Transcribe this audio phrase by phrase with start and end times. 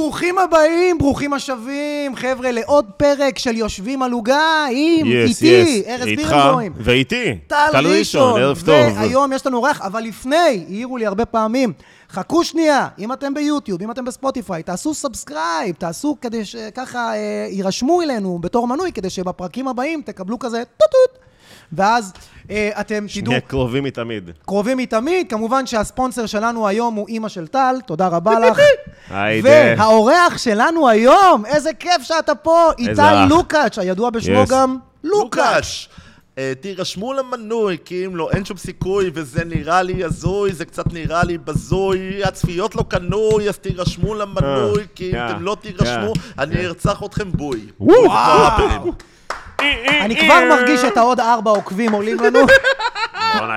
[0.00, 5.86] ברוכים הבאים, ברוכים השבים, חבר'ה, לעוד פרק של יושבים על עוגה עם יס, איתי, יס.
[5.86, 6.72] ארז איתך בירנבוים.
[6.76, 7.38] ואיתי.
[7.46, 8.96] טל ראשון, ערב טוב.
[8.96, 10.36] והיום יש לנו אורח, אבל לפני,
[10.68, 11.72] העירו לי הרבה פעמים,
[12.10, 18.02] חכו שנייה, אם אתם ביוטיוב, אם אתם בספוטיפיי, תעשו subscribe, תעשו כדי שככה אה, יירשמו
[18.02, 21.18] אלינו בתור מנוי, כדי שבפרקים הבאים תקבלו כזה טוטוט,
[21.72, 22.12] ואז
[22.50, 24.30] אה, אתם תדעו, נהיה קרובים מתמיד.
[24.46, 28.60] קרובים מתמיד, כמובן שהספונסר שלנו היום הוא אימא של טל, תודה רבה לך.
[29.44, 33.02] והאורח שלנו היום, איזה כיף שאתה פה, איתי.
[33.28, 34.50] לוקאץ', הידוע בשמו Yes.
[34.50, 35.88] גם לוקאץ'.
[36.38, 40.92] אה, תירשמו למנוי, כי אם לא, אין שום סיכוי, וזה נראה לי הזוי, זה קצת
[40.92, 45.56] נראה לי בזוי, הצפיות לא קנוי, אז תירשמו למנוי, אה, כי אם אה, אתם לא
[45.60, 47.60] תירשמו, אני ארצח אתכם בוי.
[50.00, 52.38] אני כבר מרגיש את העוד ארבע עוקבים עולים לנו.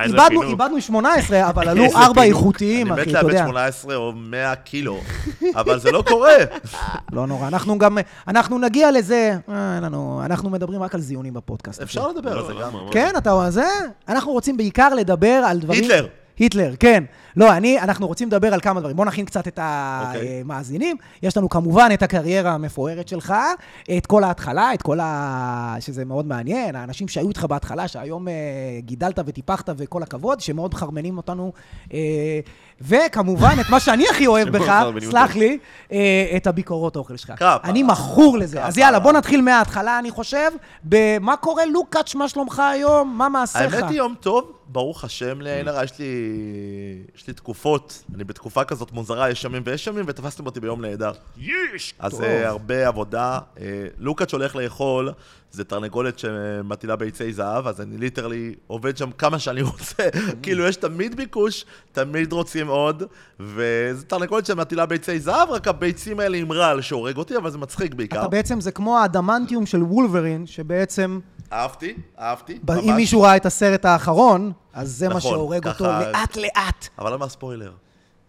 [0.04, 0.44] איבדנו, פינוק.
[0.44, 2.22] איבדנו 18, אבל עלו ארבע.
[2.22, 3.44] איכותיים, אני אחי, מת אתה לאבד יודע.
[3.46, 5.00] 18 או 100 קילו,
[5.54, 6.36] אבל זה לא קורה.
[7.12, 11.34] לא נורא, אנחנו גם, אנחנו נגיע לזה, אה, אין לנו, אנחנו מדברים רק על זיונים
[11.34, 11.82] בפודקאסט.
[11.82, 12.72] אפשר לדבר על זה גם.
[12.90, 13.66] כן, אתה זה?
[14.08, 15.82] אנחנו רוצים בעיקר לדבר על דברים...
[15.82, 16.06] היטלר.
[16.38, 17.04] היטלר, כן.
[17.36, 18.96] לא, אני, אנחנו רוצים לדבר על כמה דברים.
[18.96, 20.40] בוא נכין קצת את אוקיי.
[20.40, 20.96] המאזינים.
[21.22, 23.34] יש לנו כמובן את הקריירה המפוארת שלך,
[23.96, 25.76] את כל ההתחלה, את כל ה...
[25.80, 28.32] שזה מאוד מעניין, האנשים שהיו איתך בהתחלה, שהיום אה,
[28.78, 31.52] גידלת וטיפחת וכל הכבוד, שמאוד מחרמנים אותנו.
[31.92, 31.98] אה,
[32.80, 35.36] וכמובן, את מה שאני הכי אוהב בך, סלח.
[35.36, 35.58] לי,
[35.92, 37.44] אה, את הביקורות אוכל שלך.
[37.64, 38.64] אני מכור לזה.
[38.64, 38.78] אז.
[38.78, 40.50] יאללה, בוא נתחיל מההתחלה, אני חושב.
[40.84, 43.18] במה קורה, לוקאץ', מה שלומך היום?
[43.18, 43.74] מה מעשיך?
[43.74, 46.04] האמת היא יום טוב, ברוך השם לעין הרע, יש לי,
[47.16, 51.12] יש לי תקופות, אני בתקופה כזאת מוזרה, יש ימים ויש ימים, ותפסתם אותי ביום נהדר.
[51.38, 51.94] יש!
[51.98, 52.22] אז טוב.
[52.22, 53.38] אה, הרבה עבודה.
[53.60, 55.12] אה, לוקאץ' הולך לאכול,
[55.50, 60.02] זה תרנגולת שמטילה ביצי זהב, אז אני ליטרלי עובד שם כמה שאני רוצה.
[60.42, 63.02] כאילו, יש תמיד ביקוש, תמיד רוצים עוד,
[63.40, 67.94] וזו תרנגולת שמטילה ביצי זהב, רק הביצים האלה עם רעל שהורג אותי, אבל זה מצחיק
[67.94, 68.20] בעיקר.
[68.20, 71.20] אתה בעצם, זה כמו האדמנטיום של וולברין, שבעצם,
[71.52, 72.96] אהבתי, אהבתי, אם.
[72.96, 76.88] מישהו ראה את הסרט האחרון, אז זה מה נכון, שהורג אותו לאט-לאט.
[76.98, 77.72] אבל למה הספוילר?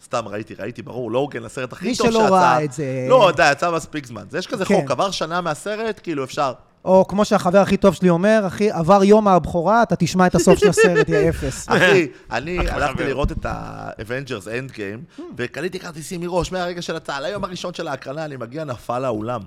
[0.04, 2.34] סתם ראיתי, ראיתי, ברור, לוגן, הסרט הכי מי טוב שלא שיצא.
[2.34, 4.24] ראה את זה- לא, די, יצא מספיק זמן.
[4.30, 4.76] זה יש כזה כן.
[4.82, 6.54] חוק, עבר שנה מהסרט, כאילו אפשר.
[6.86, 10.60] או כמו שהחבר הכי טוב שלי אומר, אחי, עבר יום הבכורה, אתה תשמע את הסוף
[10.60, 11.66] של הסרט, יא אפס.
[11.70, 13.04] אחי, אני הלכתי.
[13.04, 17.26] לראות את ה-Avengers Endgame, וקניתי כרטיסים מראש מהרגע של הצהל.
[17.26, 19.42] היום הראשון של ההקרנה, אני מגיע, נפל האולם.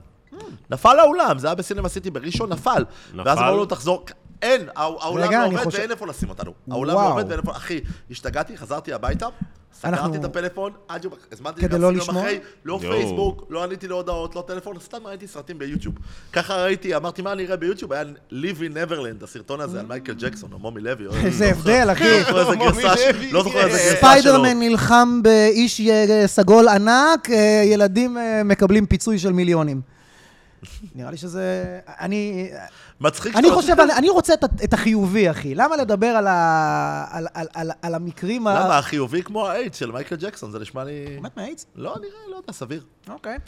[0.70, 2.84] נפל האולם, זה היה בסינמה סיטי בראשון, נפל.
[3.16, 3.44] ואז נפל?
[3.44, 4.05] אמרו לו, תחזור.
[4.43, 6.53] אין, האולם רגע, לא עובד חושב- ואין איפה לשים אותנו.
[6.69, 6.84] וואו.
[6.84, 7.50] לא עובד ואין איפה...
[7.53, 9.26] אחי, השתגעתי, חזרתי הביתה,
[9.84, 11.12] אנחנו- סגרתי את הפלאפון, עד יום...
[11.32, 12.22] הזמנתי גם לא לשמוע?
[12.22, 12.93] אחרי, לא יואו.
[12.97, 15.94] פייסבוק, לא עניתי להודעות, לא טלפון, סתם ראיתי סרטים ביוטיוב.
[16.32, 17.93] ככה ראיתי, אמרתי, מה אני אראה ביוטיוב?
[17.93, 21.06] היה Leaving Neverland, הסרטון הזה על מייקל ג'קסון, או מומי לוי.
[21.25, 22.05] איזה לא הבדל, אחי.
[22.05, 22.94] לא זוכר איזה גרסה,
[23.32, 23.84] לא זוכר איזה כן.
[23.84, 24.09] גרסה שלו.
[24.10, 29.81] ספיידרמן נלחם באיש אה, סגול ענק, אה, ילדים אה, מקבלים פיצוי של מיליונים.
[30.94, 31.78] נראה לי שזה...
[32.00, 32.50] אני...
[33.00, 35.54] מצחיק אני חושב, אני- אני רוצה את את החיובי, אחי.
[35.54, 38.54] למה לדבר על ה- על- על- על- על המקרים ה...
[38.64, 38.78] למה?
[38.78, 41.19] החיובי כמו האיידס של מייקל ג'קסון, זה נשמע לי...
[41.22, 41.66] מת מאיידס?
[41.76, 42.82] לא, נראה, לא יודע, סביר.
[43.08, 43.38] אוקיי.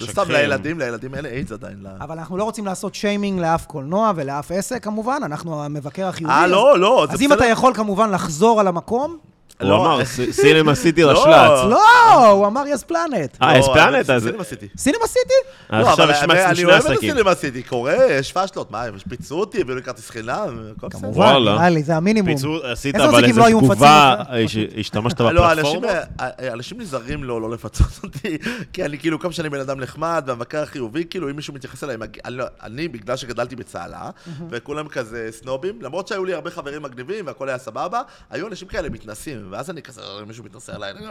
[0.00, 0.06] זה.
[0.06, 1.86] סתם לילדים, לילדים אין איידס עדיין.
[2.00, 5.20] אבל אנחנו לא רוצים לעשות שיימינג לאף קולנוע ולאף עסק, כמובן.
[5.24, 6.32] אנחנו המבקר החיובי.
[6.34, 7.34] אה, לא, לא, אז אם בסדר.
[7.34, 9.18] אתה יכול כמובן לחזור על המקום...
[9.62, 11.10] הוא לא, אמר, אה, סינמה סיטי לא.
[11.10, 11.70] רשל"צ.
[11.70, 13.36] לא, הוא אמר יס פלנט.
[13.42, 14.10] אה, לא, פלנט?
[14.10, 14.22] אז...
[14.24, 14.68] סינמה סיטי.
[14.76, 15.34] סינמה סיטי?
[15.70, 17.10] לא, עכשיו אבל יש האמת, מקסימום אני שני אוהב את עסקים.
[17.10, 20.32] הסינמה סיטי, קורה, יש פאשלות, מה, הם פיצו אותי, הביאו לי כרטיס חינם,
[20.76, 21.00] הכל בסדר.
[21.00, 21.34] כמובן.
[21.44, 22.34] נראה לי, זה המינימום.
[22.34, 25.88] פיצור, עשית אבל עסקים איזה לא היו תגובה, הש- השתמשת לא, בפלטפורמה?
[26.20, 28.38] אה, אנשים נזהרים לו לא לפצות אותי,
[28.72, 31.96] כי אני כאילו, כמה שאני בן אדם נחמד, והמבקר החיובי, כאילו, אם מישהו מתייחס אליי,
[32.28, 34.10] לא- אני, בגלל שגדלתי בצהלה,
[34.50, 38.88] וכולם כזה סנובים, למרות שהיו לי הרבה חברים מגניבים והכל היה סבבה, היו אנשים כאלה
[38.88, 41.06] מתנסים, ואז אני כזה, "אה, מישהו מתנסה עליי, אני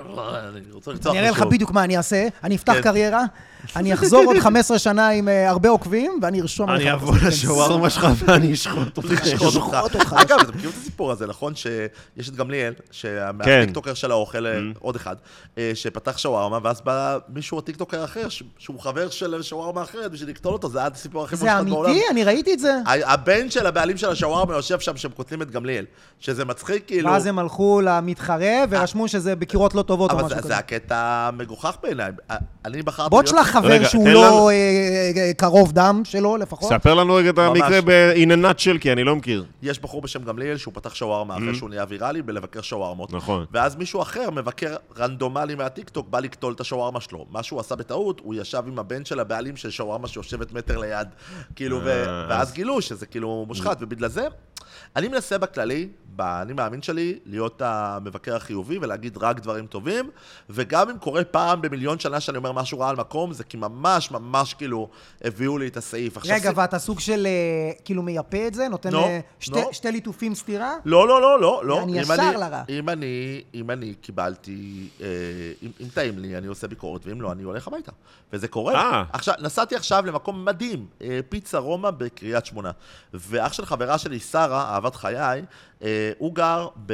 [0.47, 2.81] אני רוצה לרצוח אני אראה לך מישהו." בדיוק מה אני אעשה, אני אפתח כן.
[2.81, 3.23] קריירה,
[3.75, 6.81] אני אחזור עוד 15 שנה עם אה, הרבה עוקבים, ואני ארשום עליך.
[6.81, 10.15] אני אבוא לשווארמה שלך ואני אשחוט אותך.
[10.17, 11.55] אגב, אתם מכירים את הסיפור הזה, נכון?
[11.55, 13.25] שיש את גמליאל, כן.
[13.33, 14.45] מהטיקטוקר של האוכל,
[14.79, 15.15] עוד אחד,
[15.57, 18.27] אה, שפתח שווארמה, ואז בא מישהו, טיקטוקר אחר,
[18.57, 21.91] שהוא חבר של שווארמה אחרת, בשביל לקטול אותו, זה היה הסיפור הכי זה מושחת בעולם.
[21.91, 22.05] אמיתי?
[22.11, 22.77] אני ראיתי את זה.
[22.85, 25.85] הבן של הבעלים של השווארמה יושב שם, שהם קוטלים את גמליאל.
[26.19, 27.09] שזה מצחיק, כאילו...
[27.09, 27.81] ואז הם הלכו
[28.29, 30.47] למתחרה ורשמו שזה ביקורות לא טובות או אבל משהו זה- כזה.
[30.47, 30.95] זה הקטע
[31.27, 32.11] המגוחך בעיניי.
[32.65, 33.21] אני בחרתי בוא.
[33.23, 34.53] תשלח חבר שהוא לא אה,
[35.17, 36.69] אה, קרוב דם שלו לפחות.
[36.69, 37.37] ספר לנו רגע את.
[37.39, 39.45] המקרה ב-in a nutshell, כי אני לא מכיר.
[39.61, 43.13] יש בחור בשם גמליאל שהוא פתח שווארמה אחרי שהוא נהיה ויראלי בלבקר שווארמות.
[43.13, 43.45] נכון.
[43.51, 47.25] ואז מישהו אחר, מבקר רנדומלי מהטיקטוק, בא לקטול את השווארמה שלו.
[47.31, 51.07] מה שהוא עשה בטעות, הוא ישב עם הבן של הבעלים של שווארמה שיושבת מטר ליד.
[51.55, 51.77] כאילו.
[51.79, 51.83] אה,
[52.29, 54.27] ואז אז- גילו שזה כאילו מושחת, ובגלל זה...
[54.95, 60.09] אני מנסה בכללי, באני מאמין שלי, להיות המבקר החיובי ולהגיד רק דברים טובים,
[60.49, 64.11] וגם אם קורה פעם במיליון שנה שאני אומר משהו רע על מקום, זה כי ממש
[64.11, 64.89] ממש כאילו
[65.23, 66.17] הביאו לי את הסעיף.
[66.17, 68.67] עכשיו, רגע, ס- ואתה סוג של, אה, כאילו מייפה את זה?
[68.67, 69.69] נותן לא, אה, שתי- לא.
[69.71, 70.73] שתי ליטופים סטירה?
[70.85, 71.83] לא, לא, לא, לא, לא.
[71.83, 72.63] אני אם ישר אני- לרע.
[72.69, 75.07] אם אני, אם אני קיבלתי, אה,
[75.63, 77.91] אם, אם טעים לי, אני עושה ביקורת, ואם לא, אני הולך הביתה.
[78.33, 78.73] וזה קורה.
[78.75, 79.03] אה.
[79.13, 82.71] עכשיו, נסעתי עכשיו למקום מדהים, אה, פיצה רומא בקריית שמונה.
[83.13, 85.45] ואח של חברה שלי, שרה, אהבת חיי,
[85.81, 86.93] אה, הוא גר, ב...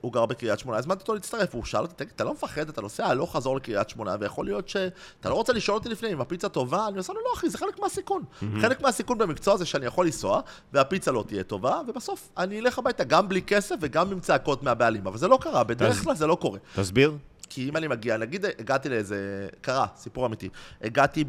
[0.00, 2.80] הוא גר בקריית שמונה, הזמנתי אותו להצטרף, הוא שאל אותי, תגיד, אתה לא מפחד, אתה
[2.80, 3.06] נוסע?
[3.06, 6.88] הלוך חזור לקריית שמונה, ויכול להיות שאתה לא רוצה לשאול אותי לפני אם הפיצה טובה,
[6.88, 8.22] אני לו, לא אחי, זה חלק מהסיכון.
[8.60, 10.40] חלק מהסיכון במקצוע זה שאני יכול לנסוע,
[10.72, 15.06] והפיצה לא תהיה טובה, ובסוף אני אלך הביתה גם בלי כסף וגם עם צעקות מהבעלים,
[15.06, 16.58] אבל זה לא קרה, בדרך כלל זה לא קורה.
[16.76, 17.12] תסביר.
[17.58, 20.48] כי אם אני מגיע, נגיד הגעתי לאיזה, קרה, סיפור אמיתי.
[20.82, 21.24] הגעתי.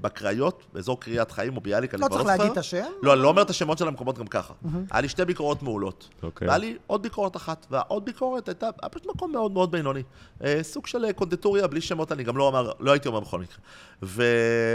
[0.00, 2.26] בקריות, באזור קריית חיים או ביאליק, אני לא צריך.
[2.26, 2.84] להגיד את השם.
[3.02, 4.54] לא, אני לא אומר את השמות של המקומות גם ככה.
[4.90, 6.08] היה לי שתי ביקורות מעולות.
[6.22, 6.48] אוקיי.
[6.48, 10.02] והיה לי עוד ביקורת אחת, והעוד ביקורת הייתה היה פשוט מקום מאוד מאוד בינוני.
[10.44, 13.40] אה, סוג של אה, קונדטוריה, בלי שמות, אני גם לא אומר, לא הייתי אומר בכל
[13.40, 13.56] מקרה.
[14.02, 14.22] ו...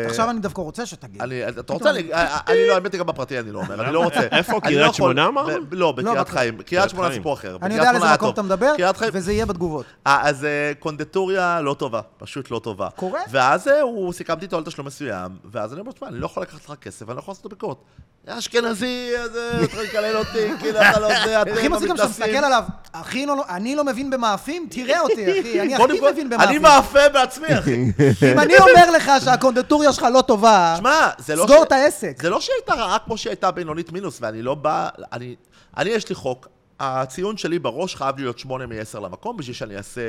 [0.05, 1.21] עכשיו אני דווקא רוצה שתגיד.
[1.21, 2.09] אני, אתה רוצה, אני,
[2.47, 4.19] אני לא, האמת היא גם בפרטי אני לא אומר, אני לא רוצה.
[4.37, 4.61] איפה?
[4.61, 5.65] קריית לא יכול- שמונה אמרנו?
[5.65, 6.61] ב- לא, בקריית חיים.
[6.61, 7.19] קריית שמונה חיים.
[7.19, 7.57] סיפור אחר.
[7.61, 8.29] אני יודע על איזה מקום.
[8.33, 9.85] אתה מדבר, קריית וזה יהיה בתגובות.
[10.07, 12.89] אה, אז אה, קונדטוריה לא טובה, פשוט לא טובה.
[12.95, 13.21] קורה.
[13.31, 16.65] ואז הוא, סיכמתי איתו על תשלום מסוים, ואז אני אומר, תשמע, אני לא יכול לקחת
[16.65, 17.77] לך כסף, אני לא יכול לעשות את הביקורת.
[18.27, 22.05] אשכנזי, אז אה, אתה לקלל אותי, כאילו אתה לא זה, אתם הכי מצחיק גם שאתה
[22.07, 26.33] המתנשאים." מסתכל עליו, אחי, לא- אני לא מבין במאפים, תראה אותי, אחי, אני הכי מבין
[26.33, 26.61] אני במאפים.
[26.61, 27.73] מאפה בעצמי, אחי.
[28.33, 32.21] אם אני אומר לך שהקונדטוריה שלך לא טובה, לא סגור את העסק.
[32.21, 34.89] זה לא שהיא הייתה רעה כמו שהיא הייתה בינונית מינוס, ואני לא בא...
[35.13, 35.35] אני,
[35.77, 36.47] אני יש לי חוק.
[36.79, 40.01] הציון שלי בראש חייב להיות 8 מ-10 למקום, בשביל שאני אעשה...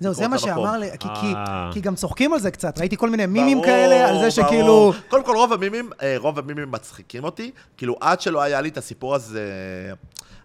[0.00, 0.38] זהו, זה מה.
[0.38, 1.70] שאמר לי, כי- כי- אה.
[1.72, 4.30] כי גם צוחקים על זה קצת, ראיתי כל מיני מימים ברור, כאלה, על זה ברור.
[4.30, 4.92] שכאילו...
[5.08, 7.50] קודם כל, רוב המימים, אה, רוב המימים מצחיקים אותי.
[7.76, 9.42] כאילו, עד שלא היה לי את הסיפור הזה...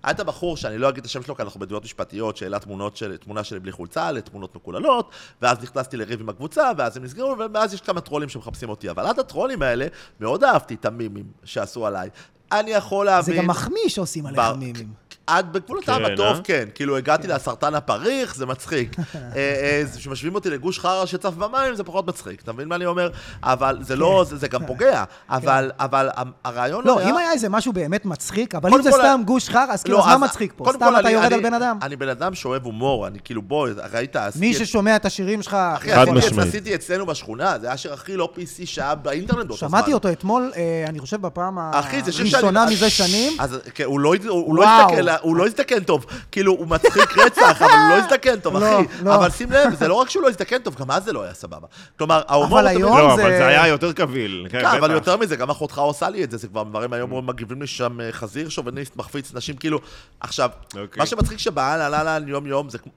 [0.03, 2.97] היה את הבחור, שאני לא אגיד את השם שלו, כי אנחנו בתביעות משפטיות, שהעלה תמונות
[2.97, 7.35] של, תמונה שלי בלי חולצה, לתמונות מקוללות, ואז נכנסתי לריב עם הקבוצה, ואז הם נסגרו,
[7.39, 8.89] ומאז יש כמה טרולים שמחפשים אותי.
[8.89, 9.87] אבל עד הטרולים האלה,
[10.19, 12.09] מאוד אהבתי את המימים שעשו עליי.
[12.51, 13.37] אני יכול זה להבין...
[13.37, 14.87] גם מחמיא שעושים עליך בר- מימים.
[15.27, 16.41] עד בגבול הטעם כן, הטוב, אה?
[16.43, 16.65] כן.
[16.75, 18.95] כאילו, הגעתי לסרטן הפריך, זה מצחיק.
[18.99, 22.41] אה, אה, שמשווים אותי לגוש חרא שצף במים, זה פחות מצחיק.
[22.41, 23.09] אתה מבין מה אני אומר?
[23.43, 25.03] אבל זה לא, זה זה גם פוגע.
[25.29, 26.09] אבל אבל
[26.43, 26.87] הרעיון כן.
[26.87, 27.09] לא, היה...
[27.09, 30.03] אם היה איזה משהו באמת מצחיק, אבל אם זה סתם גוש חרא, אז כאילו, לא,
[30.03, 30.65] אז מה מצחיק פה?
[30.73, 31.79] סתם אתה יורד על בן אדם?
[31.81, 34.15] אני בן אדם שאוהב הומור, אני כאילו, בוא, ראית...
[34.39, 35.57] מי ששומע את השירים שלך...
[35.79, 36.47] חד משמעית.
[36.47, 39.69] עשיתי אצלנו בשכונה, זה היה השיר הכי לא PC שהיה באינטרנט באותו זמן.
[39.69, 41.57] שמעתי אותו אתמול, אה, אני חושב בפעם.
[41.57, 43.33] הראשונה מזה שנים.
[43.73, 44.55] כן, הוא לא, הוא,
[45.21, 46.05] הוא לא הוא לא הסתכן טוב.
[46.31, 48.87] כאילו, הוא מצחיק רצח, אבל הוא לא הסתכן טוב, לא, אחי.
[49.03, 49.15] לא.
[49.15, 51.33] אבל שים לב, זה לא רק שהוא לא הסתכן טוב, גם אז זה לא היה
[51.33, 51.67] סבבה.
[51.97, 52.59] כלומר, ההומור...
[52.59, 54.47] אבל תמיד- היום לא, זה- אבל זה היה יותר קביל.
[54.49, 54.91] כן, כן, אבל.
[54.91, 58.01] יותר מזה, גם אחותך עושה לי את זה, זה כבר דברים היום מגיבים לי שם
[58.01, 59.79] אה, חזיר, שוביניסט, מחפיץ נשים, כאילו...
[60.19, 60.99] עכשיו, אוקיי.
[60.99, 62.91] מה שמצחיק שבעל עלה לה יום-יום, זה כמו...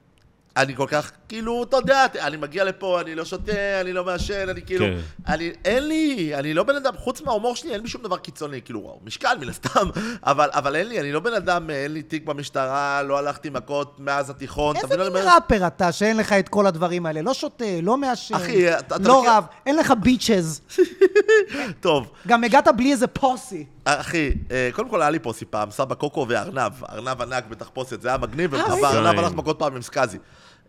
[0.57, 3.51] אני כל כך, כאילו, אתה יודע, אני מגיע לפה, אני לא שותה,
[3.81, 4.85] אני לא מעשן, אני כאילו...
[4.85, 4.97] כן.
[5.33, 8.61] אני, אין לי, אני לא בן אדם, חוץ מההומור שלי, אין לי שום דבר קיצוני,
[8.61, 9.89] כאילו, וואו, משקל מן הסתם,
[10.23, 13.95] אבל, אבל אין לי, אני לא בן אדם, אין לי תיק במשטרה, לא הלכתי מכות
[13.99, 14.87] מאז התיכון, איזה?
[14.87, 17.21] מין אני אומר, ראפר אתה, שאין לך את כל הדברים האלה?
[17.21, 20.61] לא שותה, לא מעשן, אחי, אתה- אתה לא מכיר- רב, אין לך ביצ'ז.
[21.81, 23.65] טוב, גם הגעת בלי איזה פוסי.
[23.85, 28.07] אחי, אה, קודם כל היה לי פוסי פעם, סבא קוקו וארנב, ארנב ענק בתחפושת, זה
[28.07, 28.85] היה מגניב, אה, ראיתי.
[28.97, 30.17] הלך מכות פעם עם סקאזי.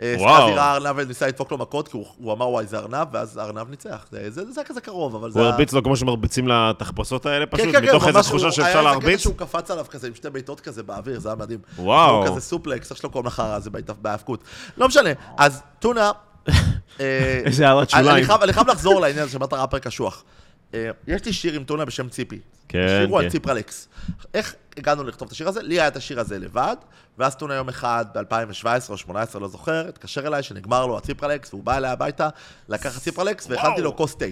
[0.02, 3.36] סקאזי ראה ארנב וניסה לדפוק לו מכות, כי הוא- הוא אמר וואי זה ארנב, ואז
[3.36, 4.06] הארנב ניצח.
[4.12, 5.48] זה- זה זה היה כזה קרוב, אבל זה הוא.
[5.48, 8.70] הרביץ לו כמו שמרביצים לתחפושות האלה כן, פשוט, כן, כן, מתוך איזו תחושה שאפשר היה
[8.72, 9.20] איזה להרביץ?
[9.20, 11.58] שהוא קפץ עליו כזה עם שתי בעיטות כזה באוויר, זה היה מדהים.
[11.78, 12.16] וואו.
[12.16, 13.70] הוא כזה סופלקס, איך שלא קוראים לך רע, זה
[14.02, 14.40] בהאבקות.
[14.76, 16.10] לא משנה, אז טונה...
[17.00, 18.08] אה, איזה הערת שוליים.
[18.42, 20.24] אני חייב- לחזור לעניין הזה שאמרת ראפר קשוח.
[20.74, 22.38] אה, יש לי שיר עם טונה בשם ציפי.
[22.68, 23.18] כן, השיר הוא.
[23.20, 23.88] על ציפרלקס.
[24.34, 25.62] איך הגענו לכתוב את השיר הזה?
[25.62, 26.76] לי היה את השיר הזה לבד,
[27.18, 28.18] ואז טונה יום אחד, ב-2017
[28.66, 32.28] או 2018, לא זוכר, התקשר אליי שנגמר לו הציפרלקס, והוא בא אליי הביתה,
[32.68, 34.24] לקח ציפרלקס, והכנתי לו כוס תה.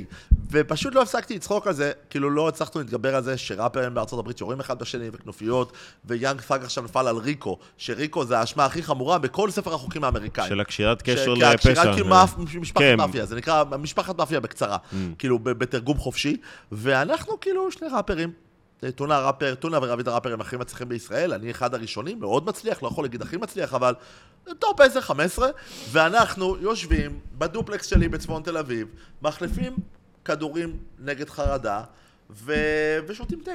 [0.51, 4.39] ופשוט לא הפסקתי לצחוק על זה, כאילו לא הצלחנו להתגבר על זה שראפרים בארצות הברית
[4.39, 5.73] שיורים אחד בשני וכנופיות,
[6.05, 9.75] ו Young Thug עכשיו נפל על RICO, ש RICO זה האשמה הכי חמורה בכל ספר
[9.75, 10.49] החוקים האמריקאים.
[10.49, 11.93] של הקשירת קשר הקשירת לפשע.
[11.95, 12.97] כאילו מאפ- משפחת כן.
[12.97, 14.77] מאפיה, זה נקרא משפחת מאפיה בקצרה,
[15.19, 16.37] כאילו ב- בתרגום חופשי,
[16.73, 18.33] ואנחנו כאילו שני ראפרים.
[18.85, 22.89] אה, טונה ראפר, טונה ורביד הראפרים הכי מצליחים בישראל, אני אחד הראשונים, מאוד מצליח, לא
[22.89, 23.95] יכול להגיד הכי מצליח, אבל
[24.59, 24.81] top
[25.39, 25.43] 10-15,
[25.93, 28.89] ואנחנו יושבים בדופלקס שלי בצפון תל אביב,
[29.23, 29.77] מחליפים
[30.25, 31.83] כדורים נגד חרדה,
[32.31, 32.55] ו...
[33.09, 33.51] ושותים תה.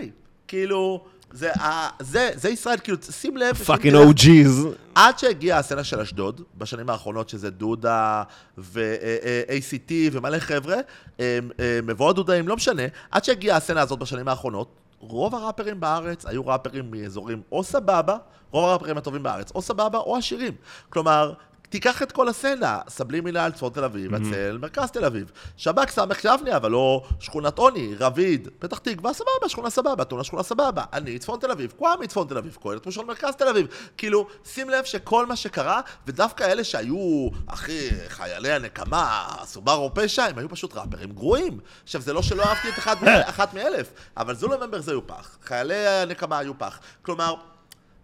[0.48, 4.68] כאילו, זה, ה- זה, זה ישראל, כאילו, שים לב, fucking OG's.
[4.96, 8.24] עד שהגיעה הסצנה של אשדוד, בשנים האחרונות, שזה דודה
[8.58, 10.76] ו-ACT ומלא חבר'ה,
[11.20, 16.26] הם- הם מבואות דודאים, לא משנה, עד שהגיעה הסצנה הזאת בשנים האחרונות, רוב הראפרים בארץ
[16.26, 18.18] היו ראפרים מאזורים או סבבה,
[18.52, 20.54] רוב הראפרים הטובים בארץ, או סבבה או עשירים.
[20.90, 21.34] כלומר,
[21.72, 25.32] תיקח את כל הסצנה, סבלימינל, צפון תל אביב, הצל, מרכז תל אביב.
[25.58, 30.44] שב"כ סמך יבנה, אבל לא שכונת עוני, רביד, פתח תקווה, סבבה, שכונה סבבה, טונה שכונה
[30.44, 30.84] סבבה.
[30.94, 33.68] אני צפון תל אביב, קוואמי צפון תל אביב, כהן ראשון מרכז תל אביב.
[33.98, 40.38] כאילו, שים לב שכל מה שקרה, ודווקא אלה שהיו, אחי, חיילי הנקמה, סובארו פשע, הם
[40.38, 41.60] היו פשוט ראפרים גרועים.
[41.84, 43.88] עכשיו, זה לא שלא אהבתי את אחד, מ- אחת מאלף,
[44.18, 45.38] אבל זו נובמבר זה היו פח.
[45.44, 46.80] חיילי הנקמה היו פח.
[47.02, 47.36] כלומר,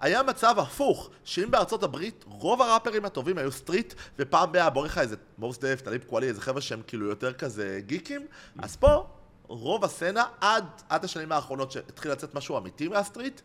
[0.01, 4.97] היה מצב הפוך, שאם בארצות הברית רוב הראפרים הטובים היו street, ופעם באה בוא לך
[4.97, 8.25] איזה מוס דף, טאליב קוואלי, איזה חבר'ה שהם כאילו יותר כזה גיקים,
[8.59, 9.05] אז פה
[9.47, 13.41] רוב הסצנה, עד, עד השנים האחרונות שהתחיל לצאת משהו אמיתי מה street,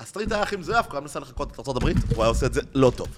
[0.00, 2.54] ה street היה הכי מזויף, כולם ניסה לחקות את ארצות הברית, הוא היה עושה את
[2.54, 3.08] זה לא טוב.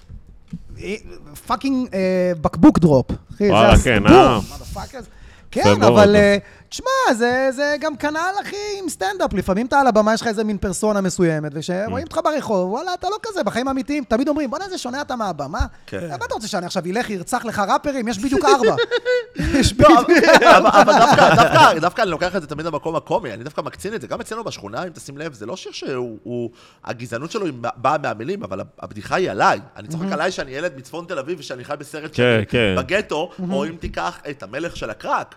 [1.47, 3.11] fucking אה, בקבוק drop.
[3.11, 5.16] אחי, זה וואלה, הסיפור.
[5.51, 5.87] כן, אה.
[5.87, 6.37] אבל אה,
[6.69, 9.33] תשמע, זה, זה גם כנ"ל, אחי, עם סטנדאפ.
[9.33, 13.09] לפעמים אתה על הבמה, יש לך איזה מין פרסונה מסוימת, וכשרואים אותך ברחוב, וואלה, אתה
[13.09, 15.65] לא כזה, בחיים האמיתיים, תמיד אומרים, בוא'נה, איזה שונה אתה מהבמה.
[15.87, 16.09] כן.
[16.09, 18.07] מה אתה רוצה שאני עכשיו אלך, ירצח לך ראפרים?
[18.07, 18.75] יש בדיוק ארבע.
[19.59, 20.25] יש לא, בדיוק...
[20.41, 24.01] אבל אבל דווקא, דווקא, אני לוקח את זה תמיד למקום הקומי, אני דווקא מקצין את
[24.01, 24.07] זה.
[24.07, 26.17] גם אצלנו בשכונה, אם תשים לב, זה לא שיר שהוא...
[26.23, 26.49] הוא-
[26.85, 29.59] הגזענות שלו באה מהמילים, אבל הבדיחה היא עליי.
[29.75, 32.75] אני צוחק עליי שאני ילד מצפון תל אביב ושאני חי בסרט כן, כן.
[32.77, 35.35] בגטו, או אם תיקח את המלך של הקרק.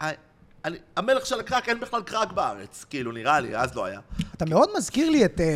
[0.00, 4.00] אני- המלך של הקרק, אין בכלל קרק בארץ, כאילו, נראה לי, אז לא היה.
[4.36, 5.46] אתה מאוד מזכיר לי את, אה,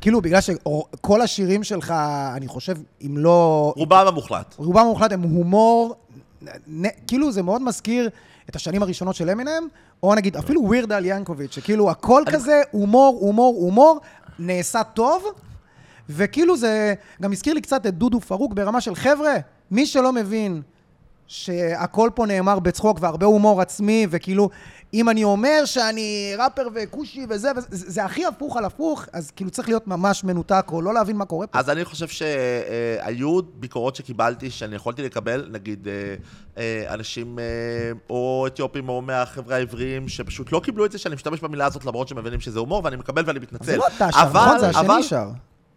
[0.00, 1.94] כאילו, בגלל שכל השירים שלך,
[2.36, 2.76] אני חושב,
[3.06, 3.72] אם לא...
[3.76, 4.54] רובם המוחלט.
[4.58, 5.94] רובם המוחלט הם הומור,
[6.66, 8.10] נ, כאילו זה מאוד מזכיר
[8.50, 9.68] את השנים הראשונות של אמינם,
[10.02, 14.00] או נגיד אפילו ווירד על ינקוביץ', שכאילו הכל אני- כזה הומור, הומור, הומור,
[14.38, 15.24] נעשה טוב,
[16.08, 19.34] וכאילו זה גם הזכיר לי קצת את דודו פרוק ברמה של חבר'ה,
[19.70, 20.62] מי שלא מבין
[21.32, 24.50] שהכל פה נאמר בצחוק והרבה הומור עצמי, וכאילו,
[24.94, 29.30] אם אני אומר שאני ראפר וכושי וזה, וזה זה, זה הכי הפוך על הפוך, אז
[29.30, 31.58] כאילו צריך להיות ממש מנותק, או לא להבין מה קורה פה.
[31.58, 36.14] אז אני חושב שהיו ביקורות שקיבלתי שאני יכולתי לקבל, נגיד אה,
[36.58, 37.44] אה, אנשים אה,
[38.10, 42.08] או אתיופים או מהחברה העבריים, שפשוט לא קיבלו את זה שאני משתמש במילה הזאת למרות
[42.08, 43.64] שהם מבינים שזה הומור, ואני מקבל ואני מתנצל.
[43.64, 44.58] זה לא אתה שר, נכון?
[44.58, 45.28] זה השני שר.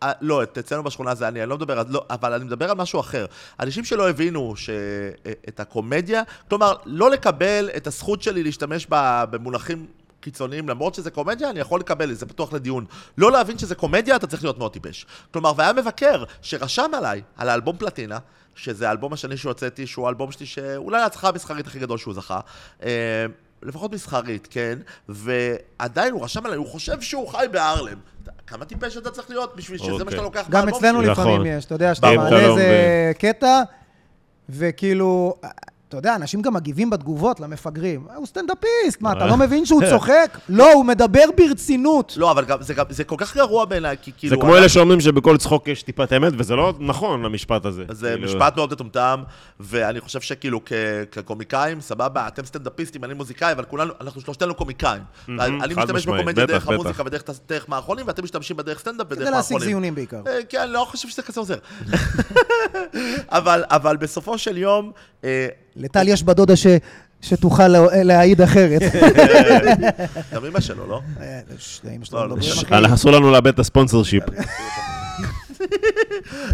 [0.03, 2.77] אה, לא, את- אצלנו בשכונה זה אני, אני לא מדבר, לא, אבל אני מדבר על
[2.77, 3.25] משהו אחר.
[3.59, 4.69] אנשים שלא הבינו ש...
[4.69, 9.85] אה, את הקומדיה, כלומר, לא לקבל את הזכות שלי להשתמש במונחים
[10.19, 12.85] קיצוניים, למרות שזה קומדיה, אני יכול לקבל, זה פתוח לדיון.
[13.17, 15.05] לא להבין שזה קומדיה, אתה צריך להיות מאוד טיפש.
[15.33, 18.17] כלומר, והיה מבקר שרשם עליי, על האלבום פלטינה,
[18.55, 22.39] שזה האלבום השני שהוצאתי, שהוא האלבום שלי שאולי ההצלחה המסחרית הכי גדול שהוא זכה.
[22.83, 23.25] אה,
[23.63, 24.79] לפחות מסחרית, כן?
[25.09, 27.97] ועדיין הוא רשם עליי, הוא חושב שהוא חי בהרלם.
[28.47, 30.11] כמה טיפש אתה צריך להיות בשביל שזה מה אוקיי.
[30.11, 31.11] שאתה לוקח גם מהאלבום אצלנו שלי?
[31.11, 31.27] נכון.
[31.27, 32.11] לפעמים יש, אתה יודע, שאתה.
[32.17, 33.61] מעלה איזה קטע,
[34.49, 35.35] וכאילו,
[35.89, 38.07] אתה יודע, אנשים גם מגיבים בתגובות למפגרים.
[38.15, 40.37] הוא סטנדאפיסט, מה, אתה לא מבין שהוא צוחק?
[40.49, 42.13] לא, הוא מדבר ברצינות.
[42.17, 44.35] לא, אבל גם, זה, גם, זה כל כך גרוע בעיניי, כי כאילו...
[44.35, 47.83] זה כמו אלה שאומרים שבכל צחוק יש טיפת אמת, וזה לא נכון, המשפט הזה.
[47.91, 49.23] זה כאילו, משפט מאוד מטומטם,
[49.59, 50.73] ואני חושב שכאילו כ-
[51.11, 55.01] כקומיקאים, סבבה, אתם סטנדאפיסטים, אני מוזיקאי, אבל כולנו, אנחנו שלושתנו קומיקאים.
[55.29, 56.67] אני משתמש בקומדיה דרך.
[56.67, 59.69] המוזיקה ודרך דרך מערכונים, ואתם משתמשים בדרך סטנדאפ ודרך כדי להשיג מערכונים.
[59.69, 60.21] זיונים בעיקר.
[60.27, 61.57] אה, כן, אני לא חושב שזה כזה עוזר.
[63.37, 64.91] אבל, אבל בסופו של יום,
[65.23, 66.67] אה, לטל יש בדודה ש-
[67.21, 68.81] שתוכל לה- להעיד אחרת.
[70.33, 71.01] גם אמא שלו, לא?
[71.21, 71.39] אה,
[71.95, 72.93] אמא שלו לא, מדברים, ש- אחי.
[72.93, 74.23] אסור לנו לאבד את הספונסר שיפ.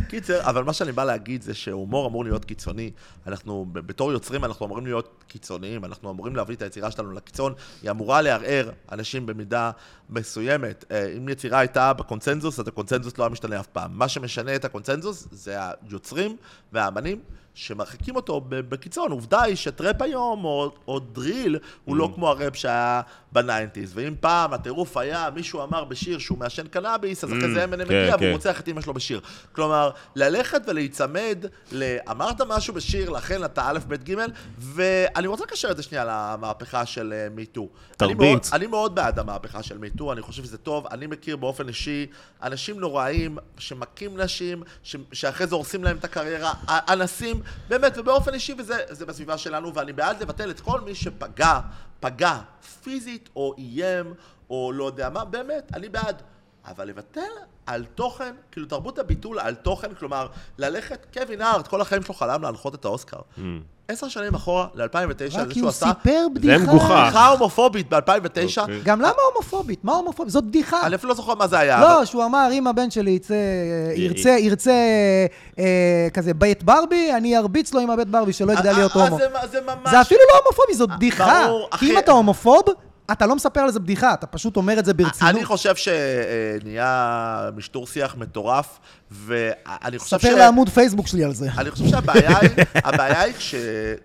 [0.07, 2.91] קיצר, אבל מה שאני בא להגיד זה שהומור אמור להיות קיצוני.
[3.27, 7.53] אנחנו, בתור יוצרים, אנחנו אמורים להיות קיצוניים, אנחנו אמורים להביא את היצירה שלנו לקיצון.
[7.81, 9.71] היא אמורה לערער אנשים במידה
[10.09, 10.85] מסוימת.
[10.91, 13.91] אה, אם יצירה הייתה בקונצנזוס, אז הקונצנזוס לא היה משתנה אף פעם.
[13.93, 15.55] מה שמשנה את הקונצנזוס זה
[15.89, 16.35] היוצרים
[16.73, 17.19] והאמנים.
[17.53, 19.12] שמרחיקים אותו בקיצון.
[19.12, 23.91] עובדה היא שטראפ היום, או, או דריל, הוא לא כמו הראפ שהיה בניינטיז.
[23.96, 27.86] ואם פעם הטירוף היה, מישהו אמר בשיר שהוא מעשן קנאביס, אז אחרי זה אמנם כן,
[27.86, 28.24] מגיע כן.
[28.24, 29.22] והוא רוצח את אמא שלו בשיר.
[29.51, 31.98] כלומר, ללכת ולהיצמד ל...
[32.10, 34.15] אמרת משהו בשיר, לכן אתה א', ב', ג',
[34.58, 37.62] ואני רוצה לקשר את זה שנייה למהפכה של מיטו.
[37.61, 38.20] אה, תרביץ.
[38.20, 40.88] מאוד, אני מאוד בעד המהפכה של מיטו, אני חושב שזה טוב.
[40.91, 42.05] אני מכיר באופן אישי
[42.43, 44.96] אנשים נוראים שמכים נשים, ש...
[45.13, 49.93] שאחרי זה הורסים להם את הקריירה, אנסים, באמת, ובאופן אישי, וזה זה בסביבה שלנו, ואני
[49.93, 51.60] בעד לבטל את כל מי שפגע,
[52.00, 52.38] פגע
[52.84, 54.13] פיזית או איים,
[54.50, 56.22] או לא יודע מה, באמת, אני בעד.
[56.65, 57.31] אבל לבטל
[57.65, 60.27] על תוכן, כאילו תרבות הביטול על תוכן, כלומר,
[60.58, 63.20] ללכת, קווין הארט, כל החיים שלו חלם להנחות את האוסקר.
[63.91, 66.57] עשר שנים אחורה, ל-2009, רק זה כי שהוא הוא עשה סיפר בדיחה.
[66.57, 67.01] מגוחך.
[67.03, 68.60] בדיחה הומופובית ב-2009.
[68.62, 68.79] אוקיי.
[68.83, 69.79] גם למה הומופובית?
[69.86, 70.31] מה הומופובית?
[70.33, 70.86] זאת בדיחה.
[70.88, 71.81] אני אפילו לא זוכר מה זה היה.
[71.81, 73.33] לא, שהוא אמר, אם הבן שלי יצא,
[73.95, 74.71] ירצה, ירצה
[75.60, 75.65] אה,
[76.13, 79.17] כזה בית ברבי, אני ארביץ לו עם הבית ברבי, שלא יגדל להיות אה, אה, הומו.
[79.17, 79.91] זה- זה ממש...
[79.91, 81.43] זה אפילו לא הומופובי, זאת בדיחה.
[81.48, 81.91] ברור, כי אחי.
[81.91, 82.62] אם אתה הומופוב,
[83.11, 85.35] אתה לא מספר על זה בדיחה, אתה פשוט אומר את זה ברצינות.
[85.35, 88.79] אני חושב שנהיה משטור שיח מטורף,
[89.11, 90.21] ואני חושב ש...
[90.21, 91.49] ספר לעמוד פייסבוק שלי על זה.
[91.57, 93.55] אני חושב שהבעיה היא, הבעיה היא כש,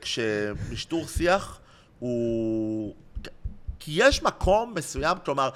[0.01, 1.59] כשמשטור שיח
[1.99, 2.95] הוא...
[3.79, 5.51] כי יש מקום מסוים, כלומר,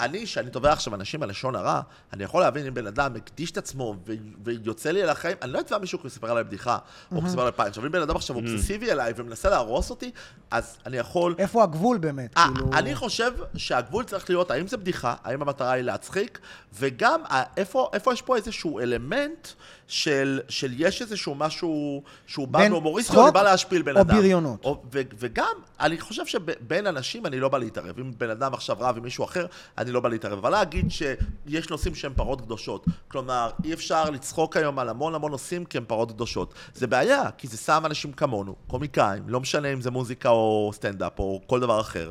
[0.00, 1.80] אני, שאני תובע עכשיו אנשים על לשון הרע,
[2.12, 4.12] אני יכול להבין אם בן אדם מקדיש את עצמו ו-
[4.44, 6.78] ויוצא לי אל החיים, אני לא אתבע מישהו כי הוא יספר עליי בדיחה,
[7.12, 7.66] או כי יספר עליי פעם.
[7.66, 10.10] עכשיו, אם בן אדם עכשיו אובססיבי אליי ומנסה להרוס אותי,
[10.50, 11.34] אז אני יכול...
[11.38, 12.36] איפה הגבול באמת?
[12.36, 12.70] אה, כאילו...
[12.72, 16.38] אני חושב שהגבול צריך להיות, האם זה בדיחה, האם המטרה היא להצחיק,
[16.74, 19.48] וגם אה, איפה, איפה יש פה איזשהו אלמנט
[19.88, 24.16] של, של יש איזשהו משהו שהוא בא מהומוריסטי, או בא להשפיל בן או אדם.
[24.16, 24.64] בריונות.
[24.64, 27.98] או, ו, וגם, אני חושב שבין אנשים אני לא בא להתערב.
[27.98, 29.46] אם בן אדם עכשיו רב עם מישהו אחר,
[29.78, 30.38] אני לא בא להתערב.
[30.38, 32.86] אבל להגיד שיש נושאים שהם פרות קדושות.
[33.08, 36.54] כלומר, אי אפשר לצחוק היום על המון המון נושאים כי הם פרות קדושות.
[36.74, 41.18] זה בעיה, כי זה שם אנשים כמונו, קומיקאים, לא משנה אם זה מוזיקה או סטנדאפ
[41.18, 42.10] או כל דבר אחר.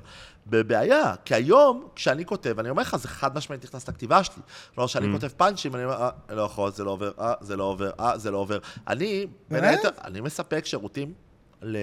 [0.50, 4.42] בבעיה, כי היום, כשאני כותב, אני אומר לך, זה חד משמעית נכנס לכתיבה שלי.
[4.76, 7.64] כלומר, כשאני כותב פאנצ'ים, אני אומר, אה, לא יכול, זה לא עובר, אה, זה לא
[7.64, 8.58] עובר, אה, זה לא עובר.
[8.88, 9.64] אני, בין?
[9.64, 11.14] היתר, אני מספק שירותים
[11.62, 11.78] ל-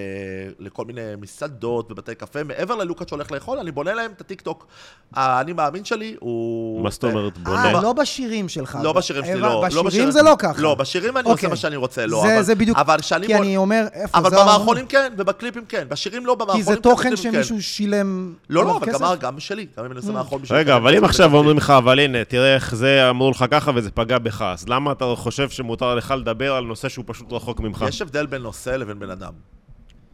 [0.59, 4.67] לכל מיני מסעדות ובתי קפה, מעבר ללוקאץ' שהולך לאכול, אני בונה להם את הטיקטוק.
[5.13, 6.83] האני מאמין שלי הוא...
[6.83, 7.71] מה זאת אומרת, אה, בונה?
[7.81, 8.77] לא בשירים שלך.
[8.83, 9.65] לא בשירים שלי, לא.
[9.73, 10.61] לא בשירים זה לא ככה.
[10.61, 11.49] לא, בשירים אני עושה אוקיי.
[11.49, 12.21] מה שאני רוצה, לא.
[12.27, 12.97] זה- אבל- זה בדיוק, אבל.
[13.25, 14.35] כי אני אומר, איפה אבל זה...
[14.35, 15.85] במערכונים כן, ובקליפים כן.
[15.89, 17.37] בשירים לא, במערכונים כי זה כן, תוכן בקליפים כן.
[17.43, 19.01] שמישהו שילם לא, לא, אבל כסף?
[19.01, 20.59] גם- גם שלי, גם אם אני עושה מערכון בשביל...
[20.59, 23.91] רגע, אבל אם עכשיו אומרים לך, אבל הנה, תראה איך זה אמרו לך ככה וזה
[23.91, 27.85] פגע בך, אז למה אתה חושב שמותר לך לדבר על נושא שהוא פשוט רחוק ממך?
[27.87, 29.31] יש הבדל בין נושא לבין בן אדם.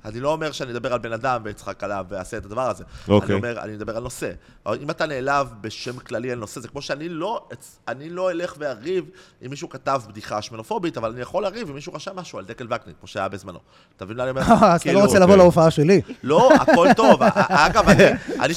[0.05, 2.83] אני לא אומר שאני אדבר על בן אדם ואצחק עליו ואעשה את הדבר הזה.
[3.07, 3.27] אוקיי.
[3.27, 4.31] אני אומר, אני מדבר על נושא.
[4.67, 7.47] אם אתה נעלב בשם כללי על נושא, זה כמו שאני לא,
[7.87, 9.05] אני לא אלך ואריב
[9.45, 12.67] אם מישהו כתב בדיחה שמנופובית, אבל אני יכול לריב אם מישהו רשם משהו על דקל
[12.69, 13.59] וקנין, כמו שהיה בזמנו.
[13.97, 14.41] אתה מבין מה אני אומר?
[14.51, 15.37] אז אתה כאילו- לא רוצה לבוא אוקיי.
[15.37, 16.01] להופעה שלי.
[16.23, 17.19] לא, הכל טוב.
[17.49, 18.03] אגב, אני,
[18.43, 18.53] אני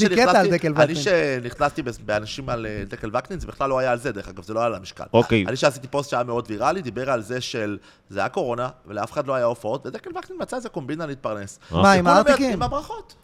[0.94, 4.54] שנכנסתי, באנשים על אה, דקל וקנין, זה בכלל לא היה על זה, דרך אגב, זה
[4.54, 5.04] לא היה על המשקל.
[5.12, 5.44] אוקיי.
[5.48, 9.26] אני שעשיתי פוסט שהיה מאוד ויראלי, דיבר על זה של, זה היה קורונה, ולאף אחד
[9.26, 11.33] לא היה הופעות, ודקל וקנין מצא איזה קומבינה להתפרנס.
[11.70, 12.52] מה, עם הארטיקים?
[12.52, 13.14] עם הברכות.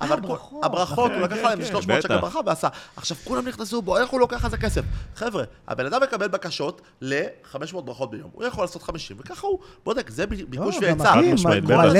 [0.00, 0.16] אבל
[0.62, 1.10] הברכות.
[1.12, 2.22] הוא לקח כן, להם כן, 300 שקל בטח.
[2.24, 2.68] ברכה ועשה.
[2.96, 4.82] עכשיו, כולם נכנסו בו, איך הוא לוקח על זה כסף?
[5.16, 8.30] חבר'ה, הבן אדם מקבל בקשות ל-500 ברכות ביום.
[8.32, 11.14] הוא יכול לעשות 50, וככה הוא בודק, זה ביקוש לא, והיצע.
[11.44, 11.92] מלא, בטח.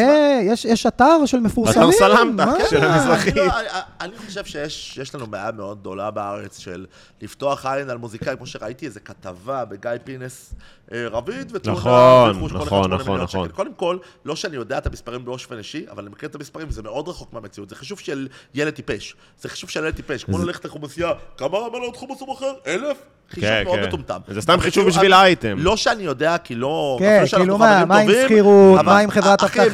[0.65, 1.89] יש- אתר של מפורסמים.
[1.89, 2.55] אתר סלמתא, מה?
[2.71, 3.31] של המזרחי.
[3.31, 3.53] אני לא-
[4.01, 6.87] אני- חושב שיש יש לנו בעיה מאוד גדולה בארץ של
[7.23, 10.55] לפתוח עין על מוזיקאים, כמו שראיתי איזה כתבה בגיא פינס,
[10.93, 12.51] אה, רביד ותלונה, נכון,
[12.93, 13.27] נכון, נכון.
[13.27, 13.49] שקל.
[13.49, 16.83] קודם כל, לא שאני יודע את המספרים באופן אישי, אבל אני מכיר את המספרים, זה
[16.83, 17.69] מאוד רחוק מהמציאות.
[17.69, 19.15] זה חישוב של ילד טיפש.
[19.41, 20.25] זה חישוב של ילד טיפש.
[20.25, 22.53] כמו ללכת לחומוסייה, כמה מנות חומוס הוא מוכר?
[22.67, 22.97] אלף?
[23.31, 23.87] חישוב כן, מאוד כן.
[23.87, 24.19] מטומטם.
[24.29, 25.55] זה סתם חישוב כאילו, בשביל האייטם.
[25.59, 26.97] לא שאני יודע, כי לא...
[27.01, 29.65] כן, כאילו מה, מה עם שכירות, מה עם חברת לא- אבטחה,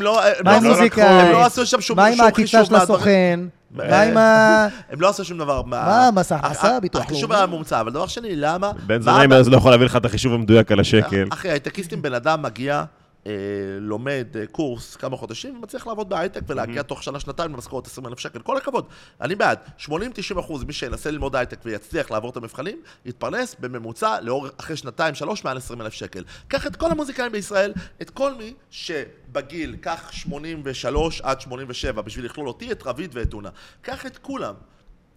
[0.00, 2.64] לא- הם מה עם לא- מוזיקה, הם לא עשו שם שום מה עם העקיצה חישוב
[2.78, 2.82] של.
[2.82, 3.40] הסוכן,
[3.80, 4.66] אה, מה עם ה...
[4.90, 5.62] הם לא עשו שום דבר.
[5.62, 7.36] מה, מס הכנסה, ביטוח החישוב לאומי?
[7.36, 8.72] היה מומצא, אבל דבר שני, למה?
[8.86, 11.24] בן זונה לא יכול להביא לך את החישוב המדויק על השקל.
[11.30, 12.84] אחי, הייטקיסטים, בן אדם מגיע,
[13.80, 18.38] לומד אה, קורס כמה חודשים, ומצליח לעבוד בהייטק ולהגיע תוך שנה-שנתיים למשכורת 20 אלף שקל.
[18.38, 18.86] כל הכבוד.
[19.20, 19.58] אני בעד.
[19.78, 19.90] 80-90
[20.40, 25.56] אחוז, מי שינסה ללמוד הייטק ויצליח לעבור את המבחנים, יתפרנס בממוצע לאור, אחרי שנתיים-שלוש, מעל
[25.56, 26.24] 20 אלף שקל.
[26.48, 32.48] קח את כל המוזיקאים בישראל, את כל מי שבגיל, קח 83 עד 87, בשביל לכלול
[32.48, 33.48] אותי, את רביד ואת טונה.
[33.82, 34.54] קח את כולם.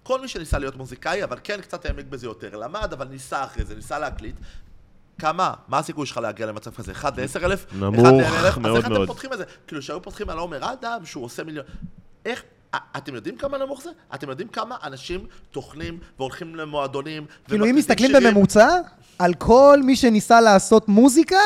[0.03, 2.55] כל מי שניסה להיות מוזיקאי, אבל כן קצת העמיק בזה יותר.
[2.55, 4.35] למד, אבל ניסה אחרי זה, ניסה להקליט.
[5.19, 5.53] כמה?
[5.67, 6.91] מה הסיכוי שלך להגיע למצב כזה?
[6.91, 7.65] 1 ל-10 אלף?
[7.73, 9.07] נמוך אז מאוד איך אתם מאוד.
[9.07, 9.43] פותחים את זה?
[9.67, 11.65] כאילו, שהיו פותחים על עומר אדם, שהוא עושה מיליון...
[12.25, 12.43] איך...
[12.97, 13.89] אתם יודעים כמה נמוך זה?
[14.15, 18.33] אתם יודעים כמה אנשים טוחנים והולכים למועדונים כאילו, אם מסתכלים שירים?
[18.33, 18.67] בממוצע,
[19.19, 21.37] על כל מי שניסה לעשות מוזיקה,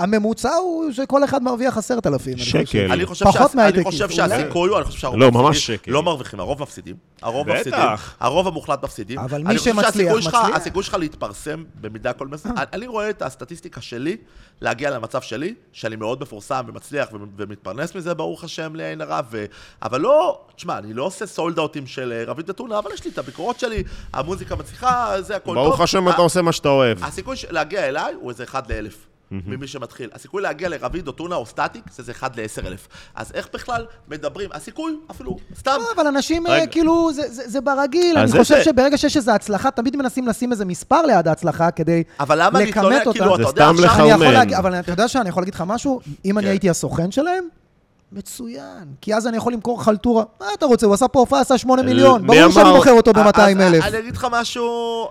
[0.00, 2.32] הממוצע הוא שכל אחד מרוויח עשרת אלפים.
[2.32, 2.64] אני חושב.
[2.66, 2.92] שקל.
[2.92, 3.54] אני חושב, פחות שהס...
[3.54, 4.10] אני מהייטקיסט, חושב.
[4.10, 5.66] שהסיכוי הוא, אני חושב שהרוב לא, ממש.
[5.66, 5.90] שקל.
[5.90, 6.96] לא מרוויחים, הרוב מפסידים.
[7.22, 7.56] הרוב בטח.
[7.58, 7.80] מפסידים.
[8.20, 9.18] הרוב המוחלט מפסידים.
[9.18, 10.56] אבל מי אני חושב שמצליח, שהסיכוי שלך- מצליח.
[10.56, 12.46] הסיכוי שלך להתפרסם במידה כל מס...
[12.46, 14.16] אני- אני רואה את הסטטיסטיקה שלי,
[14.60, 19.44] להגיע למצב שלי, שאני מאוד מפורסם ומצליח ומתפרנס מזה, ברוך השם, לעין הרע, ו...
[19.82, 23.10] אבל לא, תשמע, אני לא עושה סולד אאוטים של אה, רביד אתונה, אבל יש לי
[23.10, 23.82] את הביקורות שלי,
[24.12, 25.64] המוזיקה מצליחה, זה הכל טוב.
[25.68, 27.04] ברוך השם אתה עושה מה שאתה אוהב.
[27.04, 29.06] הסיכוי להגיע אליי הוא איזה 1 לאלף.
[29.30, 30.10] ממי שמתחיל.
[30.12, 32.88] הסיכוי להגיע לרביד או טונה או סטטיק זה איזה 1 ל-10 אלף.
[33.14, 34.50] אז איך בכלל מדברים?
[34.52, 35.76] הסיכוי אפילו, סתם.
[35.78, 36.66] לא, אבל אנשים, אה, רגע.
[36.66, 38.18] כאילו, זה- זה זה ברגיל.
[38.18, 38.64] אני זה חושב זה.
[38.64, 42.66] שברגע שיש איזו הצלחה, תמיד מנסים לשים איזה מספר ליד ההצלחה כדי אבל למה לכמת
[42.76, 42.96] להתלונן?
[43.06, 43.12] אותה.
[43.12, 44.32] כאילו, זה אתה יודע סתם אני יכול לחרמן.
[44.32, 46.00] להגיד, אבל אתה יודע שאני יכול להגיד לך משהו?
[46.24, 46.50] אם אני כן.
[46.50, 47.44] הייתי הסוכן שלהם,
[48.12, 48.94] מצוין.
[49.00, 50.24] כי אז אני יכול למכור חלטורה.
[50.40, 50.86] מה אתה רוצה?
[50.86, 52.26] הוא עשה פה הופעה, עשה 8 מי מיליון.
[52.26, 53.84] ברור שאני מוכר אותו אז- ב-200 אלף.
[53.84, 54.64] אני אגיד לך משהו,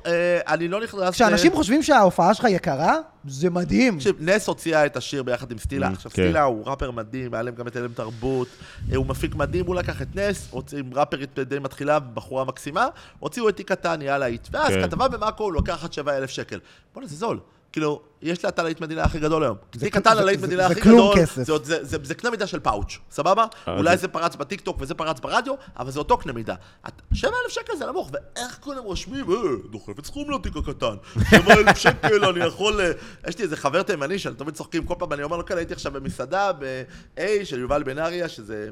[0.05, 0.11] אה,
[0.47, 1.13] אני לא נכנס...
[1.13, 2.95] כשאנשים ל- חושבים שההופעה שלך יקרה,
[3.27, 3.95] זה מדהים.
[3.95, 5.87] תקשיב, נס הוציאה את השיר ביחד עם סטילה.
[5.87, 6.23] Mm, עכשיו, כן.
[6.23, 8.47] סטילה הוא ראפר מדהים, היה להם גם את הלם תרבות.
[8.91, 12.87] אה, הוא מפיק מדהים, הוא לקח את נס, הוציא עם ראפרית די מתחילה, בחורה מקסימה,
[13.19, 14.47] הוציאו את תיק קטן, יאללה להיט.
[14.51, 14.81] ואז כן.
[14.87, 16.59] כתבה במאקו, הוא לוקח עד 7,000 שקל.
[16.93, 17.39] בוא'נה, זה זול.
[17.71, 19.57] כאילו, יש לה את הלהיט מדינה הכי גדול היום.
[19.73, 21.43] זה תיק קטן זה- הלהיט זה- מדינה הכי כלום גדול, כסף.
[21.43, 23.45] זה עוד- זה- זה זה קנה מידה של פאוץ', סבבה?
[23.67, 26.55] אה, אולי זה- פרץ בטיקטוק וזה פרץ ברדיו, אבל זה אותו קנה מידה.
[26.87, 29.35] את- 7,000 שקל זה נמוך, ואיך כולם רושמים, אה,
[29.71, 30.95] דוחפת סכום לתיק הקטן.
[31.29, 32.81] 7,000 שקל, אני יכול...
[32.81, 32.91] אה,
[33.27, 35.73] יש לי איזה חבר תימני שאני תמיד צוחקים, כל פעם אני אומר לו, כן, הייתי
[35.73, 38.69] עכשיו במסעדה ב-A של יובל בן אריה, שזה...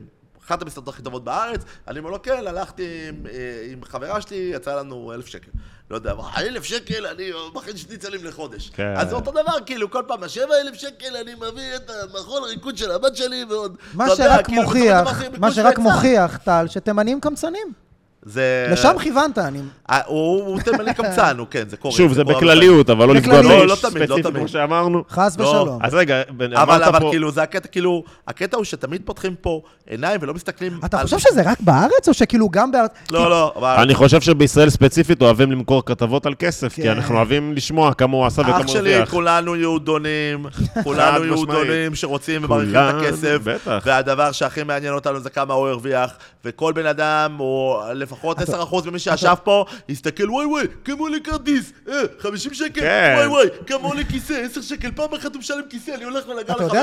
[0.47, 4.51] אחת המסעדות הכי טובות בארץ, אני אומר לו, כן, הלכתי עם, אה, עם חברה שלי,
[4.53, 5.51] יצא לנו אלף שקל.
[5.91, 8.69] לא יודע, מה, אלף שקל, אני מכין שניצלים לחודש.
[8.69, 8.93] כן.
[8.97, 12.77] אז זה אותו דבר, כאילו, כל פעם, השבע אלף שקל, אני מביא את המכון הריקוד
[12.77, 13.77] של הבת שלי ועוד...
[13.93, 15.79] מה אתה יודע, שרק כאילו, מוכיח, זה מה שרק.
[15.79, 17.87] מוכיח, טל, שתימנים קמצנים.
[18.25, 18.67] זה...
[18.71, 19.60] לשם כיוונת, אני...
[19.91, 21.93] אה, הוא הוא תימני קמצן, הוא כן, זה קורה.
[21.93, 24.38] שוב, זה בכלליות, אבל לא לפגוע לא, לא תמיד, לא ספציפי תמיד.
[24.38, 25.03] כמו שאמרנו.
[25.10, 25.80] חס לא, ושלום.
[25.82, 27.10] אז רגע, אבל, אמרת אבל פה...
[27.12, 30.80] כאילו, זה הקטע, כאילו, הקטע הוא שתמיד פותחים פה עיניים ולא מסתכלים...
[30.86, 32.91] אתה חושב שזה רק בארץ, או שכאילו גם בארץ?
[33.12, 33.75] לא, לא, אבל...
[33.80, 36.89] אני חושב שבישראל ספציפית אוהבים למכור כתבות על כסף, כי כן.
[36.89, 39.12] אנחנו אוהבים לשמוע כמה הוא עשה וכמה אח הוא שלי, הרוויח.
[39.12, 40.45] כולנו יהודונים,
[40.84, 41.49] כולנו חד משמעית.
[41.49, 43.38] יהודונים שרוצים ומעריכים את כולנו, הכסף.
[43.86, 48.43] והדבר שהכי מעניין אותנו זה כמה הוא הרוויח, וכל בן אדם, או לפחות 10%
[48.85, 53.13] ממי שישב פה, יסתכל, וואי וואי, כמה עולה כרטיס, אה, 50 שקל, כן.
[53.17, 56.25] וואי וואי, כמה עולה כיסא, 10 שקל, פעם אחת הוא משלם כיסא, אני הולך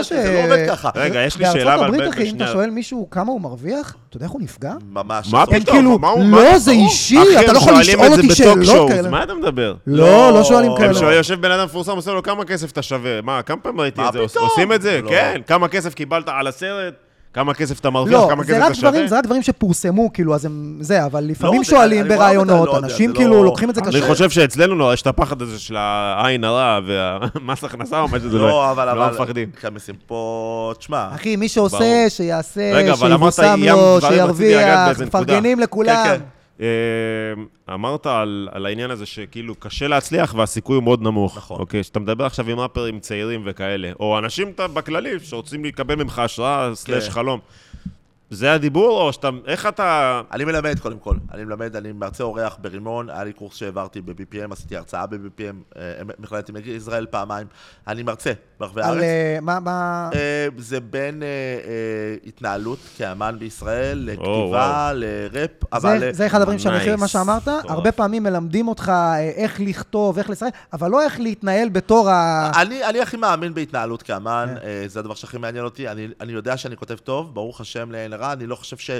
[0.03, 0.09] ש...
[0.09, 0.91] שלי, זה לא עובד ככה.
[0.95, 2.47] רגע, יש לי שאלה, בארצות אבל הברית, אחי, אם אתה.
[2.53, 4.73] שואל מישהו כמה הוא מרוויח, אתה יודע איך הוא נפגע?
[4.91, 5.33] ממש.
[5.33, 5.77] מה פתאום?
[5.77, 5.99] כאילו,
[6.31, 6.71] לא, זה.
[6.71, 9.11] אישי, אתה לא יכול לשאול אותי שאלות כאלה.
[9.11, 9.75] מה אתה מדבר?
[9.87, 10.95] לא, לא שואלים לא, כאלה.
[10.95, 13.21] שואלים, יושב בן אדם מפורסם, עושה לו כמה כסף אתה שווה.
[13.21, 14.19] מה, כמה פעמים ראיתי את זה?
[14.41, 15.01] עושים את זה?
[15.03, 15.09] לא.
[15.09, 15.41] כן.
[15.47, 16.95] כמה כסף קיבלת על הסרט?
[17.35, 18.15] כמה כסף אתה מרוויח?
[18.21, 19.07] לא, כמה כסף זה אתה שווה?
[19.09, 20.77] זה רק דברים שפורסמו, כאילו, אז הם...
[20.81, 23.89] זה, אבל לפעמים זה- שואלים בראיונות, לא אנשים זה כאילו לא- לוקחים את זה אני
[23.91, 23.99] קשה.
[23.99, 28.19] אני חושב שאצלנו לא, יש את הפחד הזה של העין הרע והמס הכנסה או מה
[28.19, 29.49] שזה לא לא, אבל, לא אבל, מפחדים.
[29.61, 32.05] חמישים פה, תשמע, אחי, מי שעושה.
[32.09, 35.01] שיעשה, רגע, אבל אמרת שיבושם לו, שירוויח.
[35.01, 36.17] מפרגנים לכולם.
[36.61, 36.67] אה,
[37.75, 41.37] אמרת על, על העניין הזה שכאילו קשה להצליח והסיכוי הוא מאוד נמוך.
[41.37, 41.61] נכון.
[41.61, 46.75] אוקיי, שאתה מדבר עכשיו עם ראפרים צעירים וכאלה, או אנשים בכללי שרוצים לקבל ממך השראה
[46.75, 47.11] סלש כן.
[47.11, 47.41] חלום.
[48.35, 49.29] זה הדיבור, או שאתה...
[49.47, 50.21] איך אתה...
[50.33, 54.53] אני מלמד קודם כל, אני מלמד, אני מרצה אורח ברימון, היה לי קורס שהעברתי ב-BPM,
[54.53, 55.83] עשיתי הרצאה ב-BPM, אה,
[56.19, 57.47] מכללת עמק ישראל פעמיים,
[57.89, 59.03] אני מרצה ברחבי על הארץ.
[59.03, 60.11] אה, מה, מה...
[60.15, 61.23] אה, זה בין
[62.27, 64.11] התנהלות כאמן בישראל.
[64.11, 66.13] לכתיבה, לראפ, זה, אבל...
[66.13, 66.97] זה אחד הדברים שאני nice.
[66.97, 67.49] מה שאמרת.
[67.49, 68.93] הרבה פעמים מלמדים אותך
[69.37, 72.51] איך לכתוב, איך לשחק, אבל לא איך להתנהל בתור ה...
[72.63, 74.89] אני, אני הכי מאמין בהתנהלות כאמן, כן.
[74.89, 75.89] זה הדבר שהכי מעניין אותי.
[75.89, 78.91] אני, אני יודע שאני כותב טוב, ברוך השם לעין הרע, אני לא חושב ש...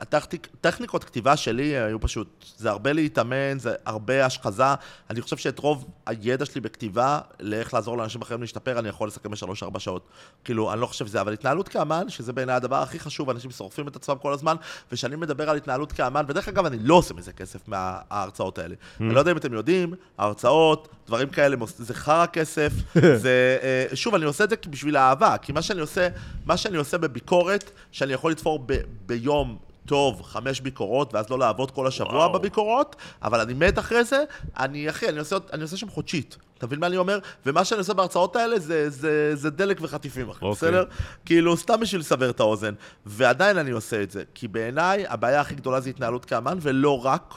[0.00, 4.64] הטכניק- טכניקות כתיבה שלי היו פשוט, זה הרבה להתאמן, זה הרבה השחזה.
[5.10, 9.30] אני חושב שאת רוב הידע שלי בכתיבה, לאיך לעזור לאנשים אחרים להשתפר, אני יכול לסכם
[9.30, 10.08] בשלוש-ארבע שעות.
[10.44, 13.88] כאילו, אני לא חושב שזה, אבל התנהלות כאמן, שזה בעיניי הדבר הכי חשוב, אנשים שורפים
[13.88, 14.56] את עצמם כל הזמן,
[14.92, 18.74] וכשאני מדבר על התנהלות כאמן, ודרך אגב, אני לא עושה מזה כסף מההרצאות האלה.
[19.00, 22.72] אני לא יודע אם אתם יודעים, ההרצאות, דברים כאלה, זה חרא כסף,
[23.22, 23.58] זה...
[23.90, 26.08] אה, שוב, אני עושה את זה בשביל האהבה, כי מה שאני עושה,
[26.46, 28.72] מה שאני עושה בביקורת, שאני יכול לתפור ב,
[29.06, 29.58] ביום
[29.88, 32.32] טוב, חמש ביקורות, ואז לא לעבוד כל השבוע וואו.
[32.32, 34.24] בביקורות, אבל אני מת אחרי זה,
[34.58, 36.36] אני, אחי, אני עושה, אני עושה שם חודשית.
[36.58, 37.18] אתה מבין מה אני אומר?
[37.46, 40.50] ומה שאני עושה בהרצאות האלה זה, זה, זה דלק וחטיפים, אחי, אוקיי.
[40.50, 40.84] בסדר?
[41.24, 42.74] כאילו, סתם בשביל לסבר את האוזן.
[43.06, 47.34] ועדיין אני עושה את זה, כי בעיניי הבעיה הכי גדולה זה התנהלות כאמן, ולא רק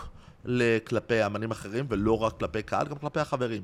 [0.87, 3.61] כלפי אמנים אחרים, ולא רק כלפי קהל, גם כלפי החברים.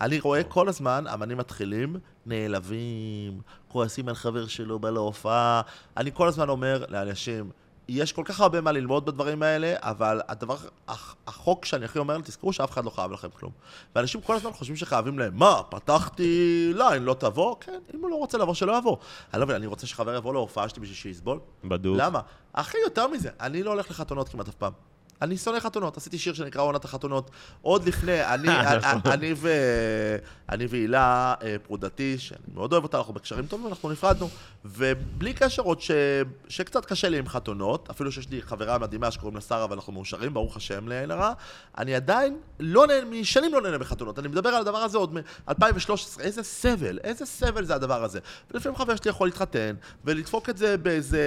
[0.00, 5.60] אני רואה כל הזמן אמנים מתחילים, נעלבים, כועסים על חבר שלו, בא להופעה.
[5.96, 7.50] אני כל הזמן אומר לאנשים,
[7.92, 10.56] יש כל כך הרבה מה ללמוד בדברים האלה, אבל הדבר,
[10.88, 13.52] הח- החוק שאני הכי אומר, תזכרו שאף אחד לא חייב לכם כלום.
[13.96, 17.56] ואנשים כל הזמן חושבים שחייבים להם, מה, פתחתי ליין, לא תבוא?
[17.60, 18.96] כן, אם הוא לא רוצה לבוא, שלא יבוא.
[19.34, 21.38] אני לא מבין, אני רוצה שחבר יבוא להופעה שלי בשביל שיסבול?
[21.64, 21.96] בדוק.
[22.00, 22.20] למה?
[22.54, 24.72] הכי יותר מזה, אני לא הולך לחתונות כמעט אף פעם.
[25.22, 27.30] אני שונא חתונות, עשיתי שיר שנקרא עונת החתונות.
[27.62, 28.48] עוד לפני, אני,
[29.06, 29.48] אני, ו...
[30.50, 34.28] אני והילה, אה, פרודתי, שאני מאוד אוהב אותה, אנחנו בקשרים טובים, אנחנו נפרדנו.
[34.64, 35.90] ובלי קשר עוד ש...
[36.48, 40.34] שקצת קשה לי עם חתונות, אפילו שיש לי חברה מדהימה שקוראים לה שרה ואנחנו מאושרים,
[40.34, 41.32] ברוך השם לעין הרע,
[41.78, 44.18] אני עדיין לא נהנה, משנים לא נהנה מחתונות.
[44.18, 48.18] אני מדבר על הדבר הזה עוד מ-2013, איזה סבל, איזה סבל זה הדבר הזה.
[48.50, 51.20] ולפעמים חבר שלי יכול להתחתן, ולדפוק את זה באיזה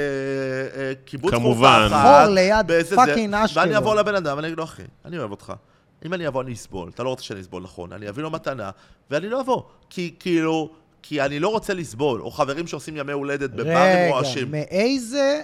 [0.76, 1.88] אה, קיבוץ כמובן.
[1.92, 2.72] אחת, חור ליד.
[2.96, 3.68] fucking אשקלון.
[3.68, 5.54] ואני אבוא לבן אדם, ואני אגיד לו, אחי, אני אוהב אותך.
[6.06, 6.90] אם אני אבוא, אני אסבול.
[6.90, 7.94] אתה לא רוצה שאני אסבול, נכון.
[7.94, 8.72] אני אביא לו מתנה,
[9.12, 9.64] ואני לא אבוא.
[9.90, 10.70] כי כאילו,
[11.02, 14.52] כי אני לא רוצה לסבול, או חברים שעושים ימי הולדת בברים רגע, רועשים.
[14.52, 15.42] מאיזה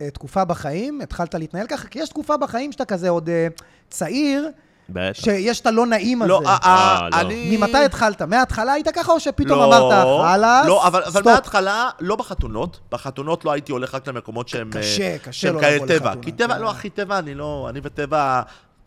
[0.00, 1.88] אה, תקופה בחיים התחלת להתנהל ככה?
[1.88, 3.48] כי יש תקופה בחיים שאתה כזה עוד אה,
[3.90, 4.48] צעיר,
[4.88, 5.24] בטח.
[5.24, 6.28] שיש את הלא נעים הזה.
[6.28, 7.20] לא, אה, לא.
[7.20, 7.56] אני...
[7.56, 8.22] ממתי התחלת?
[8.22, 11.26] מההתחלה היית ככה, או שפתאום לא, אמרת, חלאס, לא, אבל, אבל סטופ"?
[11.26, 12.80] מההתחלה, לא בחתונות.
[12.92, 14.70] בחתונות לא הייתי הולך רק למקומות שהם...
[14.72, 15.96] קשה, אה, קשה שהם לא כאלה לבוא טבע.
[15.96, 16.60] לחתונה, כי טבע, כן.
[16.60, 17.66] לא, אחי, טבע, אני לא...
[17.70, 18.42] אני וטבע...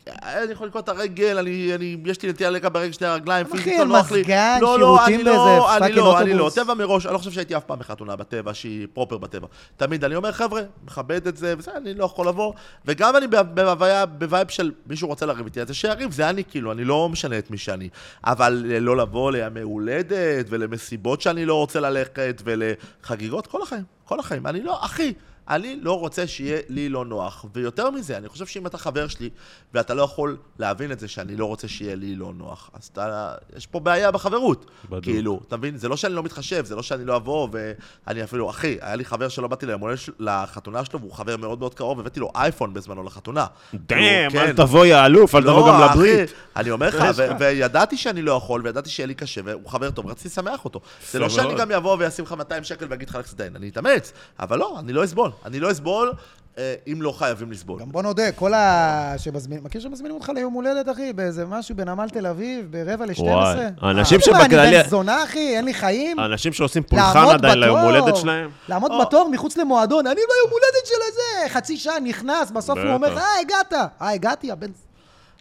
[0.07, 3.57] אני יכול לקרוא את הרגל, אני, אני, יש לי נטייה לקה ברגל שני הרגליים, אחי,
[3.57, 4.21] פיזית לא נוח לי.
[4.21, 6.43] מזגן, לא, לא, שירותים אני באיזה לא, אני פאקינג לא, אני לא.
[6.43, 6.55] אוטובוס.
[6.55, 9.47] טבע מראש, אני לא חושב שהייתי אף פעם בחתונה בטבע, שהיא פרופר בטבע.
[9.77, 12.53] תמיד אני אומר, חבר'ה, מכבד את זה, וזה, אני לא יכול לבוא.
[12.85, 16.71] וגם אני בהוויה, בווייב של מישהו רוצה לריב איתי, אז זה שיריב, זה אני, כאילו,
[16.71, 17.89] אני לא משנה את מי שאני.
[18.23, 24.47] אבל לא לבוא לימי הולדת, ולמסיבות שאני לא רוצה ללכת, ולחגיגות, כל החיים, כל החיים.
[24.47, 25.13] אני לא, אחי,
[25.49, 27.45] אני לא רוצה שיהיה לי לא נוח.
[27.53, 29.29] ויותר מזה, אני חושב שאם אתה חבר שלי,
[29.73, 33.33] ואתה לא יכול להבין את זה שאני לא רוצה שיהיה לי לא נוח, אז אתה,
[33.57, 34.65] יש פה בעיה בחברות.
[34.85, 35.03] בדיוק.
[35.03, 35.77] כאילו, אתה מבין?
[35.77, 39.05] זה לא שאני לא מתחשב, זה לא שאני לא אבוא, ואני אפילו, אחי, היה לי
[39.05, 43.03] חבר שלא באתי של- לחתונה שלו, והוא חבר מאוד מאוד קרוב, הבאתי לו אייפון בזמנו
[43.03, 43.45] לחתונה.
[43.73, 44.55] דאם, כאילו, אל כן.
[44.55, 46.33] תבוא יא אלוף, אל תבוא לא, גם לברית.
[46.55, 47.03] אני אומר לך,
[47.39, 50.81] וידעתי שאני לא יכול, וידעתי שיהיה לי קשה, והוא חבר טוב, רציתי לשמח אותו.
[51.11, 51.55] זה לא שאני.
[51.55, 54.93] גם אבוא ואשים לך 200 שקל ואגיד לך לך תזדיין, אני אתאמץ, אבל לא, אני
[54.93, 55.30] לא אסבול.
[55.45, 56.13] אני לא אסבול
[56.57, 57.79] אה, אם לא חייבים לסבול.
[57.79, 59.13] גם בוא נודה, כל ה...
[59.17, 59.59] שמזמין...
[59.63, 61.13] מכיר שמזמינים אותך ליום הולדת, אחי?
[61.13, 63.21] באיזה משהו בנמל תל אביב, ברבע ל-12?
[63.21, 65.55] וואי, האנשים אה, מה, שבכללי- אני בן זונה, אחי?
[65.55, 66.19] אין לי חיים?
[66.19, 68.49] האנשים שעושים פולחן עדיין ליום הולדת שלהם.
[68.69, 68.91] לעמוד.
[69.01, 72.93] בתור מחוץ למועדון, אני ביום הולדת של הזה, חצי שעה נכנס, בסוף הוא.
[72.93, 73.73] אומר, אה, הגעת.
[73.73, 74.71] אה, הגעתי, הבן...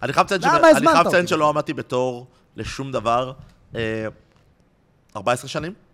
[0.03, 0.27] אני חייב
[1.07, 1.27] לציין?
[1.27, 2.27] שלא עמדתי בתור
[2.57, 3.33] לשום דבר.
[3.77, 4.07] אה,
[5.17, 5.90] 14 שנים?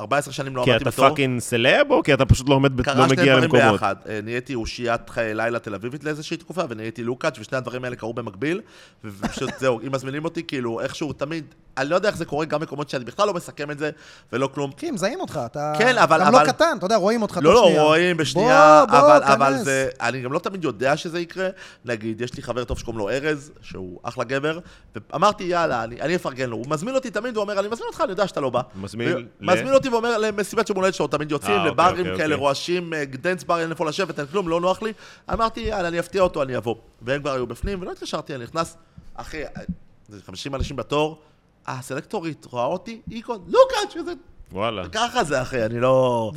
[0.00, 1.08] 14 שנים לא כי עמדתי אתה בתור.
[1.08, 3.72] fucking סלב, או כי אתה פשוט לא עומד, ב- קרה לא שני מגיע דברים למקומות?
[3.72, 3.96] ביחד.
[4.08, 8.14] אה, נהייתי אושיית חיי לילה תל אביבית לאיזושהי תקופה, ונהייתי לוקץ', ושני הדברים האלה קרו
[8.14, 8.60] במקביל.
[9.04, 11.44] ופשוט זהו, אם מזמינים אותי, כאילו, איכשהו תמיד,
[11.78, 13.90] אני לא יודע איך זה קורה, גם מקומות שאני בכלל לא מסכם את זה,
[14.32, 14.70] ולא כלום.
[14.78, 15.72] אחי, מזהים אותך, אתה...
[15.78, 17.82] כן, אבל- גם לא אבל- קטן, אתה יודע, רואים אותך לא, לא, שנייה.
[17.82, 19.56] רואים בשנייה, בוא, בוא, אבל, אבל.
[19.64, 21.48] זה, אני גם לא תמיד יודע שזה יקרה.
[21.84, 24.58] נגיד, יש לי חבר טוב שקוראים לו ארז, שהוא אחלה גבר,
[25.12, 26.56] ואמרתי, יאללה, אני, אני אפרגן לו.
[26.56, 28.60] הוא מזמין אותי תמיד, הוא אומר, אני מזמין אותך, אני יודע שאתה לא בא.
[28.74, 31.98] מזמין ו- ל- מזמין אותי ואומר, למסיבת יום הולדת שלו, תמיד יוצאים, אה, אוקיי, לברים
[32.06, 32.34] אוקיי, כאלה אוקיי.
[32.44, 34.92] רועשים, אה, dance bar, אין איפה לשבת, אין כלום, לא נוח לי.
[35.32, 36.74] אמרתי, יאללה, אני אפתיע אותו, אני אבוא.
[37.02, 38.76] והם כבר היו בפנים, ולא התקשרתי, אני נכנס,
[39.14, 39.42] אחי,
[40.08, 41.20] זה 50 אנשים בתור,
[41.66, 44.12] הסלקטורית רואה אותי, היא קודם, לוקץ', וזה...
[44.52, 44.82] וואלה.
[44.92, 46.30] ככה זה, אחי, אני לא...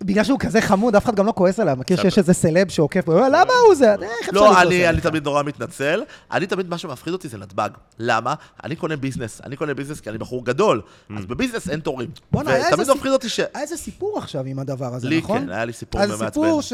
[0.00, 1.76] ובגלל שהוא כזה חמוד, אף אחד גם לא כועס עליו.
[1.80, 1.96] מכיר.
[1.96, 3.94] שיש איזה סלב שעוקף, בו, למה הוא זה?
[4.32, 4.84] לא, אני?
[5.02, 6.02] תמיד נורא מתנצל.
[6.32, 7.68] אני תמיד, מה שמפחיד אותי זה נתב"ג.
[7.98, 8.34] למה?
[8.64, 9.40] אני קונה ביזנס.
[9.46, 10.80] אני קונה ביזנס כי אני בחור גדול.
[11.18, 12.08] אז בביזנס אין תורים.
[12.32, 13.38] ותמיד מפחיד אותי ש...
[13.40, 15.38] היה איזה סיפור עכשיו עם הדבר הזה, לי נכון?
[15.40, 16.26] כן, היה לי סיפור אז מעצבן.
[16.28, 16.72] סיפור ש...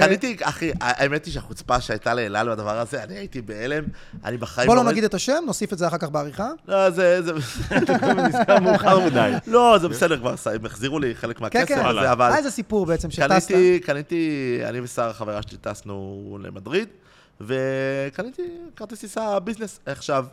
[0.00, 3.84] קניתי, אחי, האמת היא שהחוצפה שהייתה לאלעל בדבר הזה, אני הייתי בהלם,
[4.24, 4.66] אני בחיים...
[4.66, 6.48] בוא לא ראיתי- נגיד את השם, נוסיף את זה אחר כך בעריכה.
[6.68, 7.22] לא, זה...
[7.22, 7.32] זה-
[8.28, 9.32] נזכר מאוחר מדי.
[9.46, 11.86] לא, זה בסדר כבר, הם החזירו לי חלק כן, מהכסף כן.
[11.86, 12.26] הזה, אבל...
[12.26, 13.48] היה איזה סיפור בעצם שטסת.
[13.48, 16.88] קניתי, קניתי, אני ושרה, החברה שלי, טסנו למדריד,
[17.40, 18.42] וקניתי
[18.76, 19.80] כרטיס טיסה business.
[19.86, 20.26] עכשיו...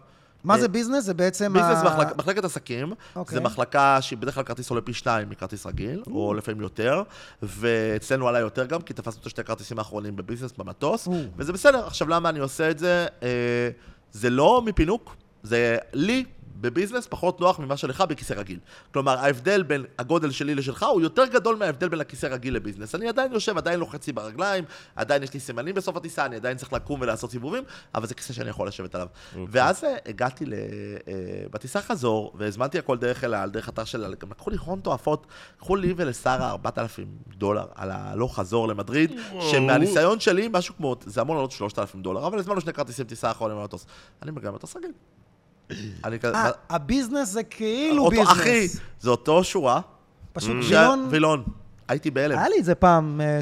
[0.43, 1.03] מה אה, זה business?
[1.03, 1.53] זה בעצם...
[1.53, 3.33] business מחלק, מחלקת עסקים, אוקיי.
[3.33, 7.03] זה מחלקה שבדרך כלל כרטיס עולה פי שניים מכרטיס רגיל, או לפעמים יותר,
[7.43, 11.07] ואצלנו עלה יותר גם, כי תפסנו את השתי הכרטיסים האחרונים ב business במטוס.
[11.37, 11.87] וזה בסדר.
[11.87, 13.07] עכשיו, למה אני עושה את זה?
[13.23, 13.69] אה,
[14.11, 16.25] זה לא מפינוק, זה לי.
[16.61, 18.59] בביזנס פחות נוח ממה שלך בכיסא רגיל.
[18.93, 22.95] כלומר, ההבדל בין הגודל שלי לשלך הוא יותר גדול מההבדל בין הכיסא רגיל לביזנס.
[22.95, 24.63] אני עדיין יושב, עדיין לוחץ לי ברגליים,
[24.95, 27.63] עדיין יש לי סימנים בסוף הטיסה, אני עדיין צריך לקום ולעשות סיבובים,
[27.95, 29.07] אבל זה כיסא שאני יכול לשבת עליו.
[29.47, 30.53] ואז אה, הגעתי ל...
[30.53, 30.59] אה,
[31.51, 34.79] בטיסה חזור, והזמנתי הכל דרך אל על, דרך אתר של אל, גם לקחו לי הון
[34.79, 39.11] תועפות, לקחו לי ולשרה 4,000 דולר על הלוך חזור למדריד,
[39.51, 43.57] שמהניסיון שלי, משהו כמו, זה אמור לעלות 3,000 דולר, אבל הזמנו שני כרטיסים טיסה אחרונים
[43.57, 43.85] למטוס.
[44.21, 44.91] אני מגיע למטוס רגיל.
[46.03, 46.35] אני כזה...
[46.35, 48.27] אה, ה business זה כאילו business.
[48.31, 48.67] אחי,
[48.99, 49.81] זה אותו שורה.
[50.33, 51.07] פשוט וילון.
[51.09, 51.43] וילון.
[51.89, 52.37] הייתי בהלם.
[52.37, 53.39] היה לי את זה פעם, אה,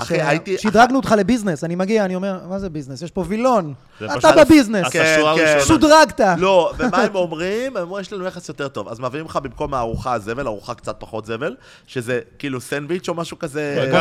[0.57, 3.01] שדרגנו אותך ל business, אני מגיע, אני אומר, מה זה business?
[3.01, 3.73] יש פה וילון.
[4.17, 4.89] אתה ב business.
[4.91, 5.59] כן, כן.
[5.65, 6.21] שודרגת.
[6.37, 7.77] לא, ומה הם אומרים?
[7.77, 8.87] הם אומרים, יש לנו יחס יותר טוב.
[8.89, 11.55] אז מביאים לך במקום הארוחה זבל, ארוחה קצת פחות זבל,
[11.87, 13.91] שזה כאילו סנדוויץ' או משהו כזה.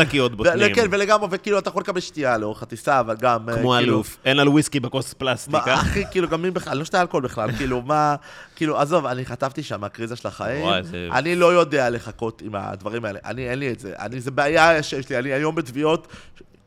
[0.00, 0.74] שקיות בוטנים.
[0.74, 3.48] כן, ולגמרי, וכאילו אתה יכול לקבל שתייה לאורך הטיסה, אבל גם...
[3.48, 4.18] אה, כמו כאילו- אלוף.
[4.24, 5.74] אין על וויסקי בכוס פלסטיק, מה, אה?
[5.74, 8.14] אחי, כאילו, גם מי בכלל, לא שתה אלכוהול בכלל, כאילו, מה,
[8.56, 10.66] כאילו, עזוב, אני חטפתי שם מהקריזה של החיים,
[11.12, 14.82] אני לא יודע לחכות עם הדברים האלה, אני, אין לי את זה, אני, זה בעיה
[14.82, 16.08] שיש לי, אני היום בתביעות,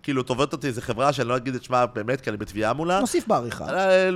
[0.03, 2.99] כאילו, תובעת אותי איזה חברה שאני לא אגיד את שמה באמת, כי אני בתביעה מולה.
[2.99, 3.65] נוסיף בעריכה.
[3.69, 4.10] אה,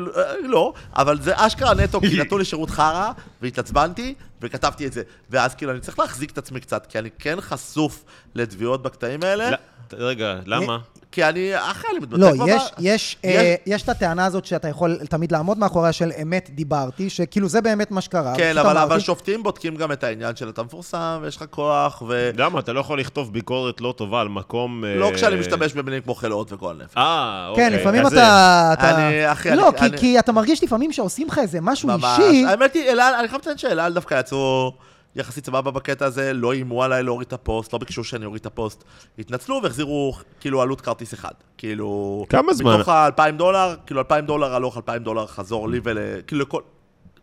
[0.44, 3.12] לא, אבל זה אשכרה נטו, כי נתנו לי שירות חרא,
[3.42, 5.04] והתעצבנתי, וכתבתי את זה.
[5.30, 8.04] ואז כאילו, אני צריך להחזיק את עצמי קצת, כי אני כן חשוף
[8.36, 9.50] לתביעות בקטעים האלה.
[9.98, 10.78] לא, רגע, למה?
[11.12, 12.46] כי אני, אני מתבטא לא, כבר...
[12.48, 16.50] יש, ב- יש, אה, יש את הטענה הזאת שאתה יכול תמיד לעמוד מאחוריה של אמת
[16.54, 18.34] דיברתי, שכאילו זה באמת מה שקרה.
[18.38, 18.78] כן, אבל.
[18.78, 22.32] אבל שופטים בודקים גם את העניין של אתה מפורסם, ויש לך כוח, ו...
[22.38, 22.60] למה?
[22.60, 24.84] אתה לא יכול לכתוב ביקורת לא טובה על מקום...
[24.86, 26.98] לא אה, כשאני משתמש במילים כמו חלאות וגועל נפש.
[26.98, 27.70] אה, אוקיי.
[27.70, 28.16] כן, לפעמים כזה.
[28.18, 28.70] אתה...
[28.74, 31.88] אתה- אני- אחי, לא, אני- כי- אני- כי אתה מרגיש לפעמים שעושים לך איזה משהו
[31.90, 32.20] ממש.
[32.20, 32.46] אישי.
[32.46, 34.72] האמת היא, אל על, אני חייב לציין שאל על דווקא יצאו
[35.18, 38.46] יחסית סבבה בקטע הזה, לא איימו עליי להוריד את הפוסט, לא ביקשו שאני אוריד את
[38.46, 38.84] הפוסט.
[39.20, 41.32] התנצלו והחזירו כאילו עלות כרטיס אחד.
[41.58, 42.26] כאילו...
[42.30, 42.76] כמה זמן?
[42.76, 45.98] מתוך ה-2,000 דולר, כאילו 2,000 דולר הלוך, 2,000 דולר חזור לי ול...
[46.28, 46.62] כאילו לכל...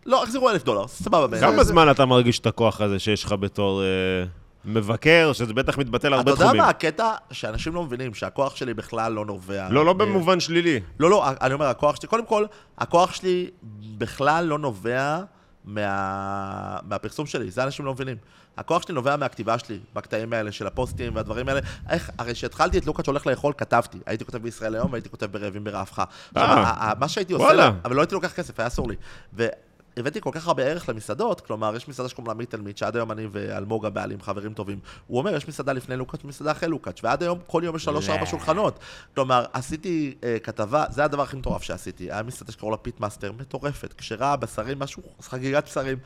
[0.07, 1.26] לא, החזירו 1,000 דולר, סבבה.
[1.26, 1.52] בעיניי.
[1.52, 3.87] כמה זמן אתה מרגיש את הכוח הזה שיש לך בתור אה,
[4.64, 6.62] מבקר, שזה בטח מתבטא אתה להרבה יודע תחומים?
[6.62, 7.12] מה הקטע?
[7.30, 9.68] שאנשים לא מבינים שהכוח שלי בכלל לא נובע...
[9.70, 10.80] לא, לא במובן שלילי.
[11.00, 12.44] לא, לא, אני אומר, הכוח שלי, קודם כל,
[12.78, 13.50] הכוח שלי
[13.98, 15.20] בכלל לא נובע
[15.64, 16.79] מה...
[16.88, 18.16] מהפרסום שלי, זה אנשים לא מבינים.
[18.57, 21.61] הכוח שלי נובע מהכתיבה שלי, בקטעים האלה של הפוסטים והדברים האלה.
[21.90, 23.98] איך, הרי כשהתחלתי את לוקאץ' הולך לאכול, כתבתי.
[24.07, 26.03] הייתי כותב בישראל היום והייתי כותב ברעבים ברעבך.
[26.37, 27.46] אה, מה שהייתי עושה,
[27.85, 28.96] אבל לא הייתי לוקח כסף, היה אסור לי.
[29.96, 33.12] והבאתי כל כך הרבה ערך למסעדות, כלומר, יש מסעדה שקוראים לה מיטל מיט, שעד היום
[33.12, 34.78] אני ואלמוג הבעלים חברים טובים.
[35.07, 38.26] הוא אומר, יש מסעדה לפני לוקאץ' ומסעדה אחרי לוקאץ', ועד היום כל יום יש שלוש-ארבע.
[38.26, 38.78] שולחנות.
[39.14, 42.12] כלומר, עשיתי אה, כתבה, זה הדבר הכי מטורף שעשיתי.
[42.12, 45.98] היה מסעדה שקראו לה פיט מאסטר, מטורפת, כשרה, בשרים, משהו, חגיגת בשרים.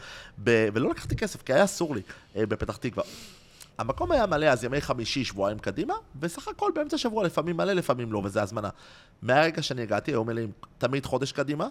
[0.44, 0.68] ב...
[0.72, 2.02] ולא לקחתי כסף, כי היה אסור לי,
[2.36, 3.04] אה, בפתח תקווה.
[3.78, 8.12] המקום היה מלא אז ימי חמישי, שבועיים קדימה, וסך הכל באמצע השבוע לפעמים מלא, לפעמים
[8.12, 8.68] לא, וזה הזמנה.
[9.22, 11.68] מהרגע שאני הגעתי, היו מלאים תמיד חודש קדימה,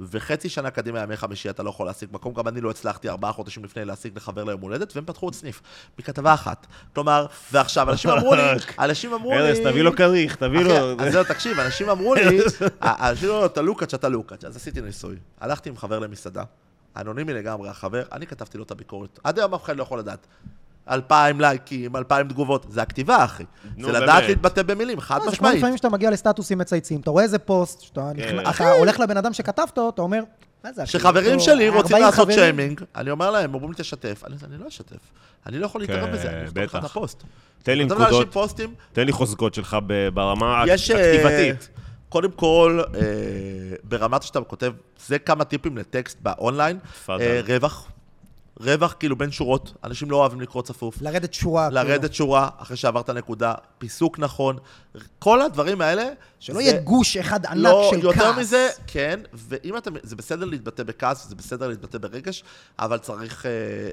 [0.00, 3.32] וחצי שנה קדימה ימי חמישי אתה לא יכול להשיג מקום, גם אני לא הצלחתי ארבעה
[3.32, 5.62] חודשים לפני להשיג לחבר ליום הולדת, והם פתחו עוד סניף,
[5.98, 6.66] מכתבה אחת.
[6.94, 8.42] כלומר, ועכשיו, אנשים אמרו לי,
[8.78, 9.38] אנשים אמרו לי...
[9.38, 11.00] ארז, תביא לו כריך, תביא לו...
[11.00, 12.40] אז זהו, תקשיב, אנשים אמרו לי,
[12.82, 15.16] אנשים אמרו, אתה לוקאץ', אתה לוקאץ', אז עשיתי ניסוי.
[15.40, 16.44] הלכתי עם חבר למסעדה,
[16.96, 19.18] אנונימי לגמרי, החבר, אני כתבתי לו את הביקורת.
[19.24, 20.26] עד היום אף אחד לא יכול לדעת.
[20.90, 23.44] אלפיים לייקים, אלפיים תגובות, זה הכתיבה, אחי.
[23.76, 24.24] נו, זה לדעת.
[24.26, 25.58] להתבטא במילים, חד לא, זה כמו משמעית.
[25.58, 28.64] לפעמים שאתה מגיע לסטטוסים מצייצים, אתה רואה איזה פוסט, שאתה כן.
[28.78, 30.22] הולך לבן אדם שכתבת אותו, אתה אומר,
[30.64, 30.82] מה זה?
[30.82, 30.92] אחי?
[30.92, 34.36] שחברים יש שלי רוצים 40 לעשות חברים." שיימינג, אני אומר להם, אומרים לי תשתף, אני
[34.44, 34.96] אני לא אשתף.
[35.46, 36.84] אני לא יכול להתערב כן, בזה, אני אכתוב לך את.
[36.84, 37.22] הפוסט.
[37.62, 38.34] תן לי נקודות,
[38.92, 39.76] תן לי חוזקות שלך
[40.14, 40.64] ברמה.
[40.68, 41.68] אה, הכתיבתית.
[42.08, 43.00] קודם כל, אה,
[43.84, 44.72] ברמת שאתה כותב,
[45.06, 46.78] זה כמה טיפים לטקסט באונליין.
[47.08, 47.88] אה, רווח,
[48.60, 51.02] רווח כאילו בין שורות, אנשים לא אוהבים לקרוא צפוף.
[51.02, 51.68] לרדת שורה.
[51.70, 51.82] כאילו.
[51.88, 54.56] לרדת שורה אחרי שעברת נקודה, פיסוק נכון,
[55.18, 56.08] כל הדברים האלה...
[56.40, 58.04] שלא זה- יהיה גוש אחד ענק לא, של כעס.
[58.16, 62.44] יותר מזה, כן, ואם אתה, זה בסדר להתבטא בכעס, זה בסדר להתבטא ברגש,
[62.78, 63.46] אבל צריך אה,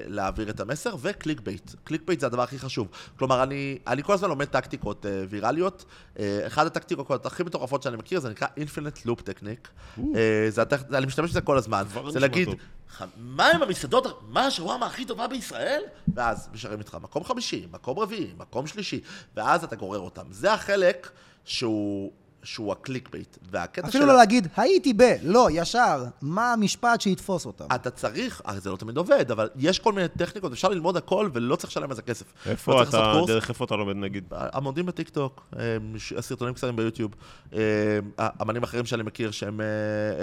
[0.06, 1.40] להעביר את המסר, ו clickbait.
[1.40, 2.88] clickbait זה הדבר הכי חשוב.
[3.18, 5.84] כלומר, אני, אני כל הזמן לומד טקטיקות אה, ויראליות.
[6.16, 9.98] אה, אחת הטקטיקות הכי מטורפות שאני מכיר, זה נקרא Infinite Loop Technique.
[9.98, 10.02] אה,
[10.48, 10.82] זה הטכ...
[10.94, 11.84] אני משתמש בזה כל הזמן.
[12.08, 12.54] זה להגיד, טוב.
[12.54, 12.79] "ח-
[13.16, 15.82] מה עם המסעדות, מה השווארמה הכי טובה בישראל?
[16.14, 19.00] ואז משאירים איתך מקום חמישי, מקום רביעי, מקום שלישי,
[19.36, 20.26] ואז אתה גורר אותם.
[20.30, 21.10] זה החלק
[21.44, 22.12] שהוא...
[22.42, 23.36] שהוא ה clickbait.
[23.50, 25.02] והקטע אפילו של- לא להגיד, הייתי ב...
[25.22, 26.04] לא, ישר.
[26.22, 27.64] מה המשפט שיתפוס אותם?
[27.74, 31.30] אתה צריך, הרי זה לא תמיד עובד, אבל יש כל מיני טכניקות, אפשר ללמוד הכל
[31.32, 32.26] ולא צריך לשלם על זה כסף.
[32.46, 33.28] לא איפה לעשות אתה, קורס.
[33.30, 34.24] דרך איפה אתה לומד נגיד?
[34.54, 35.76] עמודים בטיקטוק, אה,
[36.20, 37.12] סרטונים קצרים ביוטיוב,
[37.54, 37.98] אה,
[38.42, 39.60] אמנים אחרים שאני מכיר שהם...
[39.60, 39.66] אה,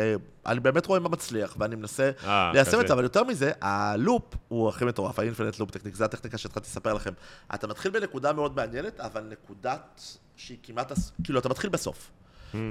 [0.02, 2.82] אה, אני באמת רואה מה מצליח, ואני מנסה אה, ליישם כזה.
[2.82, 6.68] את זה, אבל יותר מזה, הלופ הוא הכי מטורף, האינפינט לופ טכניק, זו הטכניקה שהתחלתי
[6.70, 7.12] לספר לכם.
[7.56, 10.92] אתה מתחיל בנקודה מאוד מעניינת, אבל נקודת שהיא כמעט,
[11.24, 12.12] כאילו, אתה מתחיל בסוף.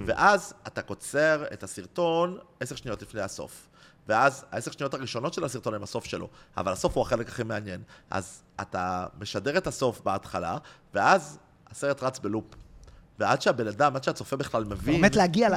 [0.06, 3.68] ואז אתה קוצר את הסרטון עשר שניות לפני הסוף.
[4.08, 7.82] ואז העשר שניות הראשונות של הסרטון הם הסוף שלו, אבל הסוף הוא החלק הכי מעניין.
[8.10, 10.58] אז אתה משדר את הסוף בהתחלה,
[10.94, 11.38] ואז
[11.70, 12.44] הסרט רץ בלופ.
[13.18, 14.94] ועד שהבן אדם, עד שהצופה בכלל מבין...
[14.94, 15.54] באמת להגיע ל...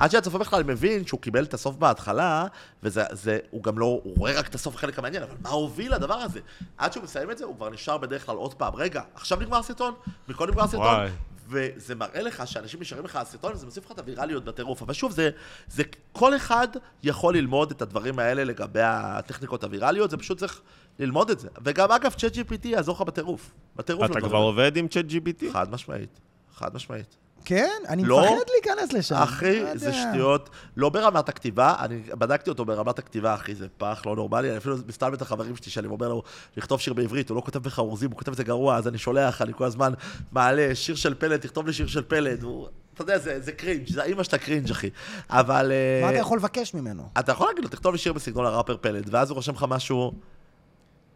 [0.00, 2.46] עד שהצופה בכלל מבין שהוא קיבל את הסוף בהתחלה,
[2.82, 5.94] וזה, זה, הוא גם לא, הוא רואה רק את הסוף החלק המעניין, אבל מה הוביל
[5.94, 6.40] לדבר הזה?
[6.78, 9.58] עד שהוא מסיים את זה, הוא כבר נשאר בדרך כלל עוד פעם, רגע, עכשיו נגמר
[9.58, 9.94] הסרטון,
[10.28, 11.06] מקודם נגמר הסרטון.
[11.48, 14.82] וזה מראה לך שאנשים נשארים לך על הסרטון, וזה מוסיף לך את הווירליות בטירוף.
[14.82, 15.30] אבל שוב, זה,
[15.68, 15.82] זה,
[16.12, 16.68] כל אחד
[17.02, 20.60] יכול ללמוד את הדברים האלה לגבי הטכניקות הווירליות, זה פשוט צריך
[20.98, 21.48] ללמוד את זה.
[21.64, 23.50] וגם, אגב, צ'אט GPT יעזור לך בטירוף.
[23.76, 24.38] בטירוף אתה כבר.
[24.38, 25.52] עובד עם צ'אט GPT?
[25.52, 26.20] חד משמעית.
[26.54, 27.16] חד משמעית.
[27.48, 27.82] כן?
[27.88, 28.20] אני לא.
[28.20, 29.14] מפחד להיכנס לשם.
[29.14, 29.98] אחי, לא זה יודע.
[29.98, 34.58] שטויות, לא ברמת הכתיבה, אני בדקתי אותו ברמת הכתיבה, אחי, זה פח לא נורמלי, אני
[34.58, 36.22] אפילו מסתלם את החברים שלי, שאני אומר לו
[36.56, 39.42] לכתוב שיר בעברית, הוא לא כותב בחרוזים, הוא כותב את זה גרוע, אז אני שולח,
[39.42, 39.92] אני כל הזמן
[40.32, 43.88] מעלה שיר של פלד, תכתוב לי שיר של פלד, הוא, אתה יודע, זה, זה cringe,
[43.88, 44.90] זה האימא של ה cringe, אחי.
[45.30, 45.72] אבל...
[46.02, 47.02] מה אה, אתה יכול לבקש ממנו?
[47.18, 50.12] אתה יכול להגיד לו, תכתוב לי שיר בסגנון הראפר פלד, ואז הוא רושם לך משהו...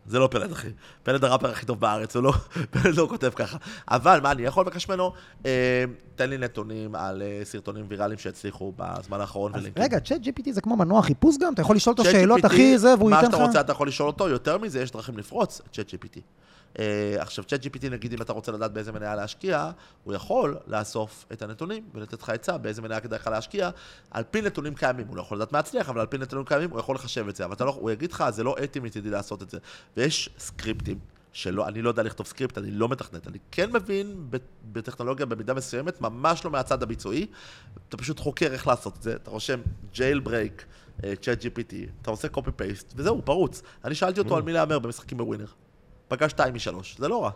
[0.06, 0.68] זה לא פלד, אחי.
[1.02, 2.32] פלד הראפר הכי טוב בארץ, הוא לא...
[2.72, 3.56] פלד לא כותב ככה.
[3.88, 5.12] אבל מה אני יכול לבקש ממנו?
[5.46, 5.84] אה,
[6.14, 9.82] תן לי נתונים על אה, סרטונים ויראליים שהצליחו בזמן האחרון אז ולינקים.
[9.82, 11.54] רגע, צ'אט GPT זה כמו מנוע חיפוש גם?
[11.54, 13.30] אתה יכול לשאול אותו שאלות, אחי, זה, והוא ייתן לך...
[13.30, 16.20] מה שאתה רוצה אתה יכול לשאול אותו, יותר מזה, יש דרכים לפרוץ את ChatGPT.
[16.72, 16.78] אה,
[17.18, 19.70] עכשיו, ChatGPT, נגיד, אם אתה רוצה לדעת באיזה מניה להשקיע,
[20.05, 23.70] הוא יכול לאסוף את הנתונים ולתת לך עצה באיזה מניה כדאי לך להשקיע,
[24.11, 25.07] על פי נתונים קיימים.
[25.07, 27.37] הוא לא יכול לדעת מה יצליח, אבל על פי נתונים קיימים הוא יכול לחשב את
[27.37, 27.45] זה.
[27.45, 29.59] אבל לא, הוא יגיד לך, זה לא אתי מצידי לעשות את זה.
[29.97, 30.99] ויש סקריפטים.
[31.33, 33.29] שלא, אני לא יודע לכתוב סקריפט, אני לא מתכנת.
[33.29, 34.27] אני כן מבין
[34.73, 37.27] בטכנולוגיה במידה מסוימת, ממש לא מהצד הביצועי.
[37.89, 39.61] אתה פשוט חוקר איך לעשות את זה, אתה רושם
[39.93, 40.64] jailbreak,
[41.01, 43.62] ChatGPT, אתה עושה copy paste, וזהו, פרוץ.
[43.85, 45.47] אני שאלתי אותו על מי להמר במשחקים בווינר.
[46.12, 46.58] פגע 2 מ-3,
[46.98, 47.30] זה לא רע.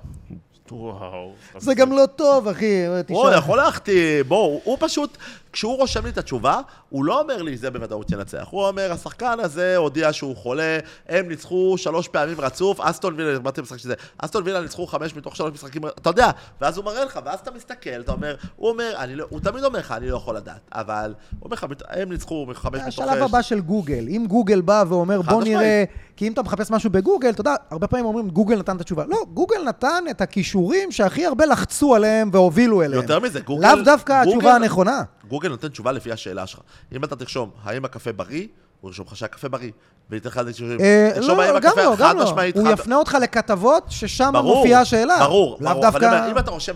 [0.70, 1.32] וואו.
[1.58, 2.86] זה גם לא טוב, אחי.
[2.86, 3.38] הוא תשאל.
[3.38, 5.18] יכול להחטיא, בואו, הוא פשוט,
[5.56, 8.46] כשהוא רושם לי את התשובה, הוא לא אומר לי זה בוודאות ינצח.
[8.50, 10.78] הוא אומר, השחקן הזה הודיע שהוא חולה,
[11.08, 15.36] הם ניצחו שלוש פעמים רצוף, אסטון וילה, באתי למשחק שזה, אסטון וילה ניצחו חמש מתוך
[15.36, 16.30] שלוש משחקים, אתה יודע,
[16.60, 19.64] ואז הוא מראה לך, ואז אתה מסתכל, אתה אומר, הוא אומר, אני לא, הוא תמיד
[19.64, 23.22] אומר לך, אני לא יכול לדעת, אבל הוא אומר לך, הם ניצחו חמש מתוך השלב
[23.22, 24.06] הבא של גוגל.
[24.08, 25.42] אם גוגל בא ואומר, בוא.
[25.44, 25.84] נראה...
[26.16, 29.04] כי אם אתה מחפש משהו בגוגל, אתה יודע, הרבה פעמים אומרים, גוגל נתן את התשובה.
[29.08, 33.02] לא, גוגל נתן את הכישורים שהכי הרבה לחצו עליהם והובילו אליהם.
[33.02, 33.74] יותר מזה, גוגל...
[33.74, 35.02] לאו דווקא גוגל- התשובה הנכונה.
[35.28, 36.60] גוגל נותן תשובה לפי השאלה שלך.
[36.92, 38.46] אם אתה תרשום, האם הקפה בריא,
[38.80, 39.70] הוא ירשום לך שהקפה בריא.
[40.10, 40.66] וייתן לך איזשהו...
[40.80, 42.24] אה, תרשום לא, האם הקפה לא, חד לא.
[42.24, 42.56] משמעית...
[42.56, 45.18] הוא חד- יפנה אותך לכתבות ששם מופיעה השאלה.
[45.18, 45.88] ברור, ברור.
[45.88, 46.04] אבל.
[46.30, 46.74] אם אתה רושם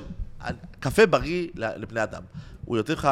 [0.80, 2.22] קפה בריא לבני אדם,
[2.64, 3.08] הוא יותיר לך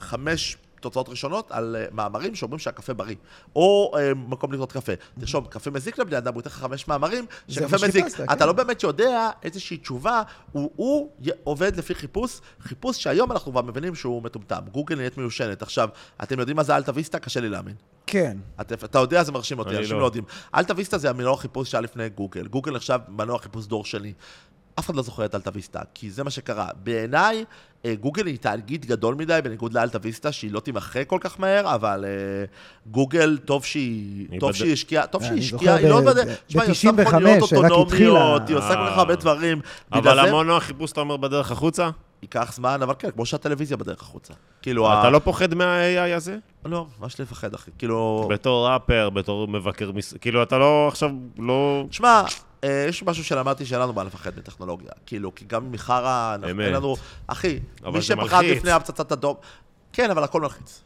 [0.00, 3.16] חמש תוצאות ראשונות על אה, מאמרים שאומרים שהקפה בריא.
[3.56, 4.92] או אה, מקום לקנות קפה.
[5.20, 8.06] תרשום, קפה מזיק לבני אדם, הוא ייתן לך חמש מאמרים שקפה מזיק.
[8.24, 8.46] אתה כן.
[8.46, 10.22] לא באמת יודע איזושהי תשובה,
[10.52, 11.10] הוא,
[11.44, 14.60] עובד לפי חיפוש, חיפוש שהיום אנחנו כבר מבינים שהוא מטומטם.
[14.72, 15.62] גוגל נהיית מיושנת.
[15.62, 15.88] עכשיו,
[16.22, 17.18] אתם יודעים מה זה אלטה ויסטה?
[17.18, 17.74] קשה לי להאמין.
[18.06, 18.36] כן.
[18.60, 20.00] אתה, אתה יודע, זה מרשים אותי, אנשים לא.
[20.00, 20.24] לא יודעים.
[20.54, 22.46] אלטה ויסטה זה המנוע חיפוש שהיה לפני גוגל.
[22.46, 24.12] גוגל נחשב מנוע חיפוש דור שני.
[24.80, 26.66] אף אחד לא זוכר את אלטה ויסטה, כי זה מה שקרה.
[26.82, 27.44] בעיניי,
[27.84, 31.74] אה, גוגל היא תאגיד גדול מדי, בניגוד לאלטה ויסטה, שהיא לא תימחק כל כך מהר,
[31.74, 32.10] אבל אה,
[32.86, 35.98] גוגל, טוב שהיא, היא טוב בד- שהיא השקיעה, טוב שהיא אני השקיעה, היא לא ב-
[35.98, 38.48] עובדת, ב- תשמע, היא עושה ב- 95, מכוניות אוטונומיות.
[38.48, 38.98] היא עושה כל כך אה.
[38.98, 39.60] הרבה דברים.
[39.92, 41.90] אבל זה, המונוע חיפוש, אתה אומר, בדרך החוצה?
[42.22, 44.34] ייקח זמן, אבל כן, כמו שהטלוויזיה בדרך החוצה.
[44.62, 46.36] כאילו, ה- אתה לא פוחד מה-AI הזה?
[46.64, 47.70] לא, מה יש לי לפחד, אחי?
[47.78, 48.28] כאילו...
[48.30, 51.84] בתור ראפר, בתור מבקר, מס- כאילו, אתה לא עכשיו, לא...
[51.90, 52.24] תשמע, אה,
[52.62, 54.90] יש משהו שלמדתי שאין לנו מה לפחד מטכנולוגיה.
[55.06, 56.36] כאילו, כי גם מחרא.
[56.44, 56.96] אין לנו...
[57.26, 57.58] אחי,
[57.92, 58.56] מי שפחד מלחיץ.
[58.56, 59.34] לפני הפצצת אדום...
[59.92, 60.80] כן, אבל הכל מלחיץ.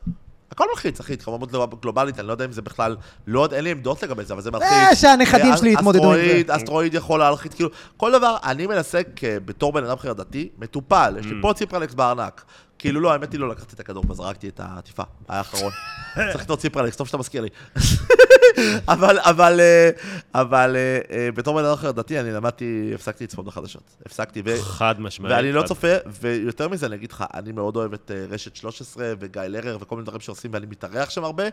[0.51, 2.97] הכל מלחיץ, אחי, התחממות גלוב- גלובלית, אני לא יודע אם זה בכלל...
[3.27, 4.69] לא יודע, אין לי עמדות לגבי זה, אבל זה מלחיץ.
[4.69, 6.57] אה, שהנכדים אה, שלי יתמודדו עם זה.
[6.57, 11.35] אסטרואיד, יכול להלחיץ, כאילו, כל דבר, אני מנסה בתור בן אדם חרדתי, מטופל, יש לי
[11.43, 12.45] פה ציפרלקס בארנק.
[12.85, 15.73] כאילו, לא, האמת היא לא לקחתי את הכדור וזרקתי את העטיפה, האחרון.
[16.33, 17.49] צריך לקנות ציפרלקס, טוב שאתה מזכיר לי.
[18.95, 19.91] אבל, אבל, אה,
[20.35, 23.83] אבל אה, אה, בתור בן אדם חרדתי, אני למדתי, הפסקתי לצפות בחדשות.
[24.07, 24.63] הפסקתי, ו...
[24.63, 25.35] חד משמעית.
[25.37, 25.89] ואני לא צופה,
[26.21, 30.07] ויותר מזה, אני אגיד לך, אני מאוד אוהב את רשת 13 וגיא לרר וכל מיני
[30.07, 31.45] דברים שעושים, ואני מתארח שם הרבה,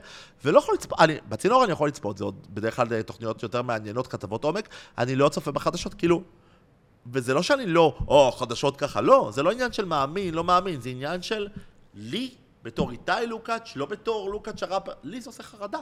[0.45, 4.07] ולא יכול לצפות, אני, בצינור אני יכול לצפות, זה עוד בדרך כלל תוכניות שיותר מעניינות,
[4.07, 6.23] כתבות עומק, אני לא צופה בחדשות, כאילו,
[7.05, 10.81] וזה לא שאני לא, או, חדשות ככה, לא, זה לא עניין של מאמין, לא מאמין,
[10.81, 11.47] זה עניין של
[11.93, 12.31] לי,
[12.63, 15.79] בתור איתי לוקאץ', לא בתור לוקאץ' הראפר, לי זה עושה חרדה.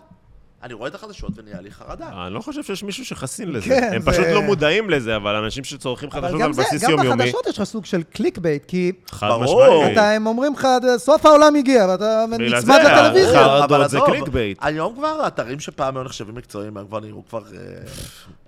[0.63, 2.09] אני רואה את החדשות ונהיה לי חרדה.
[2.25, 3.65] אני לא חושב שיש מישהו שחסין לזה.
[3.65, 6.61] כן, הם זה- פשוט לא מודעים לזה, אבל אנשים שצורכים אבל חדשות גם על זה,
[6.61, 9.29] בסיס גם יומיומי, בחדשות יש לך סוג של clickbait, כי חד.
[9.41, 9.91] משמעית.
[9.91, 13.43] אתה, הם אומרים לך, סוף העולם הגיע, ואתה נצמד לטלוויזיה.
[13.43, 14.57] חרדות זה עזוב, clickbait.
[14.61, 17.59] היום כבר אתרים שפעם היו נחשבים מקצועיים, הם כבר נראו כבר אה,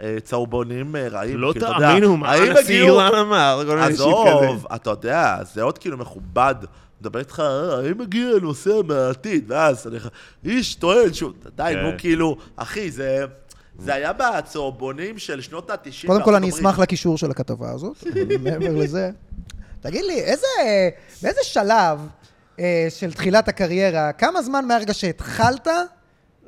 [0.07, 1.37] אה, צהובונים אה, רעים.
[1.37, 3.61] לא כאילו, תאמינו מה הנשיא אילן אמר.
[3.79, 6.55] עזוב, אתה יודע, זה עוד כאילו מכובד.
[7.01, 9.43] מדבר איתך, "אה, האם מגיע נוסע מהעתיד?
[9.47, 9.97] ואז אני
[10.45, 11.79] איש טוען שהוא, די, כן.
[11.79, 13.25] נו, כאילו, אחי, זה...
[13.79, 18.03] זה היה בצהובונים של שנות ה-90 קודם כל, אני אשמח לקישור של הכתבה הזאת,
[18.43, 19.09] מעבר לזה.
[19.81, 20.47] תגיד לי, איזה,
[21.21, 21.99] באיזה שלב
[22.59, 25.67] אה, של תחילת הקריירה, כמה זמן מהרגע שהתחלת,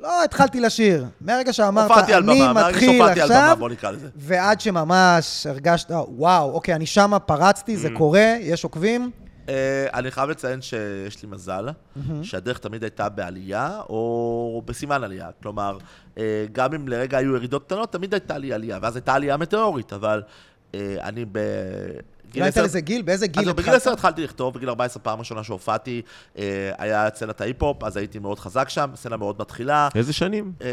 [0.00, 3.58] לא התחלתי לשיר, מהרגע שאמרת, אני במה, מתחיל במה, עכשיו,
[3.92, 4.08] לזה.
[4.16, 7.78] ועד שממש הרגשת, "אה, וואו, אוקיי, אני שמה, פרצתי, Mm.
[7.78, 9.10] זה קורה, יש עוקבים.
[9.48, 11.68] אה, אני חייב לציין שיש לי מזל,
[12.22, 15.30] שהדרך תמיד הייתה בעלייה או בסימן עלייה.
[15.42, 15.78] כלומר,
[16.18, 19.92] אה, גם אם לרגע היו ירידות קטנות, תמיד הייתה לי עלייה, ואז הייתה עלייה מטאורית,
[19.92, 20.22] אבל
[20.74, 21.38] אה, אני ב...
[22.40, 23.02] לא היית עשר- לזה גיל?
[23.02, 23.64] באיזה גיל אז התחלת?
[23.66, 26.02] בגיל 10 התחלתי לכתוב, בגיל 14 פעם ראשונה שהופעתי,
[26.38, 26.44] אה,
[26.78, 29.88] היה סצנת ההיפ-הופ, אז הייתי מאוד חזק שם, סצנה מאוד מתחילה.
[29.94, 30.52] איזה שנים?
[30.62, 30.68] אה,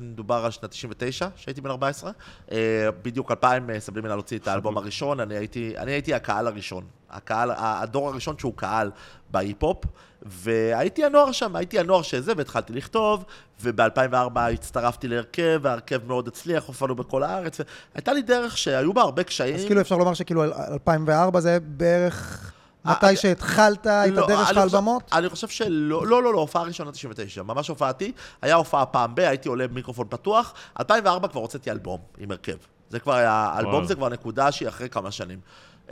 [0.00, 2.10] מדובר על שנת 99, שהייתי בן 14.
[2.52, 2.56] אה,
[3.02, 7.50] בדיוק 2000 סבלי מנה להוציא את האלבום הראשון, אני הייתי, אני הייתי הקהל הראשון הקהל,
[7.56, 8.90] הדור הראשון שהוא קהל
[9.30, 9.84] בהיפ-הופ,
[10.28, 13.24] והייתי הנוער שם, הייתי הנוער שזה, והתחלתי לכתוב,
[13.60, 17.60] וב-2004 הצטרפתי להרכב, וההרכב מאוד הצליח, הופענו בכל הארץ,
[17.94, 19.54] והייתה לי דרך שהיו בה הרבה קשיים.
[19.54, 22.52] אז כאילו אפשר לומר שכאילו 2004 זה בערך
[22.86, 25.02] אה, מתי שהתחלת את לא, הדרך אני שלך על במות?
[25.12, 28.12] אני חושב שלא, לא, לא, לא, הופעה ראשונה 99, ממש הופעתי,
[28.42, 32.56] היה הופעה פעם ב, הייתי עולה במיקרופון פתוח, 2004 כבר הוצאתי אלבום עם הרכב.
[32.90, 33.84] זה כבר היה, אלבום.
[33.84, 35.38] זה כבר נקודה שהיא אחרי כמה שנים.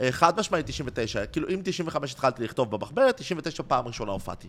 [0.01, 4.47] אה, חד משמעית 99, כאילו אם 95 התחלתי לכתוב במחברת, 99 פעם ראשונה הופעתי.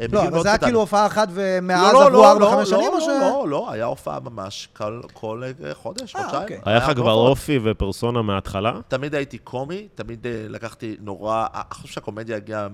[0.00, 0.58] אה, לא, אבל זה היה.
[0.58, 3.06] כאילו הופעה אחת ומאז לא, לא, עברו לא, 4-5 לא, שנים, לא, או ש...
[3.08, 6.42] לא, לא, לא, היה הופעה ממש כל, אה, חודש, חודשיים.
[6.42, 6.60] אוקיי.
[6.64, 7.12] היה לך כבר.
[7.12, 8.72] אופי ופרסונה מההתחלה?
[8.88, 12.68] תמיד הייתי קומי, תמיד לקחתי נורא, אני חושב שהקומדיה הגיעה,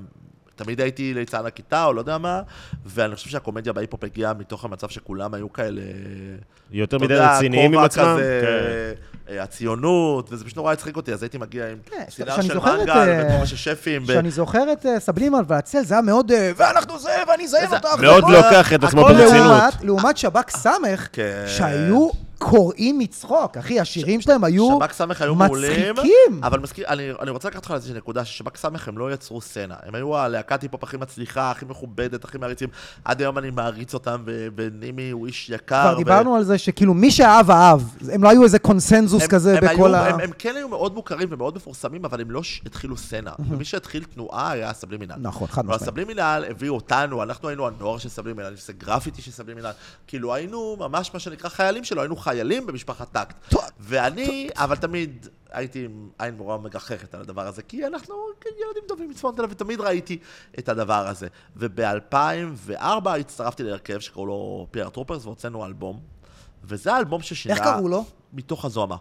[0.57, 2.43] תמיד הייתי ליצן הכיתה או לא יודע מה,
[2.87, 5.83] ואני חושב שהקומדיה בהיפ-הופ הגיעה מתוך המצב שכולם היו כאלה...
[6.71, 8.19] יותר מדי רציניים עם עצמם?
[9.31, 12.91] אה, הציונות, וזה פשוט נורא הצחיק אותי, אז הייתי מגיע עם כן, סינר של מנגל
[12.91, 14.03] אה, וכובע של שפים.
[14.07, 17.89] ו- שאני זוכר את אה, סבלימל והצל, זה היה מאוד, ואנחנו זה, ואני אזיין אותך.
[18.01, 19.63] מאוד לוקח את עצמו ברצינות.
[19.83, 21.45] לעומת, שב"כ סמך, כן.
[21.47, 22.09] שהיו
[22.39, 26.41] קוראים מצחוק, אחי, השירים שלהם היו שב"כ סמך היו מעולים, מצחיקים.
[26.43, 29.75] אבל מזכיר, אני, אני רוצה לקחת אותך לאיזושהי נקודה, ששב"כ סמך הם לא יצרו סצנה.
[29.83, 32.69] הם היו הלהקת היפ-הופ הכי מצליחה, הכי מכובדת, הכי מעריצים.
[33.05, 35.83] עד היום אני מעריץ אותם, ו- ונימי הוא איש יקר.
[35.83, 37.81] כבר ו- דיברנו על זה שכאילו מי שאהב אהב,
[38.13, 40.09] הם לא היו איזה קונסנזוס כזה הם, בכל היו, ה...
[40.09, 43.31] הם, הם כן היו מאוד מוכרים ומאוד מפורסמים, אבל הם לא ש- התחילו סצנה.
[43.49, 45.15] ומי שהתחיל תנועה היה הסבלימינל.
[45.19, 45.83] נכון, חד משמעית.
[45.83, 48.55] הסבלימינל הביאו אותנו, אנחנו היינו הנוער של סבלימינל,
[52.25, 53.55] חיילים במשפחת טקט.
[53.79, 58.15] ואני, אבל תמיד הייתי עם עין נורא מגחכת על הדבר הזה, כי אנחנו
[58.47, 60.19] ילדים טובים מצפון תל אביב, ותמיד ראיתי
[60.59, 61.29] את הדבר הזה.
[61.57, 66.01] וב-2004 הצטרפתי להרכב שקראו לו פייר טרופרס, והוצאנו אלבום.
[66.65, 67.55] וזה האלבום ששינה...
[67.55, 68.05] איך קראו לו?
[68.33, 68.97] מתוך הזוהמה.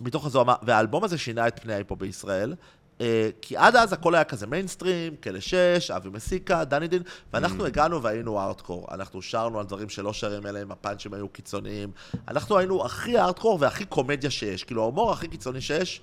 [0.00, 2.54] מתוך הזוהמה, והאלבום הזה שינה את פני הראפ בישראל.
[3.00, 7.66] אה, כי עד אז הכל היה כזה מיינסטרים, כלא שש, אבי מסיקה, דני דין, ואנחנו
[7.66, 8.86] הגענו והיינו הארדקור.
[8.90, 11.90] אנחנו שרנו על דברים שלא שרים עליהם, הפאנצ'ים היו קיצוניים.
[12.28, 16.02] אנחנו היינו הכי הארדקור והכי קומדיה שיש, כאילו ההומור הכי קיצוני שיש.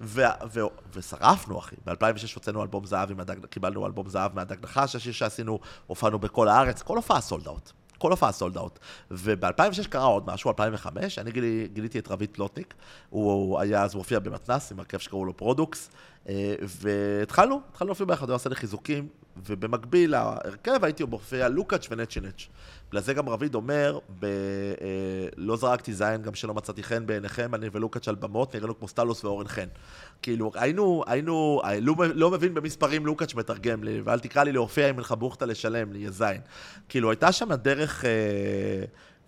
[0.00, 0.22] ו-
[0.54, 0.60] ו-
[0.94, 1.76] ושרפנו, אחי.
[1.86, 3.46] ב-2006 הוצאנו אלבום זהב עם הדג...
[3.46, 7.72] קיבלנו אלבום זהב מהדג נחש, השיר שעשינו, הופענו בכל הארץ, כל הופעה sold out.
[7.98, 8.78] כל הופעה sold out.
[9.10, 12.74] וב-2006 קרה עוד משהו, 2005, אני גילי, גיליתי את רביד פלוטניק,
[13.10, 15.90] הוא, היה, אז הוא הופיע במתנ"ס עם הרכב שקראו לו פרודוקס,
[16.28, 19.08] אה, והתחלנו, התחלנו להופיע ביחד, הוא עשה לי חיזוקים,
[19.46, 22.46] ובמקביל להרכב הייתי מופיע לוקאץ' ונצ'ינץ'.
[22.92, 27.68] זה גם רביד אומר, ב, אה, לא זרקתי זין גם שלא מצאתי חן בעיניכם, אני
[27.72, 29.68] ולוקאץ' על במות, נראינו כמו סטלוס ואורן חן.
[30.22, 34.90] כאילו, היינו, היינו, אה, לא, לא מבין במספרים לוקאץ' מתרגם לי, ואל תקרא לי להופיע
[34.90, 36.40] אם אין לך בוכטה לשלם, לי זין.
[36.88, 38.10] כאילו, הייתה שם דרך, אה,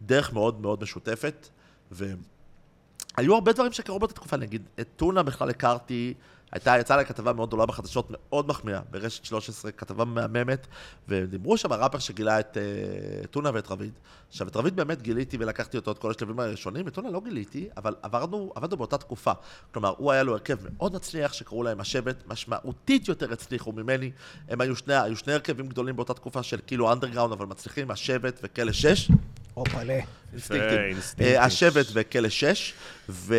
[0.02, 1.48] דרך מאוד מאוד משותפת,
[1.90, 6.14] והיו הרבה דברים שקרו באותה תקופה, נגיד, את טונה בכלל הכרתי,
[6.53, 10.66] הייתה, יצאה לה כתבה מאוד גדולה בחדשות, מאוד מחמיאה, ברשת 13, כתבה מהממת,
[11.09, 13.92] ודיברו שם הראפר שגילה את uh, טונה ואת רביד.
[14.28, 17.68] עכשיו, את רביד באמת גיליתי ולקחתי אותו את כל השלבים הראשונים, את טונה לא גיליתי,
[17.76, 19.32] אבל עברנו, עבדנו באותה תקופה.
[19.72, 24.11] כלומר, הוא היה לו הרכב מאוד מצליח, שקראו להם השבט, משמעותית יותר הצליחו ממני.
[24.48, 28.40] הם היו שני, היו שני הרכבים גדולים באותה תקופה של כאילו אנדרגראונד, אבל מצליחים, השבט
[28.42, 29.11] וכלא 6.
[29.55, 29.98] הופלה.
[30.32, 30.96] אינסטינקטים.
[31.20, 32.74] אה, השבט וכלא 6,
[33.09, 33.34] ו...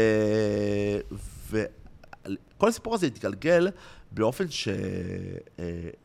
[2.25, 3.67] וכל הסיפור הזה התגלגל
[4.11, 4.45] באופן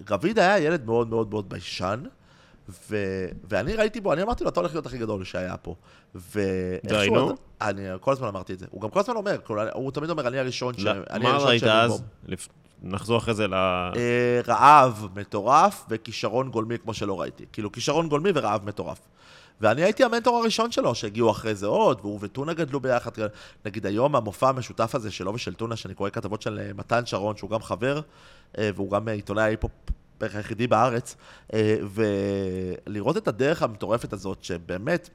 [0.04, 2.02] שרביד היה ילד מאוד מאוד מאוד ביישן,
[2.90, 2.96] ו...
[3.44, 5.74] ואני ראיתי בו, אני אמרתי לו, אתה הולך להיות הכי גדול שהיה פה.
[6.14, 6.96] ואיכשהו...
[6.96, 7.34] והיינו?
[7.60, 8.66] אני כל הזמן אמרתי את זה.
[8.70, 9.38] הוא גם כל הזמן אומר,
[9.74, 10.84] הוא תמיד אומר, אני הראשון ש...
[10.84, 11.90] לא, אני מה ראית אז?
[11.90, 12.48] בום." לפ-
[12.82, 13.54] נחזור אחרי זה ל...
[13.54, 17.44] אה, רעב מטורף וכישרון גולמי כמו שלא ראיתי.
[17.52, 19.00] כאילו, כישרון גולמי ורעב מטורף.
[19.60, 23.10] ואני הייתי המנטור הראשון שלו, שהגיעו אחרי זה עוד, והוא וטונה גדלו ביחד.
[23.64, 27.36] נגיד היום המופע המשותף הזה שלו ושל טונה, שאני קורא כתבות של אה, מתן שרון,
[27.36, 28.00] שהוא גם חבר,
[28.58, 29.72] אה, והוא גם אה, עיתונאי ההיפ-הופ
[30.20, 31.16] בערך היחידי בארץ,
[31.90, 35.08] ולראות את הדרך המטורפת הזאת, שבאמת,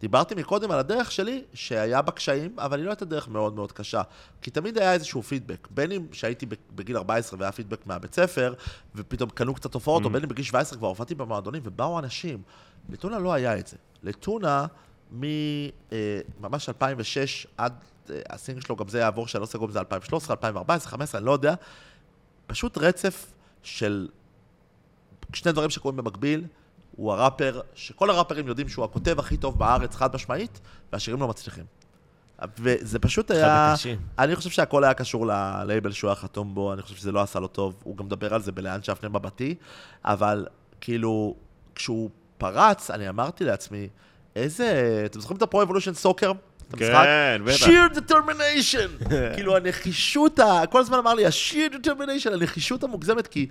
[0.00, 3.72] דיברתי מקודם על הדרך שלי, שהיה בה קשיים, אבל היא לא הייתה דרך מאוד מאוד
[3.72, 4.02] קשה.
[4.42, 5.68] כי תמיד היה איזשהו פידבק.
[5.70, 8.54] בין אם שהייתי בגיל 14 והיה פידבק מהבית ספר,
[8.94, 12.42] ופתאום קנו קצת הופעות, או בין אם בגיל 17 כבר הופעתי במועדונים, ובאו אנשים.
[12.88, 13.76] לטונה לא היה את זה.
[14.02, 14.66] לטונה,
[16.40, 17.72] ממש 2006 עד,
[18.10, 21.26] אה, הסינג שלו, גם זה יעבור, שאני לא עושה גם זה 2013, 2014, 2015, אני
[21.26, 21.54] לא יודע.
[22.46, 23.32] פשוט רצף
[23.62, 24.08] של
[25.32, 26.44] שני דברים שקורים במקביל.
[26.96, 30.60] הוא הראפר, שכל הראפרים יודעים שהוא הכותב הכי טוב בארץ, חד משמעית,
[30.92, 31.64] והשירים לא מצליחים.
[32.58, 33.74] וזה פשוט היה...
[34.18, 37.40] אני חושב שהכל היה קשור ללייבל שהוא היה חתום בו, אני חושב שזה לא עשה
[37.40, 39.54] לו טוב, הוא גם מדבר על זה בלאן שאפנה מבטי,
[40.04, 40.46] אבל
[40.80, 41.34] כאילו,
[41.74, 43.88] כשהוא פרץ, אני אמרתי לעצמי,
[44.36, 45.02] איזה...
[45.06, 46.32] אתם זוכרים את ה Pro Evolution Soccer?
[46.70, 47.42] את כן?
[47.44, 47.66] בטח.
[47.66, 49.08] sheer determination!
[49.34, 53.46] כאילו הנחישות, ה- כל הזמן אמר לי, ה-sheer determination, הנחישות המוגזמת, כי...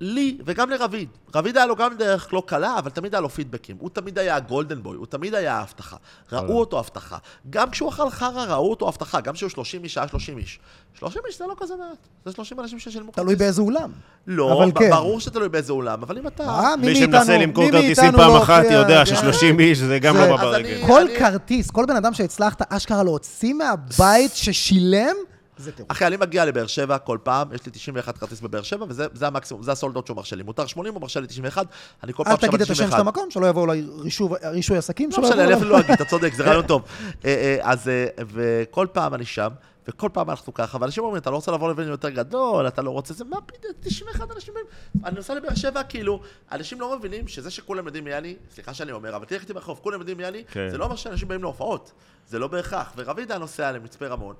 [0.00, 3.76] לי, וגם לרביד, רביד היה לו גם דרך לא קלה, אבל תמיד היה לו פידבקים.
[3.80, 5.96] הוא תמיד היה הגולדן בוי, הוא תמיד היה ההבטחה.
[6.32, 7.16] ראו אותו הבטחה.
[7.50, 9.20] גם כשהוא אכל חרא, ראו אותו הבטחה.
[9.20, 10.58] גם כשהוא 30 איש, היה 30 איש.
[10.98, 11.96] 30 איש זה לא כזה מעט.
[12.24, 13.90] זה 30 אנשים ששילמו תלוי באיזה אולם.
[14.26, 14.90] לא, כן.
[14.90, 16.44] ברור שתלוי באיזה אולם, אבל אם אתה...
[16.46, 16.74] מה?
[16.80, 19.16] מי שמנסה למכור כרטיסים פעם לא אחת הופיע- יודע כן.
[19.16, 20.86] ש-30 איש זה גם לא אז בא אני- ברגל.
[20.86, 25.16] כל כרטיס, כל בן אדם שהצלחת אשכרה להוציא מהבית ששילם,
[25.56, 25.90] זה טירוף.
[25.92, 29.26] אחי, אני מגיע לבאר שבע כל פעם, יש לי 91 כרטיס בבאר שבע, וזה זה
[29.26, 30.42] המקסימום, זה הסולדות שהוא מרשה לי.
[30.42, 31.66] מותר 80, הוא מרשה לי 91,
[32.02, 32.96] אני כל פעם אל שווה תגיד את השם 91.
[32.96, 35.58] של המקום, שלא יבואו לרישוי עסקים, לא שלא משנה, אני יבואו...
[35.58, 36.82] אפילו לא אגיד, אתה צודק, זה רעיון טוב.
[37.24, 39.48] אה, אה, אז, אה, וכל פעם אני שם,
[39.88, 42.90] וכל פעם אנחנו ככה, ואנשים אומרים, אתה לא רוצה לבוא לבן יותר גדול, אתה לא
[42.90, 44.66] רוצה זה, מה פתאום, 91 אנשים באים.
[45.04, 46.20] אני נוסע לבאר שבע, כאילו,
[46.52, 49.80] אנשים לא מבינים שזה שכולם יודעים מי אני, סליחה שאני אומר, אבל תלך איתי ברחוב,
[49.82, 50.68] כולם יודעים מי אני, כן.
[50.70, 51.92] זה לא אומר שאנשים באים להופעות,
[52.28, 52.92] זה לא בהכרח.
[52.96, 54.34] ורביד היה נוסע למצפה רמון,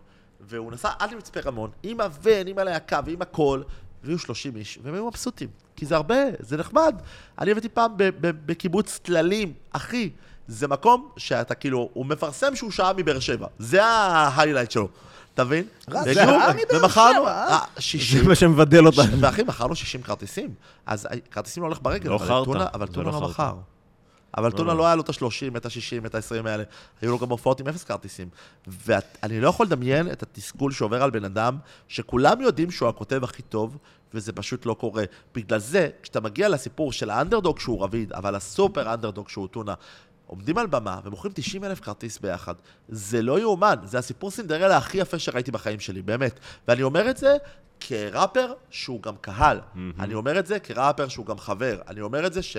[0.49, 3.63] והוא נסע עד למצפה רמון, עם הוון, עם הלהקה ועם הכל,
[4.05, 6.95] והיו 30 איש, והם היו מבסוטים, כי זה הרבה, זה נחמד.
[7.39, 10.11] אני הבאתי פעם ב- ב- בקיבוץ טללים, אחי,
[10.49, 14.89] זה מקום שאתה כאילו, הוא מפרסם שהוא שעה מבאר שבע, זה ההיילייט שלו,
[15.35, 15.65] אתה מבין?
[16.75, 17.49] ומכרנו, שבע, אה?
[17.53, 19.21] אה, זה 60, מה שמבדל אותנו.
[19.21, 20.55] ואחי, מכרנו 60 כרטיסים,
[20.87, 22.17] אז אה, כרטיסים לא הולך ברגל, לא
[22.75, 23.29] אבל טונה- לא לא.
[23.29, 23.55] מכר.
[24.37, 24.79] אבל טונה לא.
[24.79, 26.65] לא היה לו את ה-30, את ה-60, את ה-20 האלה.
[27.01, 28.29] היו לו גם הופעות עם אפס כרטיסים.
[28.67, 31.57] ואני לא יכול לדמיין את התסכול שעובר על בן אדם,
[31.89, 33.79] שכולם יודעים שהוא הכותב הכי טוב,
[34.15, 35.05] וזה פשוט לא קורה.
[35.35, 39.75] בגלל זה, כשאתה מגיע לסיפור של האנדרדוג שהוא רביד, אבל הסופר אנדרדוג שהוא טונה,
[40.27, 42.55] עומדים על במה ומוכרים 90 אלף כרטיס ביחד.
[42.89, 46.41] זה לא יאומן, זה הסיפור סינדרלה הכי יפה שראיתי בחיים שלי, באמת.
[46.69, 47.37] ואני אומר את זה
[47.81, 49.61] כראפר שהוא גם קהל.
[50.01, 51.81] אני אומר את זה כראפר שהוא גם חבר.
[51.89, 52.57] אני אומר את זה ש...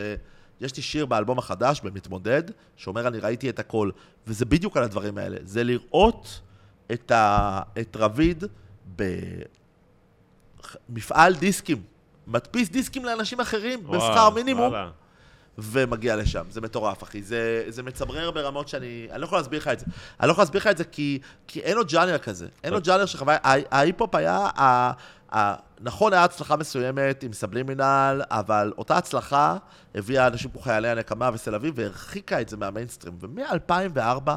[0.63, 2.43] יש לי שיר באלבום החדש, במתמודד,
[2.75, 3.89] שאומר אני ראיתי את הכל.
[4.27, 5.37] וזה בדיוק על הדברים האלה.
[5.43, 6.41] זה לראות
[6.91, 7.61] את, ה...
[7.79, 8.43] את רביד
[10.89, 11.83] במפעל דיסקים.
[12.27, 14.89] מדפיס דיסקים לאנשים אחרים בשכר מינימום, וואלה.
[15.57, 16.43] ומגיע לשם.
[16.49, 17.21] זה מטורף, אחי.
[17.23, 19.07] זה, זה מצמרר ברמות שאני...
[19.11, 19.85] אני לא יכול להסביר לך את זה.
[20.19, 22.47] אני לא יכול להסביר לך את זה כי, כי אין לו ג'אנר כזה.
[22.63, 23.37] אין לו ג'אנר שחוויה...
[23.43, 24.35] הה- ההיפ-הופ היה...
[24.57, 24.91] ה,
[25.35, 29.57] ה, נכון, היה הצלחה מסוימת עם סבלימינל, אבל אותה הצלחה
[29.95, 33.13] הביאה אנשים כמו חיילי הנקמה וסל אביב והרחיקה את זה מהמיינסטרים.
[33.21, 34.29] ומ-2004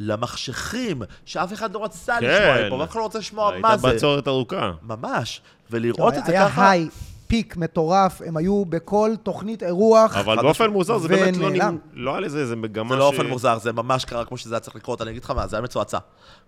[0.00, 2.26] למחשכים, שאף אחד לא רצה כן.
[2.26, 3.94] לשמוע היפ-הופ, אף אחד לא רוצה לשמוע מה הייתה זה.
[3.94, 4.72] בצורת ארוכה.
[4.82, 5.40] ממש.
[5.70, 6.70] ולראות את זה היה ככה...
[6.70, 6.88] היי,
[7.34, 10.16] פיק מטורף, הם היו בכל תוכנית אירוח.
[10.16, 10.70] אבל באופן.
[10.70, 11.74] מוזר, זה באמת לא ונעלם.
[11.74, 14.54] נמ- לא היה לזה איזה מגמה זה לא אופן מוזר, זה ממש קרה כמו שזה
[14.54, 15.98] היה צריך לקרות, אני אגיד לך מה, זה היה מצועצע.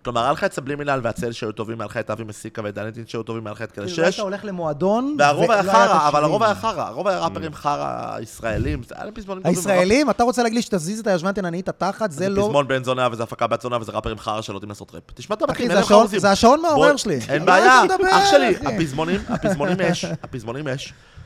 [0.03, 3.03] כלומר, היה לך את סבלימינל והצל שהיו טובים, היה לך את אבי מסיקה ואת דניטין
[3.07, 6.23] שהיו טובים, היה לך את כאלה כאילו, היית שש, הולך למועדון, והרוב היה חרא, אבל.
[6.23, 9.57] הרוב היה חרא, הרוב היה ראפרים חרא ישראלים, זה היה להם פזמונים טובים.
[9.57, 12.43] הישראלים, אתה רוצה להגיד לי שתזיז את הישבן תניע את התחת, זה לא...
[12.43, 15.03] פזמון בן זונה וזה הפקה בת זונה וזה ראפרים חרא שלא יודעים לעשות ראפ.
[15.13, 16.19] תשמע את הבתים, זה אין לך השעון- עוזים.
[16.19, 17.19] זה השעון מעורר שלי.
[17.29, 18.55] אין בעיה, מדבר, אח שלי?
[18.65, 20.76] הפזמונים, הפזמונים אש, הפזמונים אש,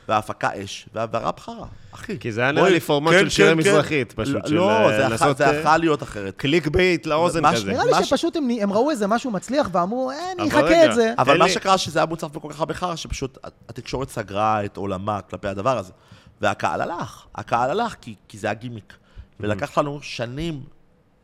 [0.08, 2.18] וההפקה אש, וה- והראפ חרא, אחי.
[2.18, 3.58] כי זה היה נראה לי פורמט כן, של שירי כן, כן.
[3.58, 6.36] מזרחית, פשוט, לא, של, לא, אה, זה יכול- לעשות, זה אה, יכול להיות אחרת.
[6.36, 7.72] clickbait לאוזן כזה.
[7.72, 11.12] נראה לי שפשוט הם ראו איזה משהו מצליח ואמרו, אה, אני אחקה את זה.
[11.18, 13.38] אבל מה שקרה שזה היה מוצף בכל כך הרבה חרא, שפשוט
[13.68, 15.92] התקשורת סגרה את עולמה כלפי הדבר הזה.
[16.40, 18.92] והקהל הלך, הקהל הלך כי, כי זה היה גימיק.
[19.40, 20.60] ולקח לנו שנים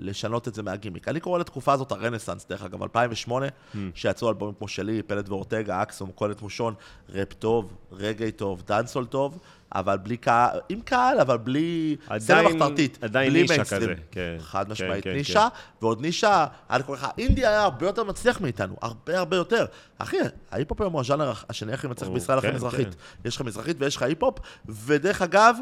[0.01, 1.09] לשנות את זה מהגימיק.
[1.09, 3.46] אני קורא לתקופה הזאת הרנסאנס, דרך אגב, 2008,
[3.94, 6.74] שיצאו אלבומים כמו שלי, פלד ואורטגה, אקסום, קולט מושון,
[7.09, 9.38] ראפ טוב, רגאיי טוב, dancehall טוב,
[9.72, 12.99] אבל בלי קהל, עם קהל, אבל בלי עדיין- מחתרתית.
[13.05, 13.82] עדיין בלי נישה מיינסטרים.
[13.82, 14.36] כזה, כן.
[14.40, 15.49] חד כן, משמעית כן, נישה,
[15.82, 19.64] ועוד נישה, אני קורא לך, אינדי היה הרבה יותר מצליח מאיתנו, הרבה הרבה יותר.
[19.99, 20.16] אחי,
[20.51, 22.88] ההיפ-הופ היום הוא הז'אנר השני הכי מצליח בישראל אחרי כן, מזרחית.
[22.94, 23.28] כן.
[23.28, 24.38] יש לך מזרחית ויש לך היפ-הופ,
[24.68, 25.57] ודרך אגב,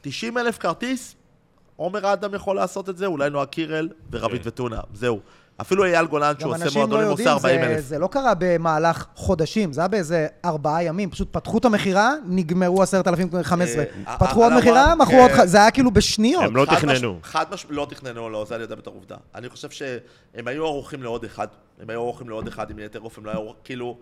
[0.00, 1.16] 90 אלף כרטיס,
[1.76, 4.48] עומר אדם יכול לעשות את זה, אולי נועה קירל ורבית כן.
[4.48, 5.20] וטונה, זהו.
[5.60, 7.84] אפילו אייל גולן, שהוא עושה לא מועדונים, עושה יודעים, 40 זה- אלף.
[7.84, 11.10] זה לא קרה במהלך חודשים, זה היה באיזה ארבעה ימים.
[11.10, 13.84] פשוט פתחו את המכירה, נגמרו עשרת אלפים חמש עשרה.
[14.06, 15.30] אה, פתחו על עוד מכירה, מכרו עוד...
[15.30, 15.46] כן.
[15.46, 16.44] זה היה כאילו בשניות.
[16.44, 17.18] הם לא תכננו.
[17.22, 19.16] חד משמעית, לא תכננו, לא, זה אני יודע בתור עובדה.
[19.34, 19.98] אני חושב שהם
[20.48, 21.46] היו ערוכים לעוד אחד,
[21.82, 23.96] הם היו ערוכים לעוד אחד עם יתר אופן, לא היו, כאילו,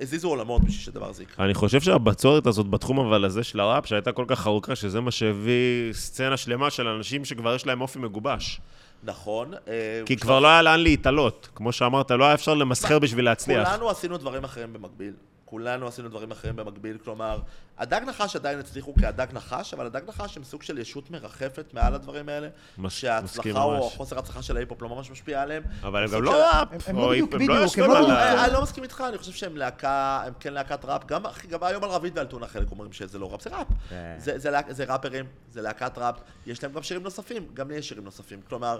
[0.00, 1.44] הזיזו עולמות בשביל שדבר הזה יקרה.
[1.44, 5.10] אני חושב שהבצורת הזאת בתחום אבל הזה של הראפ, שהייתה כל כך ארוכה, שזה מה
[5.10, 8.60] שהביא סצנה שלמה של אנשים שכבר יש להם אופי מגובש.
[9.02, 9.54] נכון.
[9.68, 11.48] אה, כי כבר לא היה לאן להתעלות.
[11.54, 13.68] כמו שאמרת, לא היה אפשר למסחר בשביל להצליח.
[13.68, 15.12] כולנו עשינו דברים אחרים במקביל.
[15.52, 17.40] כולנו עשינו דברים אחרים במקביל, כלומר,
[17.78, 21.94] הדג נחש עדיין הצליחו כהדג נחש, אבל הדג נחש הם סוג של ישות מרחפת מעל
[21.94, 23.96] הדברים האלה, מס- מסכים שההצלחה או ממש.
[23.96, 25.62] חוסר ההצלחה של ההיפ-הופ לא ממש משפיע עליהם.
[25.82, 26.68] אבל הם גם לא ראפ.
[26.88, 28.10] הם- לא בדיוק, הם בדיוק, הם לא בדיוק.
[28.10, 31.26] ה- אה, אני לא מסכים איתך, אני חושב שהם להקה, הם כן להקת ראפ, גם,
[31.26, 33.66] אחי, גם היום על רביד ועל טונה חלק אומרים שזה לא ראפ, זה ראפ.
[33.88, 34.14] כן.
[34.18, 36.14] זה, זה, להק- זה ראפרים, זה להקת ראפ,
[36.46, 38.40] יש להם גם שירים נוספים, גם לי יש שירים נוספים.
[38.48, 38.78] כלומר,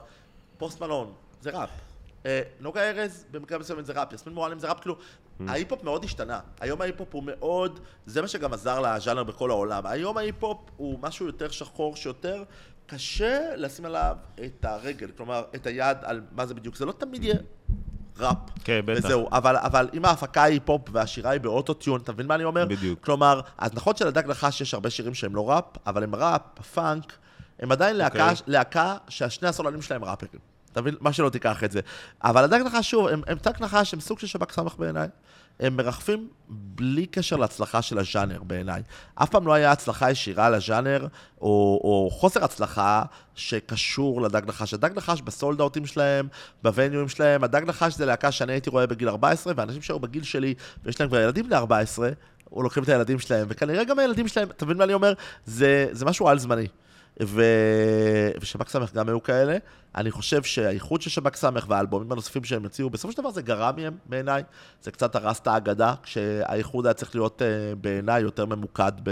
[0.58, 1.68] פוסט מלון, זה ראפ.
[2.26, 4.96] אה, נוגה ארז, במקרה מסוים זה ראפ, יסמין מועלם זה ראפ, כאילו,
[5.48, 6.40] ההיפ-הופ מאוד השתנה.
[6.60, 9.86] היום ההיפ-הופ הוא מאוד, זה מה שגם עזר לז'אנר בכל העולם.
[9.86, 12.42] היום ההיפ-הופ הוא משהו יותר שחור, שיותר
[12.86, 16.76] קשה לשים עליו את הרגל, כלומר, את היד על מה זה בדיוק.
[16.76, 17.36] זה לא תמיד יהיה
[18.18, 18.36] ראפ.
[18.64, 19.04] כן, בטח.
[19.04, 22.66] וזהו, אבל, אבל אם ההפקה היא פופ והשירה היא באוטוטיון, אתה מבין מה אני אומר?
[22.66, 23.00] בדיוק.
[23.04, 26.42] כלומר, אז נכון שלדג נחש יש הרבה שירים שהם לא ראפ, אבל הם ראפ,
[26.74, 27.12] פאנק,
[27.58, 28.44] הם עדיין להקה, אוקיי.
[28.46, 30.51] להקה שהשני הסולנים שלהם ראפרים.
[30.72, 30.94] אתה מבין?
[31.00, 31.80] מה שלא תיקח את זה.
[32.24, 35.08] אבל הדג נחש, שוב, הם, הם דג נחש, הם סוג של שב"ק סמך בעיניי.
[35.60, 38.82] הם מרחפים בלי קשר להצלחה של הז'אנר בעיניי.
[39.14, 41.06] אף פעם לא היה הצלחה ישירה לז'אנר,
[41.40, 43.02] או, או חוסר הצלחה
[43.34, 44.74] שקשור לדג נחש.
[44.74, 46.28] הדג נחש בסולד אאוטים שלהם,
[46.62, 50.54] בווניואים שלהם, הדג נחש זה להקה שאני הייתי רואה בגיל 14, ואנשים שהיו בגיל שלי,
[50.84, 52.10] ויש להם כבר ילדים בני 14,
[52.52, 55.12] או לוקחים את הילדים שלהם, וכנראה גם הילדים שלהם, אתה מבין מה אני אומר?
[55.46, 56.66] זה, זה משהו על-זמני.
[57.22, 57.42] ו...
[58.40, 59.56] ושב"כ סמך גם היו כאלה.
[59.94, 63.72] אני חושב שהאיחוד של שב"כ סמך והאלבומים הנוספים שהם הציעו, בסופו של דבר זה גרע
[63.76, 64.42] מהם בעיניי.
[64.82, 69.10] זה קצת הרס את האגדה, כשהאיחוד היה צריך להיות אה, בעיניי יותר ממוקד ב...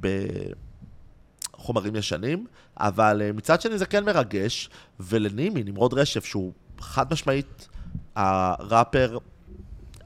[0.00, 2.46] בחומרים ישנים.
[2.76, 4.70] אבל אה, מצד שני זה כן מרגש,
[5.00, 7.68] ולנימי, נמרוד רשף, שהוא חד משמעית
[8.16, 9.18] הראפר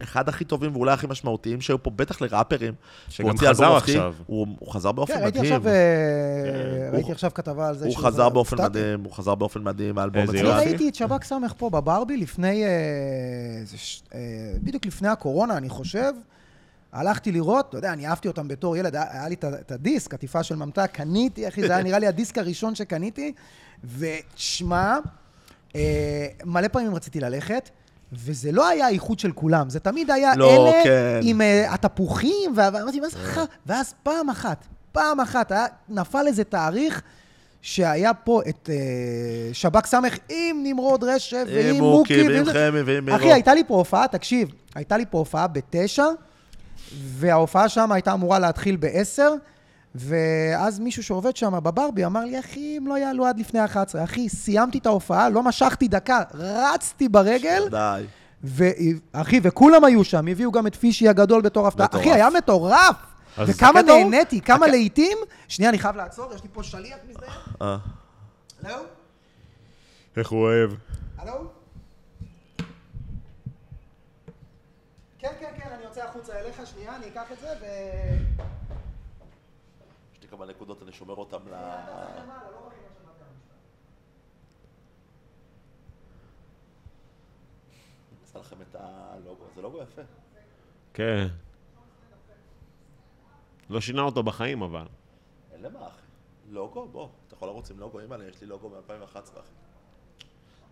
[0.02, 2.74] אחד הכי טובים ואולי הכי משמעותיים שהיו פה, בטח לראפרים.
[3.08, 4.14] שגם חזר עכשיו.
[4.26, 5.44] הוא, הוא חזר באופן כן, מדהים.
[5.44, 5.72] עכשיו, אה,
[6.44, 7.86] כן, ראיתי עכשיו כתבה על זה.
[7.86, 8.62] הוא חזר באופן.
[8.62, 10.46] מדהים, הוא חזר באופן מדהים, האלבום אני מצוין.
[10.46, 10.68] יופי.
[10.68, 12.68] ראיתי את שב"כ סמך פה בברבי לפני, אה,
[14.14, 14.20] אה,
[14.62, 16.12] בדיוק לפני הקורונה, אני חושב.
[16.92, 20.56] הלכתי לראות, אתה יודע, אני אהבתי אותם בתור ילד, היה לי את הדיסק, עטיפה של
[20.56, 23.32] ממתק, קניתי, אחי, זה היה נראה לי הדיסק הראשון שקניתי,
[23.84, 24.98] ותשמע,
[26.44, 27.70] מלא פעמים רציתי ללכת,
[28.12, 31.20] וזה לא היה האיחוד של כולם, זה תמיד היה לא, אלה כן.
[31.22, 33.44] עם אה, התפוחים, ואמרתי, מה זה חכה?
[33.66, 37.02] ואז פעם אחת, פעם אחת, היה, נפל איזה תאריך
[37.62, 38.76] שהיה פה את אה,
[39.52, 42.16] שב"כ סמך עם נמרוד רשף ועם עם מוקי.
[42.22, 43.16] מוקי, ועם ועם- חמי, ועם מירו.
[43.18, 46.04] אחי, הייתה לי פה הופעה, תקשיב, הייתה לי פה הופעה בתשע,
[47.02, 49.32] וההופעה שם הייתה אמורה להתחיל בעשר,
[49.94, 54.04] ואז מישהו שעובד שם בברבי אמר לי, אחי, אם לא יעלו עד לפני 11.
[54.04, 58.04] אחי, סיימתי את ההופעה, לא משכתי דקה, רצתי ברגל, די.
[58.44, 61.86] ואחי, וכולם היו שם, הביאו גם את פישי הגדול בתור הפתעה.
[62.00, 62.96] אחי, היה מטורף!
[63.46, 65.18] וכמה נהניתי, כמה הק- לעיתים.
[65.48, 67.34] שנייה, אני חייב לעצור, יש לי פה שליח מזדהה.
[67.62, 67.76] אה.
[68.64, 68.74] הלו?
[70.16, 70.70] איך הוא אוהב.
[71.18, 71.32] הלו?
[75.18, 77.64] כן, כן, כן, אני יוצא החוצה אליך, שנייה, אני אקח את זה ו...
[80.30, 81.54] כמה נקודות, אני שומר אותם ל...
[88.22, 90.02] אעשה לכם את הלוגו, זה לוגו יפה.
[90.94, 91.26] כן.
[93.70, 94.86] לא שינה אותו בחיים, אבל.
[95.52, 96.02] אין למה, אחי.
[96.48, 96.88] לוגו?
[96.88, 99.52] בוא, אתה יכול לרוץ עם לוגו, אימא'לה, יש לי לוגו מ-2011, אחי.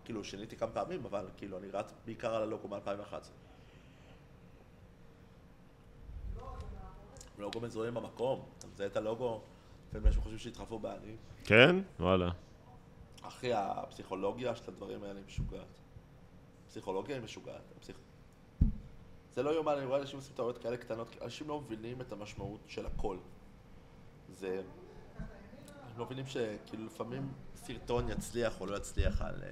[0.05, 3.13] כאילו, שיניתי כמה פעמים, אבל כאילו, אני רץ בעיקר על הלוגו מ-2011.
[7.37, 8.45] לוגו מזוהה עם המקום,
[8.79, 9.41] מזהה את הלוגו,
[9.87, 11.17] לפעמים אנשים חושבים שהתחלפו בעלים.
[11.43, 11.75] כן?
[11.99, 12.29] וואלה.
[13.21, 15.79] אחי, הפסיכולוגיה של הדברים האלה היא משוגעת.
[16.67, 17.61] פסיכולוגיה היא משוגעת.
[17.77, 17.97] הפסיכ...
[19.33, 22.59] זה לא יאומן, אני רואה אנשים עושים טעויות כאלה קטנות, אנשים לא מבינים את המשמעות
[22.67, 23.17] של הכל.
[24.33, 24.61] זה...
[25.67, 29.43] הם לא מבינים שכאילו לפעמים סרטון יצליח או לא יצליח על...
[29.43, 29.49] אה,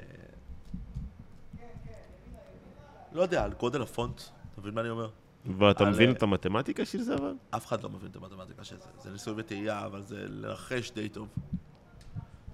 [3.11, 4.21] לא יודע, על גודל הפונט.
[4.51, 5.09] אתה מבין מה אני אומר?
[5.57, 7.33] ואתה על- מבין את המתמטיקה של זה, אבל?
[7.49, 8.89] אף אחד לא מבין את המתמטיקה של זה.
[8.99, 11.27] זה ניסוי וטעייה, אבל זה לנחש די טוב.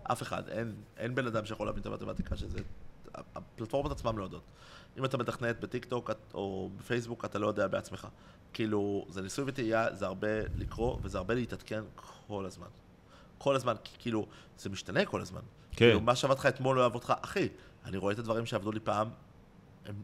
[0.04, 0.48] אף אחד.
[0.50, 2.60] אין, אין בן אדם שיכול להבין את המתמטיקה של זה.
[3.16, 4.44] הפלטפורמות עצמן לא יודעות.
[4.98, 8.08] אם אתה מתכנת בטיקטוק את- או בפייסבוק, אתה לא יודע בעצמך.
[8.54, 11.82] כאילו, זה ניסוי וטעייה, זה הרבה לקרוא, וזה הרבה להתעדכן
[12.28, 12.68] כל הזמן.
[13.38, 14.26] כל הזמן, כי כאילו,
[14.58, 15.42] זה משתנה כל הזמן.
[15.72, 15.76] כן.
[15.78, 17.14] כאילו, מה שעבד לך אתמול לא יעבוד לך.
[17.22, 17.48] אחי,
[17.86, 19.10] אני רואה את הדברים שעבדו לי פעם,
[19.86, 19.96] הם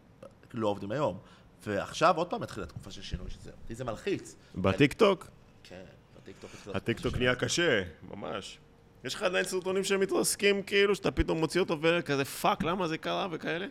[0.54, 1.18] לא עובדים היום.
[1.64, 3.52] ועכשיו עוד פעם התחילה תקופה של שינוי של זה.
[3.64, 4.36] אותי זה מלחיץ.
[4.56, 5.28] בטיקטוק?
[5.64, 5.84] כן,
[6.22, 8.58] בטיקטוק התחילה הטיקטוק נהיה קשה, ממש.
[9.04, 12.98] יש לך עדיין סרטונים שהם מתרסקים, כאילו, שאתה פתאום מוציא אותו וכזה fuck, למה זה
[12.98, 13.68] קרה וכאלה?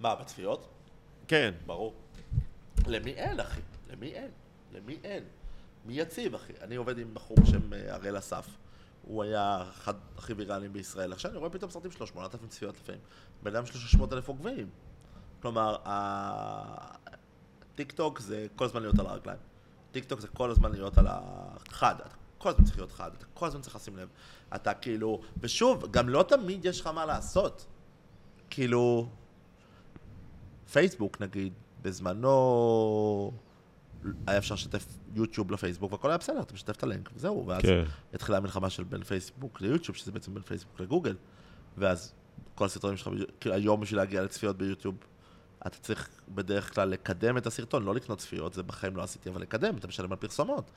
[0.00, 0.68] מה, בצפיות?
[1.28, 1.54] כן.
[1.66, 1.94] ברור.
[2.86, 3.60] למי אין, אחי?
[3.92, 4.30] למי אין?
[4.72, 5.24] למי אין?
[5.84, 6.52] מי יציב, אחי?
[6.60, 8.46] אני עובד עם בחור בשם אה, הראל אסף.
[9.02, 11.12] הוא היה אחד הכי ויראליים בישראל.
[11.12, 13.00] עכשיו אני רואה פתאום סרטים שלו, 8,000 צפיות לפעמים.
[13.42, 14.68] בן אדם יש לו 600 אלף עוקבים.
[15.42, 15.76] כלומר,
[17.74, 19.38] הטיקטוק זה כל הזמן להיות על הרגליים.
[19.92, 21.94] טיקטוק זה כל הזמן להיות על החד.
[22.00, 24.08] אתה כל הזמן צריך להיות חד, אתה כל הזמן צריך לשים לב.
[24.54, 25.20] אתה כאילו...
[25.40, 27.66] ושוב, גם לא תמיד יש לך מה לעשות.
[28.50, 29.08] כאילו...
[30.72, 33.32] פייסבוק נגיד, בזמנו
[34.26, 37.84] היה אפשר לשתף יוטיוב לפייסבוק והכל היה בסדר, אתה משתף את הלינק וזהו, ואז כן.
[38.14, 41.16] התחילה המלחמה של בין פייסבוק ליוטיוב, שזה בעצם בין פייסבוק לגוגל,
[41.78, 42.14] ואז
[42.54, 43.10] כל הסרטונים שלך.
[43.40, 44.94] כאילו היום בשביל להגיע לצפיות ביוטיוב,
[45.66, 49.40] אתה צריך בדרך כלל לקדם את הסרטון, לא לקנות צפיות, זה בחיים לא עשיתי, אבל
[49.42, 50.70] לקדם, אתה משלם על פרסומות.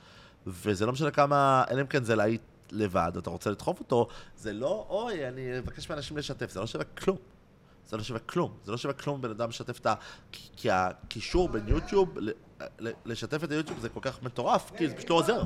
[0.47, 4.07] וזה לא משנה כמה, אלא אם כן זה להיט לבד, אתה רוצה לדחוף אותו,
[4.37, 7.17] זה לא, אוי, אני אבקש מאנשים לשתף, זה לא שווה כלום.
[7.87, 8.57] זה לא שווה כלום.
[8.63, 9.93] זה לא שווה כלום בן אדם משתף את ה...
[10.31, 12.17] כי- הקישור בין יוטיוב,
[13.05, 15.43] לשתף את היוטיוב זה כל כך מטורף, כי זה פשוט לא עוזר.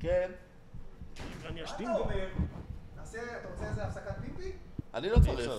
[0.00, 0.30] כן.
[1.46, 2.28] אני מה אתה אומר?
[2.96, 4.52] נעשה, אתה רוצה איזה הפסקת פיפי?
[4.94, 5.50] אני לא צריך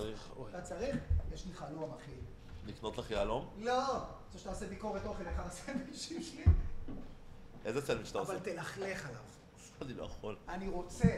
[0.50, 0.96] אתה צריך?
[1.32, 2.12] יש לי חלום, אחי.
[2.66, 3.48] לקנות לך יהלום.
[3.58, 3.82] לא!
[4.26, 6.44] רוצה שתעשה ביקורת אוכל אחד הסנדוויצ'ים שלי?
[7.64, 8.32] איזה סנדוויץ' אתה עושה?
[8.32, 9.20] אבל תלכלך עליו.
[9.82, 10.36] אני לא יכול.
[10.48, 11.08] אני רוצה,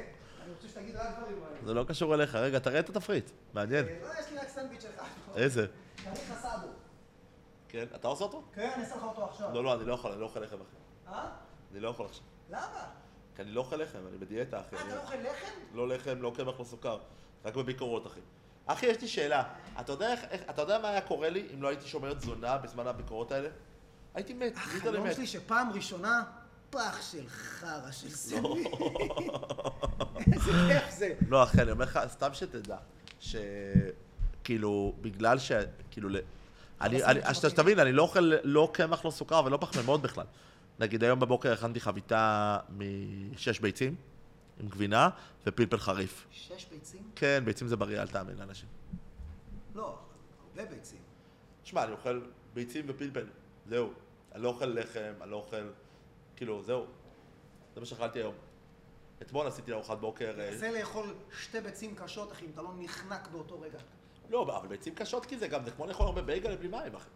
[0.42, 1.56] אני רוצה שתגיד רק דברים האלה.
[1.64, 2.34] זה לא קשור אליך.
[2.34, 3.30] רגע, תראה את התפריט.
[3.54, 3.84] מעניין.
[3.84, 5.36] לא, יש לי רק סנדוויץ' אחד.
[5.36, 5.66] איזה?
[6.04, 6.68] צריך אסדו.
[7.68, 8.42] כן, אתה עושה אותו?
[8.52, 9.54] כן, אני אעשה לך אותו עכשיו.
[9.54, 10.76] לא, לא, אני לא יכול, אני לא אוכל לחם, אחי.
[11.12, 11.30] אה?
[11.72, 12.24] אני לא יכול עכשיו.
[12.50, 12.86] למה?
[13.36, 14.76] כי אני לא אוכל לחם, אני בדיאטה, אחי.
[14.76, 15.58] אה, אתה לא אוכל לחם?
[15.74, 16.98] לא לחם, לא קמח, לא סוכר.
[17.44, 18.20] רק בביקורות, אחי.
[18.66, 19.42] אחי, יש לי שאלה.
[19.80, 22.58] אתה יודע, איך, איך, אתה יודע מה היה קורה לי אם לא הייתי שומר תזונה
[22.58, 23.48] בזמן הביקורות האלה?
[24.14, 25.14] הייתי מת, החלום מת.
[25.14, 26.22] שלי שפעם ראשונה,
[26.70, 28.12] פח של חרא של לא.
[28.12, 28.66] סנדוויץ'.
[30.32, 31.14] איזה כיף זה.
[31.28, 32.76] לא, אחי, אני אומר לך, סתם שתדע,
[33.20, 35.52] שכאילו, בגלל ש...
[35.90, 36.08] כאילו,
[36.80, 37.00] אני,
[37.32, 40.26] שתבין, אני לא אוכל לא קמח, לא סוכר ולא פחמימות בכלל.
[40.78, 42.58] נגיד, היום בבוקר הכנתי חביתה
[43.32, 43.94] משש ביצים,
[44.60, 45.08] עם גבינה
[45.46, 46.26] ופלפל חריף.
[46.30, 47.10] שש ביצים?
[47.16, 48.68] כן, ביצים זה בריא, אל תאמין לאנשים.
[49.74, 49.98] לא,
[50.48, 51.00] הרבה ביצים.
[51.62, 52.20] תשמע, אני אוכל
[52.54, 53.26] ביצים ופלפל,
[53.66, 53.92] זהו.
[54.32, 55.70] אני לא אוכל לחם, אני לא אוכל...
[56.36, 56.86] כאילו, זהו.
[57.74, 58.34] זה מה שאכלתי היום.
[59.22, 60.40] אתמול עשיתי ארוחת בוקר...
[60.40, 63.78] אה, תנסה לאכול שתי ביצים קשות, אחי, אם אתה לא נחנק באותו רגע.
[64.30, 67.08] לא, אבל ביצים קשות כי זה גם, זה כמו לאכול הרבה בייגל בלי מים, אחי.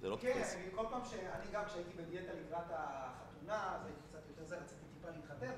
[0.00, 0.54] זה לא כן, תופס.
[0.54, 4.80] אני כל פעם שאני גם, כשהייתי בדיאטה לקראת החתונה, אז הייתי קצת יותר זה, רציתי
[4.94, 5.52] טיפה להתחתן,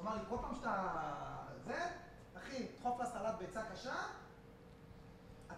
[0.00, 0.72] הוא אמר לי, כל פעם שאתה...
[1.66, 1.78] זה,
[2.38, 3.94] אחי, דחוף לה סלט ביצה קשה,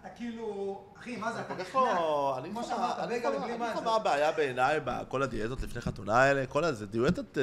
[0.00, 0.84] אתה כאילו...
[0.98, 1.74] אחי, מה זה, אתה נחנק.
[1.74, 2.34] לא...
[2.38, 3.70] אני כמו אגיד לך שאמרת, לך בלי מה- אני אגיד מים.
[3.76, 6.86] לך מה הבעיה בעיניי בכל הדיאטות לפני חתונה האלה, כל הזה,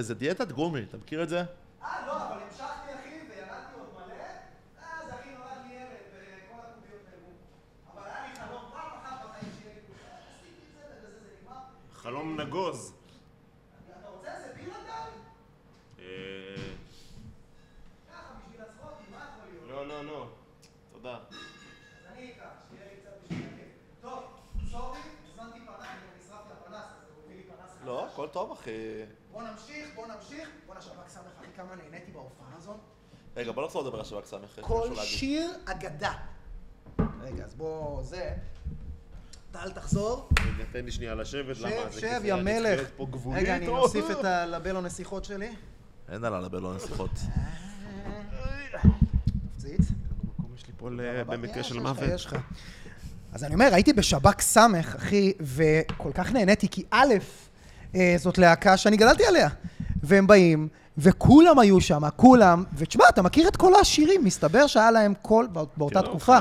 [0.02, 1.44] זה דיאטת- זה גומי, אתה מכיר את זה?
[1.84, 4.24] אה, לא, אבל המשכתי, אחי, וירדתי עוד מלא,
[4.82, 7.34] אז אחי נולד לי ילד, וכל הקוביות נעלמו.
[7.94, 11.26] אבל היה לי חלום פעם אחת בחיים שיהיה לי קוביה, עשיתי את זה, ובזה זה
[11.44, 11.60] נגמר.
[11.94, 12.94] חלום נגוז.
[14.00, 15.08] אתה רוצה איזה בירה גם?
[16.00, 16.06] אה,
[18.12, 19.88] ככה, בשביל הצחוקים, מה יכול להיות?
[19.90, 20.28] לא, לא, לא.
[21.02, 21.16] תודה.
[21.16, 21.36] אז
[22.14, 23.68] אני אקח, שיהיה לי קצת בשביל הכיף.
[24.02, 24.24] טוב,
[24.72, 25.00] סורי,
[25.32, 27.86] הזמנתי פנס, אני גם נשרפתי הפנס, אז הוא הביא לי פנס חדש.
[27.86, 28.72] לא, הכל טוב, אחי.
[29.32, 30.50] בוא נמשיך, בוא נמשיך.
[30.68, 32.78] בוא נשבק סמך, אחי, כמה נהניתי בהופעה הזאת.
[33.36, 34.60] רגע, בוא נחזור לדבר על שב"כ סמך.
[34.62, 34.96] כל.
[34.96, 36.14] שיר אגדה.
[37.22, 38.34] רגע, אז בוא, זה.
[39.52, 40.30] טל, תחזור.
[40.72, 41.92] תן לי שנייה לשבת, שב, למה?
[41.92, 42.90] שב, כיסא, יא מלך.
[43.34, 43.78] רגע, אני או?
[43.78, 45.56] אוסיף את הלבלו נסיכות שלי.
[46.10, 47.12] אין על הלבלון נסיכות.
[50.82, 52.10] המקום יש לי פה ל- במקרה יש של לך, מוות.
[52.16, 52.36] יש לך.
[53.34, 57.14] אז אני אומר, הייתי בשב"כ סמך, אחי, וכל כך נהניתי, כי א',
[57.96, 59.50] אה, זאת להקה שאני גדלתי עליה.
[60.04, 60.68] והם באים,
[60.98, 65.64] וכולם היו שם, כולם, ותשמע, אתה מכיר את כל השירים, מסתבר שהיה להם כל, בא-
[65.78, 66.38] באותה תקופה,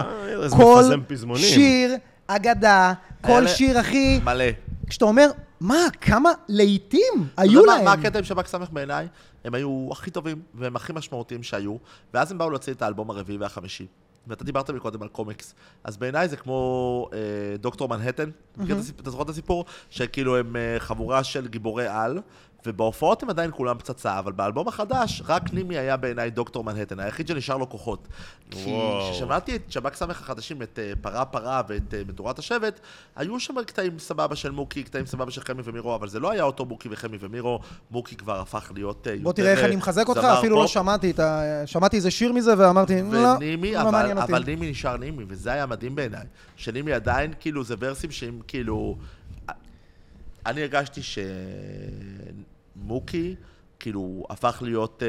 [0.56, 1.44] כל פזמונים.
[1.44, 1.94] שיר,
[2.26, 4.44] אגדה, כל שיר, אחי, מלא.
[4.86, 5.30] כשאתה אומר,
[5.60, 7.84] מה, כמה להיטים היו להם.
[7.84, 9.06] מה הקטע עם שב"כ סמך בעיניי?
[9.44, 11.76] הם היו הכי טובים והם הכי משמעותיים שהיו,
[12.14, 13.86] ואז הם באו להוציא את האלבום הרביעי והחמישי.
[14.28, 15.54] ואתה דיברת מקודם על קומיקס.
[15.84, 17.18] אז בעיניי זה כמו אה,
[17.56, 18.30] דוקטור מנהטן,
[18.80, 19.64] הסיפ- אתה זוכר את הסיפור?
[19.90, 22.18] שכאילו הם אה, חבורה של גיבורי על,
[22.66, 27.28] ובהופעות הם עדיין כולם פצצה, אבל באלבום החדש, רק נימי היה בעיניי דוקטור מנהטן, היחיד
[27.28, 28.08] שנשאר לו כוחות.
[28.50, 28.80] כי.
[29.10, 32.80] כששמעתי את שב"כ סמך החדשים, את אה, פרה פרה ואת אה, מדורת השבט,
[33.16, 36.42] היו שם קטעים סבבה של מוקי, קטעים סבבה של חמי ומירו, אבל זה לא היה
[36.42, 39.24] אותו מוקי וחמי ומירו, מוקי כבר הפך להיות אה, יותר...
[39.24, 40.66] בוא תראה איך אני מחזק אותך, אפילו לא.
[40.66, 41.62] שמעתי את ה...
[41.66, 44.32] שמעתי איזה שיר מזה ואמרתי, לא, ונימי, לא אבל, מעניין אותי.
[44.32, 46.24] אבל נימי נשאר נימי, וזה היה מדהים בעיניי.
[46.56, 48.96] שנימי עדיין, כאילו, זה ורסים שהם כאילו...
[50.48, 51.00] אני הרגשתי
[52.76, 53.34] שמוקי,
[53.80, 55.02] כאילו, הפך להיות...
[55.02, 55.08] אה,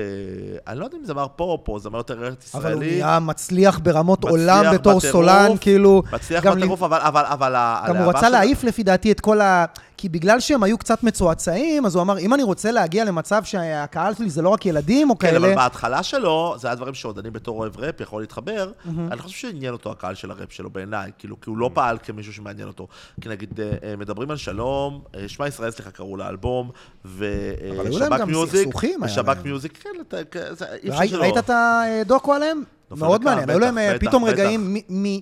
[0.71, 2.65] אני לא יודע אם זמר פופ או זמר יותר ארץ ישראלי.
[2.65, 6.03] אבל הוא נהיה מצליח ברמות מצליח עולם בתור בטירוף, סולן, כאילו...
[6.13, 6.99] מצליח בטירוף, אבל...
[7.01, 9.65] אבל, אבל ה- גם הוא רצה שלו- להעיף לפי דעתי את כל ה...
[9.99, 14.13] כי בגלל שהם היו קצת מצועצעים, אז הוא אמר, אם אני רוצה להגיע למצב שהקהל
[14.15, 15.55] שלי זה לא רק ילדים או כן, אבל כאלה...
[15.55, 18.71] בהתחלה שלו, זה היה דברים שעוד אני בתור אוהב ראפ יכול להתחבר,
[19.11, 22.33] אני חושב שעניין אותו הקהל של הראפ שלו בעיניי, כאילו, כי הוא לא פעל כמישהו
[22.33, 22.87] שמעניין אותו.
[23.21, 26.69] כי נגיד, אה, אה, מדברים על שלום, אה, שמע ישראל, סליחה, קראו לאלבום,
[27.05, 27.25] אבל
[27.61, 29.37] היו להם ושב"כ גם מיוזיק, סכסוכים, ושב"כ.
[29.43, 30.17] מיוזיק, כן, אתה-
[30.55, 31.21] זה- אי אפשר שלא.
[31.21, 32.63] ראית את הדוקו עליהם?
[32.97, 33.49] מאוד מעניין.
[33.49, 34.25] היו להם פתאום.
[34.25, 35.19] רגעים מ-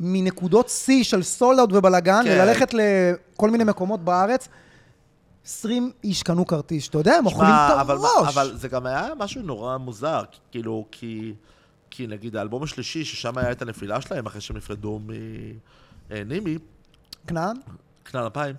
[0.00, 2.38] מנקודות שיא של סולד ובלאגן, כן.
[2.38, 4.48] ללכת לכל מיני מקומות בארץ.
[5.44, 8.28] 20 איש קנו כרטיס, אתה יודע, הם אוכלים את הראש.
[8.28, 11.34] אבל זה גם היה משהו נורא מוזר, כאילו, כי
[11.90, 15.00] כי נגיד האלבום השלישי, ששם היה את הנפילה שלהם, אחרי שהם נפרדו
[16.10, 16.58] מנימי,
[17.26, 17.56] כנען?
[18.04, 18.56] כנען 2000,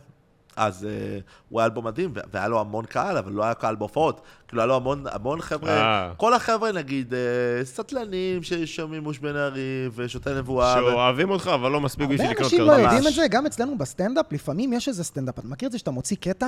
[0.56, 3.76] אז אה, הוא היה אלבום מדהים, ו- והיה לו המון קהל, אבל לא היה קהל
[3.76, 4.22] בהופעות.
[4.48, 6.12] כאילו, היה לו המון, המון חבר'ה, אה.
[6.18, 7.20] כל החבר'ה, נגיד, אה,
[7.66, 10.76] סטלנים ששומעים מוש בן ארי ושוטי הנבואה.
[10.84, 12.84] ו- שאוהבים אותך, אבל לא מספיק בשביל הרבה לקנות אנשים לא כרטיס.
[12.86, 15.92] יודעים את זה, גם אצלנו בסטנדאפ, לפעמים יש איזה סטנדאפ, אתה מכיר את זה שאתה
[15.92, 16.48] מוציא קטע,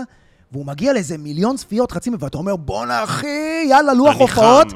[0.54, 2.14] והוא מגיע לאיזה מיליון צפיות, חצי מ...
[2.20, 4.68] ואתה אומר, בואנה אחי, יאללה, לוח אני הופעות.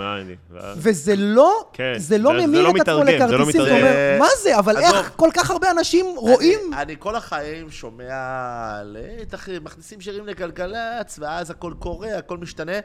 [0.78, 3.72] וזה לא, כן, זה לא ממיר לא את עצמו לא לכרטיסים, אתה.
[3.72, 4.78] אומר, מה זה, אבל.
[4.78, 6.60] איך כל כך הרבה אנשים רואים?
[6.74, 12.78] אני, אני כל החיים שומע, לית אחי, מכניסים שירים לגלגלצ, ואז הכל קורה, הכל משתנה,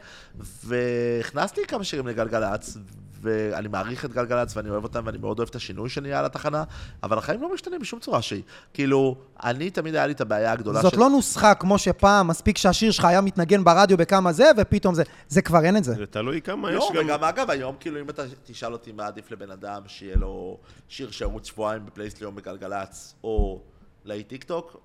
[0.64, 2.76] והכנסתי כמה שירים לגלגלצ,
[3.22, 6.64] ואני מעריך את גלגלצ ואני אוהב אותם ואני מאוד אוהב את השינוי שנהיה על התחנה,
[7.02, 8.42] אבל החיים לא משתנים בשום צורה שהיא.
[8.74, 12.90] כאילו, אני תמיד היה לי את הבעיה הגדולה זאת לא נוסחה כמו שפעם, מספיק שהשיר
[12.90, 15.94] שלך היה מתנגן ברדיו בכמה זה, ופתאום זה, זה כבר אין את זה.
[15.94, 17.06] זה תלוי כמה יש לא, גם...
[17.06, 20.58] וגם אגב, היום, כאילו, אם אתה תשאל אותי מה עדיף לבן אדם, שיהיה לו
[20.88, 23.60] שיר שירוץ שבועיים בפלייליסט ליום בגלגלצ, או
[24.04, 24.76] להיט טיק טוק,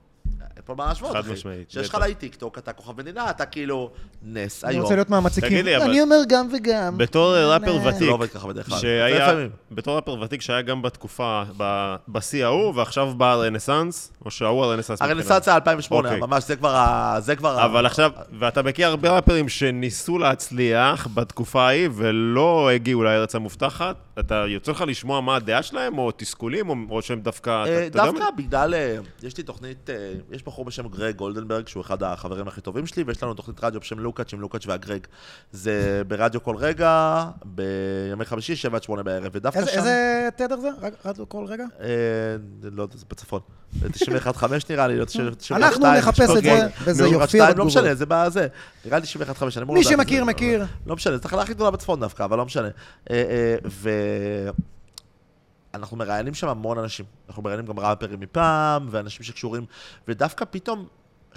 [0.41, 1.31] אין פה מה להשוות, חד אחי.
[1.31, 2.03] משמעית, כשיש לך בטח.
[2.03, 3.91] להיט טיק טוק, אתה כוכב מדינה, אתה כאילו
[4.23, 4.83] נס אני היום.
[4.83, 5.49] רוצה להיות מהמציקים.
[5.49, 6.97] תגיד לי, אבל- אני אומר גם וגם.
[6.97, 9.49] בתור ראפר אה, זה ותיק, לא עובד ככה בדרך כלל.
[9.71, 15.01] בתור ראפר ותיק שהיה גם בתקופה, ב- בשיא ההוא, ועכשיו בא הרנסאנס, או שההוא הרנסאנס
[15.01, 16.21] הרנסאנס היה 2008, אוקיי.
[16.21, 17.15] ממש, זה כבר ה...
[17.19, 17.65] זה כבר ה...
[17.65, 24.43] אבל עכשיו, ואתה מכיר הרבה ראפרים שניסו להצליח בתקופה ההיא ולא הגיעו לארץ המובטחת, אתה
[24.47, 27.63] יוצא לך לשמוע מה הדעה שלהם, או תסכולים, או, שהם דווקא...
[27.67, 28.23] אה, דווקא?
[28.37, 29.95] בגלל, אה, יש לי תוכנית, אה,
[30.31, 33.79] יש בחור בשם גרג גולדנברג, שהוא אחד החברים הכי טובים שלי, ויש לנו תוכנית רדיו
[33.79, 35.07] בשם לוקאץ' עם לוקאץ' והגרג.
[35.51, 39.77] זה ברדיו כל רגע, בימי חמישי, 7 עד 8 בערב, ודווקא שם...
[39.77, 40.69] איזה תדר זה?
[40.81, 40.93] רק
[41.27, 41.63] כל רגע?
[41.81, 41.87] אה,
[42.63, 43.41] לא יודע, זה בצפון.
[43.81, 45.63] 91.5 נראה לי, לא 92.
[45.63, 46.43] אנחנו נחפש את.
[46.43, 47.67] זה, וזה יופיע שתיים, לא בתגובות.
[47.67, 48.47] משנה, זה בזה.
[48.85, 50.25] נראה לי 91.5, אני אמור מי לדעת את שמכיר, זה.
[50.25, 50.65] מכיר.
[50.85, 52.69] לא משנה, זו תחנה הכי גדולה בצפון דווקא, אבל לא משנה.
[55.77, 57.05] אנחנו מראיינים שם המון אנשים.
[57.27, 59.65] אנחנו מראיינים גם ראפרים מפעם, ואנשים שקשורים,
[60.07, 60.87] ודווקא פתאום,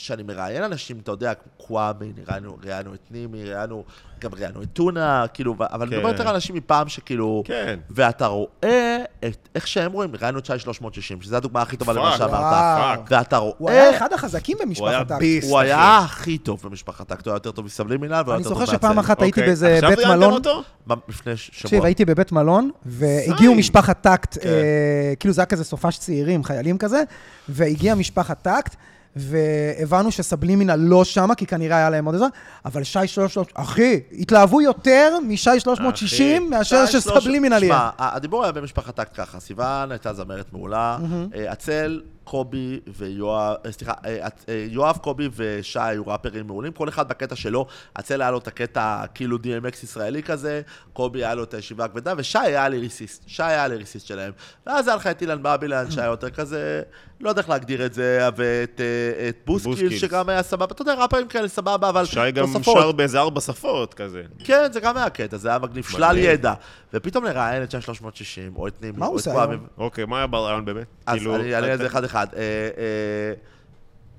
[0.00, 3.84] כשאני מראיין אנשים, אתה יודע, קוואמי, ראיינו, ראיינו את נימי, ראיינו,
[4.20, 5.96] גם ראיינו את טונה, כאילו, אבל אני כן.
[5.96, 7.42] מדבר יותר על אנשים מפעם שכאילו...
[7.46, 7.78] כן.
[7.90, 12.16] ואתה רואה את, איך שהם רואים, ראיינו את שי 360, שזו הדוגמה הכי טובה למה
[12.18, 12.98] שאמרת.
[13.08, 13.54] ואתה רואה...
[13.58, 15.12] הוא היה אחד החזקים במשפחת.
[15.12, 15.48] ביסט.
[15.50, 18.54] הוא היה הכי טוב במשפחת טקט, הוא היה יותר טוב מסבלימינל, והוא היה אני יותר
[18.54, 18.98] טוב זוכר שפעם.
[18.98, 20.50] אחת הייתי אוקיי, באיזה עכשיו בית ראיינתם
[20.86, 21.02] מלון.
[21.08, 21.62] לפני שבוע.
[21.62, 23.54] תקשיב, הייתי בבית מלון, והגיעו.
[23.54, 24.48] משפחת טקט, כן.
[24.48, 27.02] אה, כאילו זה היה כזה סופש צעירים, חיילים כזה,
[27.48, 28.76] והגיעה משפחת טקט,
[29.16, 32.26] והבנו שסבלימינל לא שמה, כי כנראה היה להם עוד איזה,
[32.64, 37.74] אבל שי 300, אחי, התלהבו יותר משי 360 מאשר שי, שלוש- שסבלימינל יהיה.
[37.74, 40.98] שמע, הדיבור היה במשפחת טקט ככה, סיוון הייתה זמרת מעולה,
[41.34, 42.00] אה, עצל,
[42.34, 47.08] קובי ויואב, אה, סליחה, אה, את- אה, יואב, קובי ושי היו ראפרים מעולים, כל אחד
[47.08, 50.60] בקטע שלו, עצל היה לו את הקטע כאילו DMX ישראלי כזה,
[50.92, 54.32] קובי היה לו את הישיבה הכבדה, ושי היה ליריסיסט, שי היה ליריסיסט שלהם.
[54.66, 56.82] ואז היה לך את אילן בבילן, שהיה יותר כזה,
[57.20, 58.80] לא יודע איך להגדיר את זה, ואת
[59.28, 59.98] את בוסקיל, בוסקיל.
[59.98, 62.76] שגם היה סבבה, אתה יודע, ראפרים כאלה סבבה, אבל שי גם תוספות.
[62.78, 64.22] שר באיזה ארבע שפות כזה.
[64.44, 66.18] כן, זה גם היה קטע, זה היה מגניב, שלל.
[66.18, 66.54] ידע.
[66.94, 69.42] ופתאום לראיין את שי 360, או את נימי, מה הוא או את עושה.
[69.42, 69.66] היום?
[69.78, 70.86] אוקיי, מה היה ברעיון באמת?
[71.06, 72.19] אז כאילו, אני אענה על זה אתה- אחד-אחד.
[72.34, 73.34] אה, אה,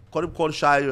[0.10, 0.86] קודם כל, שי, אה,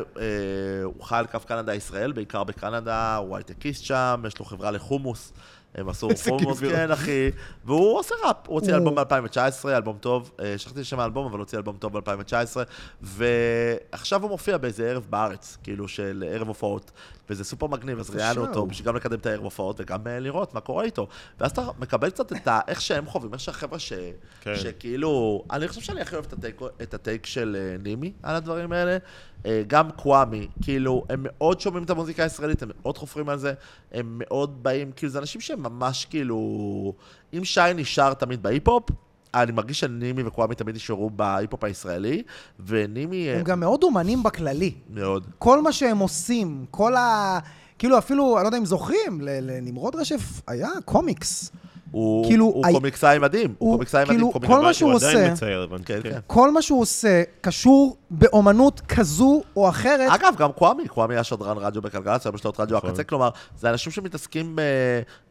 [0.83, 5.33] הוא חי על קו קנדה-ישראל, בעיקר בקנדה, הוא הייטקיסט שם, יש לו חברה לחומוס.
[5.75, 6.09] הם עשו
[6.41, 6.69] גבר.
[6.69, 7.29] כן, אחי.
[7.65, 10.31] והוא עושה ראפ, הוא הוציא אלבום ב-2019, אלבום טוב.
[10.39, 12.57] אה, שכחתי את שם האלבום, אבל הוציא אלבום טוב ב-2019.
[13.01, 16.91] ועכשיו הוא מופיע באיזה ערב בארץ, כאילו של ערב הופעות.
[17.29, 18.65] וזה סופר מגניב, אז ראיינו אותו.
[18.65, 21.07] בשביל גם לקדם את הערב הופעות וגם אה, לראות מה קורה איתו.
[21.39, 22.59] ואז אתה מקבל קצת את ה...
[22.67, 23.93] איך שהם חווים, איך שהחבר'ה ש...
[24.41, 24.55] כן.
[24.55, 25.43] שכאילו...
[25.51, 28.35] אני חושב שאני הכי אוהב את ה take, את ה take של אה, נימי על
[28.35, 28.97] הדברים האלה.
[29.45, 33.53] אה, גם קוואמי, כאילו, הם מאוד שומעים את המוזיקה הישראלית, הם מאוד חופרים על זה,
[33.91, 36.93] הם מאוד באים, כאילו, זה אנשים שהם ממש כאילו...
[37.33, 38.89] אם שי נשאר תמיד בהיפ-הופ,
[39.33, 42.23] אני מרגיש שנימי וקוואמי תמיד נשארו בהיפ-הופ הישראלי,
[42.65, 43.27] ונימי...
[43.29, 44.73] אה, הם גם מאוד אומנים בכללי.
[44.89, 45.25] מאוד.
[45.37, 47.39] כל מה שהם עושים, כל ה...
[47.79, 51.51] כאילו אפילו, אני לא יודע אם זוכרים, לנמרוד רשף היה קומיקס.
[51.91, 54.61] הוא, כאילו, הוא הי- קומיקסאי מדהים, הוא קומיקסאי כאילו, מדהים, כל.
[54.61, 55.67] מה שהוא הוא עדיין עושה- מצייר.
[55.85, 56.19] כן, כן.
[56.27, 60.09] כל מה שהוא עושה קשור באומנות כזו או אחרת.
[60.11, 62.89] אגב, גם קוואמי, קוואמי היה שדרן רדיו בגלגלצ, היום יש לו את רדיו נכון.
[62.89, 64.59] הקצה, כלומר, זה אנשים שמתעסקים...
[64.59, 64.63] אה,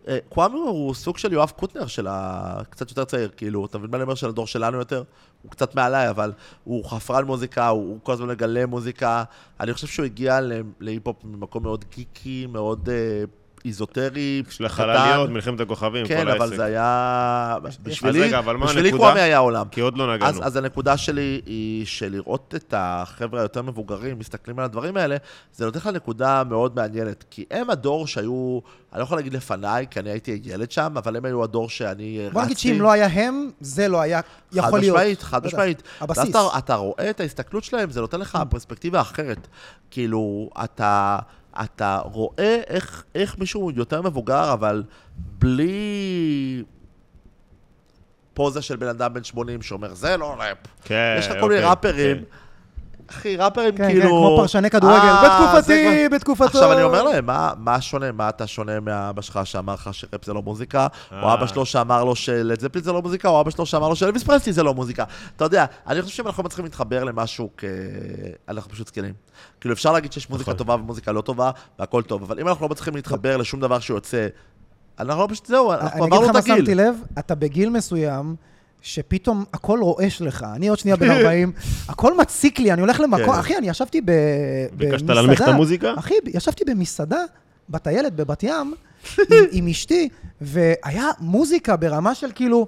[0.08, 2.42] אה, קוואמי הוא סוג של יואב קוטנר של ה...
[2.70, 4.14] קצת יותר צעיר, כאילו, אתה מבין מה אני אומר?
[4.14, 5.02] של הדור שלנו יותר?
[5.42, 6.32] הוא קצת מעליי, אבל
[6.64, 9.24] הוא חפרן מוזיקה, הוא, הוא כל הזמן מגלה מוזיקה.
[9.60, 10.38] אני חושב שהוא הגיע
[10.80, 12.88] להיפ-הופ ממקום מאוד גיקי, מאוד...
[12.88, 12.94] אה,
[13.64, 16.40] איזוטרי, של החלליות, מלחמת הכוכבים, כן, כל העסק.
[16.40, 17.56] אבל זה היה...
[17.82, 18.92] בשבילי, רגע, אבל מה בשבילי?
[18.92, 19.66] קוואמי היה עולם.
[19.70, 20.30] כי עוד לא נגענו.
[20.30, 25.16] אז, אז הנקודה שלי היא שלראות את החבר'ה היותר מבוגרים מסתכלים על הדברים האלה,
[25.54, 27.24] זה נותן לך נקודה מאוד מעניינת.
[27.30, 28.60] כי הם הדור שהיו,
[28.92, 32.18] אני לא יכול להגיד לפניי, כי אני הייתי ילד שם, אבל הם היו הדור שאני
[32.20, 32.34] רצתי.
[32.34, 34.20] בוא נגיד שאם לא היה הם, זה לא היה
[34.52, 34.96] יכול להיות.
[34.96, 35.82] חד משמעית, חד לא משמעית.
[36.00, 36.18] הבסיס.
[36.18, 39.48] ואז אתה, אתה רואה את ההסתכלות שלהם, זה נותן לך פרספקטיבה אחרת.
[39.90, 41.18] כאילו, אתה,
[41.54, 44.82] אתה רואה איך, איך מישהו יותר מבוגר, אבל
[45.16, 46.64] בלי
[48.34, 50.58] פוזה של בן אדם בן 80 שאומר, זה לא ראפ.
[50.84, 52.16] כן, יש לך כל מיני אוקיי, ראפרים.
[52.16, 52.24] כן.
[53.10, 54.02] אחי, ראפרים כן, כאילו...
[54.02, 54.96] כן, כמו פרשני כדורגל.
[54.96, 56.44] אה, בתקופתי, כבר- בתקופתו.
[56.44, 58.12] עכשיו אני אומר להם, מה, מה שונה?
[58.12, 60.86] מה אתה שונה מאבא שלך שאמר לך שראפ זה לא מוזיקה?
[61.12, 61.34] או אה.
[61.34, 63.28] אבא שלו שאמר לו שלד זפלין זה לא מוזיקה?
[63.28, 65.04] או אבא שלו שאמר לו שלוויס פרסלי זה לא מוזיקה?
[65.36, 67.64] אתה יודע, אני חושב שאנחנו מצליחים להתחבר למשהו כ...
[68.48, 69.14] אנחנו פשוט זקנים.
[69.60, 70.58] כאילו, אפשר להגיד שיש מוזיקה נכון.
[70.58, 74.26] טובה ומוזיקה לא טובה, והכל טוב, אבל אם אנחנו לא מצליחים להתחבר לשום דבר שיוצא,
[75.00, 76.56] אנחנו לא פשוט, זהו, אנחנו אני אגיד עברנו לך את מה הגיל.
[76.64, 78.36] שמתי לב, אתה בגיל מסוים,
[78.88, 80.46] שפתאום הכל רועש לך.
[80.56, 81.52] אני עוד שנייה בן 40,
[81.88, 83.38] הכל מציק לי, אני הולך למקום, כן.
[83.40, 84.12] אחי, אני ישבתי ב-
[84.72, 85.14] ביקשת במסעדה.
[85.14, 85.94] להנמיך את המוזיקה?
[85.98, 87.24] אחי, ישבתי במסעדה,
[87.70, 88.74] בטיילת בבת ים,
[89.18, 90.08] עם, עם אשתי,
[90.40, 92.66] והיה מוזיקה ברמה של כאילו,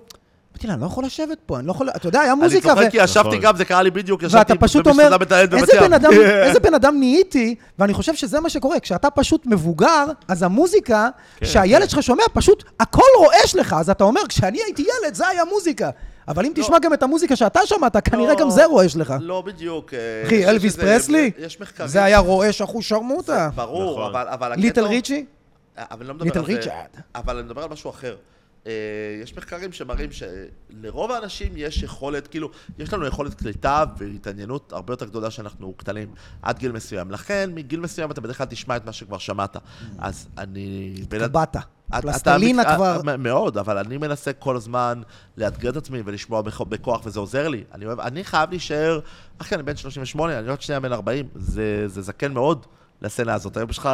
[0.52, 2.74] אמרתי לה, אני לא יכול לשבת פה, אני לא יכול, אתה יודע, היה אני מוזיקה,
[2.74, 3.40] צוחק כי ישבתי נכון.
[3.40, 5.80] גם, זה קרה לי בדיוק, ישבתי ואתה פשוט אומר, במסעדה בטיילת בבת ים.
[5.80, 6.10] בן, אדם,
[6.46, 11.46] איזה בן אדם נהייתי, ואני חושב שזה מה שקורה, כשאתה פשוט מבוגר, אז המוזיקה כן,
[11.46, 11.88] שהילד כן.
[11.88, 15.90] שלך שומע, פשוט הכל רועש לך, אז אתה אומר, כשאני הייתי ילד, זה היה מוזיקה.
[16.31, 19.14] אבל אם תשמע גם את המוזיקה שאתה שמעת, כנראה לא, גם זה רועש לך.
[19.20, 19.95] לא בדיוק.
[19.95, 21.31] אה, אחי, אלוויס פרסלי?
[21.39, 21.89] יש מחקרים.
[21.89, 23.51] זה היה רועש אחוז שרמוטה.
[23.55, 24.11] ברור, נכון.
[24.11, 24.28] אבל...
[24.28, 25.24] אבל הקטע ליטל ריצ'י?
[25.76, 26.53] אבל אני לא מדבר ליטל על זה.
[26.53, 27.03] ריצ'רד.
[27.14, 28.16] אבל אני מדבר על משהו אחר.
[28.66, 28.72] אה,
[29.22, 35.06] יש מחקרים שמראים שלרוב האנשים יש יכולת, כאילו, יש לנו יכולת קליטה והתעניינות הרבה יותר
[35.06, 36.08] גדולה שאנחנו קטנים,
[36.42, 37.11] עד גיל מסוים.
[37.11, 39.56] לכן, מגיל מסוים אתה בדרך כלל תשמע את מה שכבר שמעת.
[39.98, 40.94] אז אני...
[41.08, 41.56] בן- קבעת.
[41.56, 41.62] את-
[42.02, 43.00] פלסטלינה כבר.
[43.04, 45.02] מ- מאוד, אבל אני מנסה כל הזמן
[45.36, 47.64] לאתגר את עצמי ולשמוע בכ- בכוח, וזה עוזר לי.
[47.74, 49.00] אני אוהב, אני חייב להישאר,
[49.38, 52.66] אחי, אני בן 38, אני עוד שנייה בן 40, זה, זה זקן מאוד
[53.03, 53.57] לסצנה הזאת.
[53.57, 53.88] היום יש לך,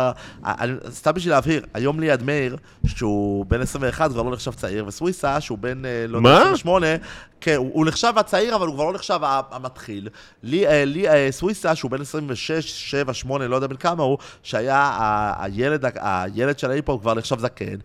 [0.90, 5.58] סתם בשביל להבהיר, היום ליעד מאיר, שהוא בן 21, כבר לא נחשב צעיר, וסוויסה, שהוא
[5.58, 6.42] בן, אה, לא יודע, מה?
[6.42, 6.86] 28,
[7.40, 9.18] כן, הוא, הוא נחשב הצעיר, אבל הוא כבר לא נחשב
[9.50, 10.08] המתחיל.
[10.42, 14.18] לי, אה, לי אה, סוויסה, שהוא בן 26, 7, 8, לא יודע בן כמה הוא,
[14.42, 14.92] שהיה
[15.38, 17.76] הילד, הילד של ההיפ-הופ כבר נחשב זקן.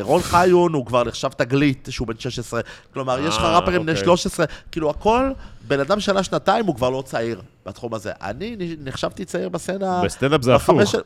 [0.00, 2.60] רון חיון הוא כבר נחשב תגלית, שהוא בן 16.
[2.92, 4.04] כלומר, יש לך ראפרים בני אוקיי.
[4.04, 5.30] 13, כאילו הכל,
[5.68, 8.12] בן אדם שנה, שנתיים, הוא כבר לא צעיר בתחום הזה.
[8.22, 10.02] אני נחשבתי צעיר בסצנה...
[10.04, 10.80] בסטנדאפ זה הפוך.
[10.86, 10.98] של-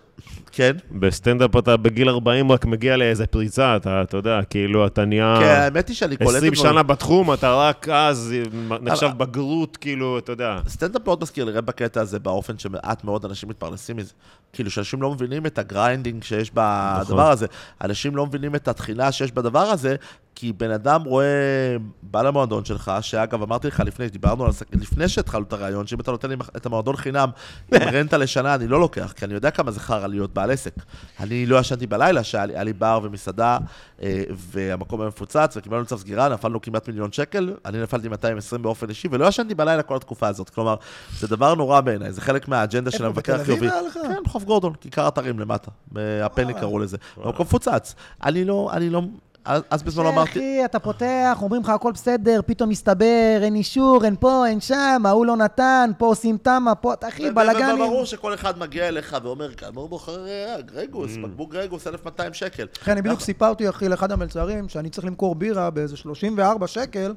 [0.52, 0.76] כן.
[0.90, 5.36] בסטנדאפ אתה בגיל 40 רק מגיע לאיזה פריצה, אתה, אתה יודע, כאילו אתה נהיה...
[5.40, 6.36] כן, האמת היא שאני קולט...
[6.36, 6.70] 20 דברים.
[6.72, 8.34] שנה בתחום, אתה רק אז
[8.80, 10.58] נחשב בגרות, כאילו, אתה יודע.
[10.68, 14.12] סטנדאפ מאוד מזכיר לי בקטע הזה באופן שמעט מאוד אנשים מתפרנסים מזה.
[14.52, 17.32] כאילו שאנשים לא מבינים את ה grinding שיש בדבר נכון.
[17.32, 17.46] הזה.
[17.84, 19.96] אנשים לא מבינים את התחינה שיש בדבר הזה,
[20.40, 25.08] כי בן אדם רואה, בא למועדון שלך, שאגב, אמרתי לך לפני, דיברנו על זה, לפני
[25.08, 27.30] שהתחלנו את הרעיון, שאם אתה נותן לי את המועדון חינם
[27.74, 30.74] עם רנטה לשנה, אני לא לוקח, כי אני יודע כמה זה חרא להיות בעל עסק.
[31.20, 33.58] אני לא ישנתי בלילה, שהיה לי, בר ומסעדה,
[34.02, 38.88] אה, והמקום היה מפוצץ, וקיבלנו צו סגירה, נפלנו כמעט מיליון שקל, אני נפלתי 220 באופן
[38.88, 40.50] אישי, ולא ישנתי בלילה כל התקופה הזאת.
[40.50, 40.74] כלומר,
[41.18, 43.68] זה דבר נורא בעיניי, זה חלק מהאג'נדה של המבקר החיובי.
[43.94, 46.54] כן, בחוף גורדון, כיכר אתרים למטה, הפני.
[46.54, 46.96] קראו לזה.
[47.16, 47.94] המקום מפוצץ.
[48.24, 49.02] אני לא, אני לא,
[49.44, 50.30] אז אז בזמנו אמרתי...
[50.30, 55.02] אחי, אתה פותח, אומרים לך הכל בסדר, פתאום מסתבר, אין אישור, אין פה, אין שם,
[55.04, 57.80] ההוא לא נתן, פה עושים תמה, פה, אחי, בלאגנים.
[57.80, 61.18] וברור שכל אחד מגיע אליך ואומר, כמה הוא מוכר אה, גרגוס, Mm.
[61.26, 62.66] בקבוק גרגוס 1,200 שקל.
[62.82, 67.14] אחי, אני בדיוק סיפרתי, אחי, לאחד המלצרים, שאני צריך למכור בירה באיזה 34 שקל,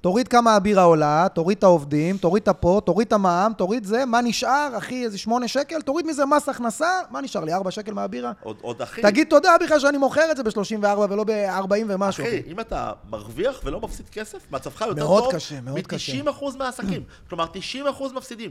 [0.00, 4.04] תוריד כמה הבירה עולה, תוריד את העובדים, תוריד את הפה, תוריד את המע"מ, תוריד זה,
[4.04, 7.92] מה נשאר, אחי, איזה 8 שקל, תוריד מזה מס הכנסה, מה נשאר לי, 4 שקל
[7.94, 8.32] מהבירה?
[8.42, 12.24] עוד- עוד אחי, תגיד תודה בכלל שאני מוכר את זה ב-34 ולא ב-40 ומשהו.
[12.24, 16.22] אחי, אם אתה מרוויח ולא מפסיד כסף, מצבך יותר מאוד טוב קשה, מאוד קשה.
[16.22, 17.02] מ-90% מהעסקים.
[17.28, 17.46] כלומר,
[17.84, 18.50] 90% מפסידים.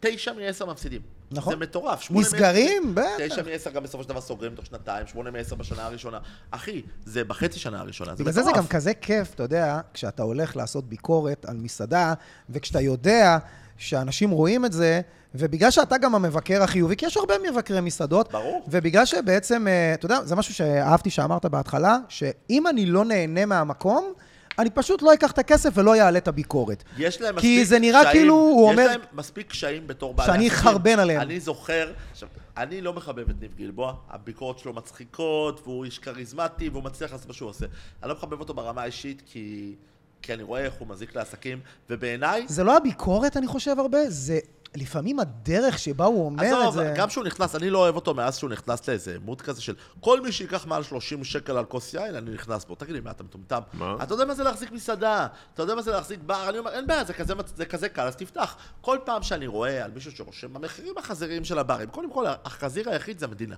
[0.00, 1.00] 9 מ-10 מפסידים.
[1.30, 1.52] נכון.
[1.54, 2.00] זה מטורף.
[2.00, 2.94] שמונה נסגרים?
[2.94, 3.06] בטח.
[3.18, 6.18] 9 מ-10 גם בסופו של דבר סוגרים תוך שנתיים, 8 מ-10 בשנה הראשונה.
[6.50, 8.64] אחי, זה בחצי שנה הראשונה, זה בגלל זה זה מטורף.
[8.64, 12.14] גם כזה כיף, אתה יודע, כשאתה הולך לעשות ביקורת על מסעדה,
[12.50, 13.38] וכשאתה יודע
[13.76, 15.00] שאנשים רואים את זה,
[15.34, 18.64] ובגלל שאתה גם המבקר החיובי, כי יש הרבה מבקרי מסעדות, ברור.
[18.68, 24.12] ובגלל שבעצם, אה, אתה יודע, זה משהו שאהבתי שאמרת בהתחלה, שאם אני לא נהנה מהמקום,
[24.60, 26.84] אני פשוט לא אקח את הכסף ולא אעלה את הביקורת.
[26.98, 30.14] יש להם כי מספיק זה נראה קשיים, כאילו הוא יש אומר- להם מספיק קשיים בתור
[30.14, 30.48] בעלי שאני.
[30.48, 31.20] אחרבן עליהם.
[31.20, 36.68] אני זוכר, עכשיו, אני לא מחבב את ניב גלבוע, הביקורות שלו מצחיקות, והוא איש כריזמטי,
[36.68, 37.66] והוא מצליח לעשות מה שהוא עושה.
[38.02, 39.74] אני לא מחבב אותו ברמה האישית, כי...
[40.22, 44.38] כי אני רואה איך הוא מזיק לעסקים, ובעיניי, זה לא הביקורת, אני חושב הרבה, זה
[44.76, 46.94] לפעמים הדרך שבה הוא אומר את עזוב, זה...
[46.96, 50.20] גם כשהוא נכנס, אני לא אוהב אותו מאז שהוא נכנס לאיזה מוד כזה של כל
[50.20, 52.74] מי שייקח מעל 30 שקל על כוס יין, אני נכנס בו.
[52.74, 53.60] תגיד לי, מה, אתה מטומטם?
[53.72, 53.96] מה?
[54.02, 55.26] אתה יודע מה זה להחזיק מסעדה?
[55.54, 56.48] אתה יודע מה זה להחזיק בר?
[56.48, 58.56] אני אומר, אין בעיה, זה כזה, זה כזה קל, אז תפתח.
[58.80, 63.18] כל פעם שאני רואה על מישהו שרושם, המחירים החזיריים של הברים, קודם כל, החזיר היחיד
[63.18, 63.56] זה המדינה.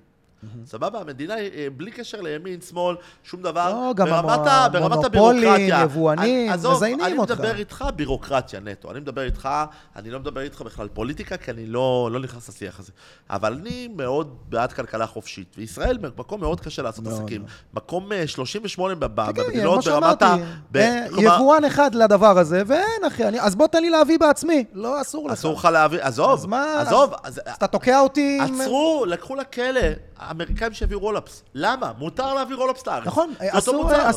[0.66, 1.00] סבבה?
[1.00, 3.68] המדינה, אה, בלי קשר לימין, שמאל, שום דבר.
[3.72, 5.80] לא, גם ברמת המונופולים, הבירוקרטיה.
[5.82, 7.32] יבואנים, עזוב, מזיינים אני אותך.
[7.32, 8.90] מדבר איתך בירוקרטיה נטו.
[8.90, 9.48] אני מדבר איתך,
[9.96, 12.92] אני לא מדבר איתך בכלל פוליטיקה, כי אני לא, לא נכנס לשיח הזה.
[13.30, 15.54] אבל אני מאוד בעד כלכלה חופשית.
[15.58, 17.40] וישראל מקום מאוד קשה לעשות מאוד, עסקים.
[17.40, 17.50] מאוד.
[17.74, 20.34] מקום אה, 38 ב- ב- כן, כן, במדינות כמו ברמת ה...
[20.70, 24.64] ב- אה, יבואן אחד לדבר הזה, ואין, אחי, אני- אז בוא תן לי להביא בעצמי.
[24.72, 25.32] לא, אסור לך.
[25.32, 27.12] אסור לך להביא, עזוב, אז מה- עזוב.
[27.24, 28.60] אז- אז אתה תוקע אותי עם...
[28.60, 29.80] עצרו, לקחו לכלא,
[30.28, 31.42] האמריקאים שהביאו רולאפס.
[31.54, 31.92] למה?
[31.98, 33.06] מותר להביא רולאפס לארץ.
[33.06, 34.10] נכון, אסור, אה,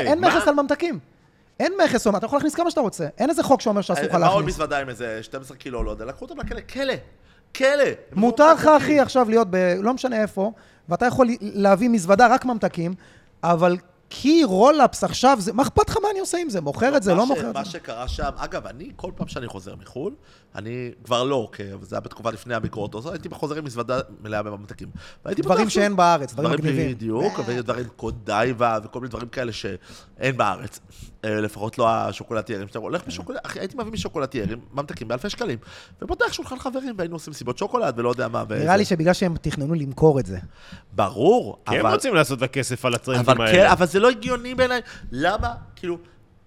[0.00, 0.28] אין- מה?
[0.28, 0.98] מכס על ממתקים.
[1.60, 3.06] אין מכס, אתה יכול להכניס כמה שאתה רוצה.
[3.18, 4.54] אין איזה חוק שאומר שאסור לך הם באו להכניס.
[4.54, 6.94] מזוודה עם איזה 12 קילו, לא יודע, לקחו אותם לכלא, כלא,
[7.56, 7.66] כלא.
[8.12, 9.56] מותר לך, אחי, עכשיו להיות ב...
[9.82, 10.52] לא משנה איפה,
[10.88, 12.94] ואתה יכול להביא מזוודה רק ממתקים,
[13.42, 13.76] אבל
[14.10, 15.52] כי רולאפס עכשיו, זה...
[15.52, 16.60] מה אכפת לך מה אני עושה עם זה?
[16.60, 17.70] מוכר את זה, מה לא ש- מוכר את מה זה?
[17.70, 20.14] שקרה שם, אגב, אני, כל פעם שאני חוזר מחו"ל,
[20.54, 24.42] אני כבר לא, כי זה היה בתקופה לפני הביקורת הזאת, הייתי חוזר עם מזוודה מלאה
[24.42, 24.88] בממתקים.
[25.24, 25.70] דברים.
[25.70, 26.90] שאין בארץ, דברים מגניבים.
[26.90, 30.80] בדיוק, ודברים קודייבה וכל מיני דברים כאלה שאין בארץ.
[31.24, 32.68] אה, לפחות לא השוקולטיירים.
[32.68, 33.38] שאתה הולך בשוקולד...
[33.42, 35.58] אחי, הייתי מביא משוקולטיירים, ממתקים באלפי שקלים,
[36.02, 38.44] ופותח שולחן חברים, והיינו עושים סיבות שוקולד ולא יודע מה.
[38.50, 38.76] נראה.
[38.76, 40.38] לי שבגלל שהם תכננו למכור את זה.
[40.92, 41.94] ברור, כי הם אבל...
[41.94, 43.72] רוצים לעשות את הכסף על הטרנדים אבל כן, האלה.
[43.72, 44.80] אבל זה לא הגיוני בעיניי.
[45.12, 45.54] למה?
[45.76, 45.98] כאילו,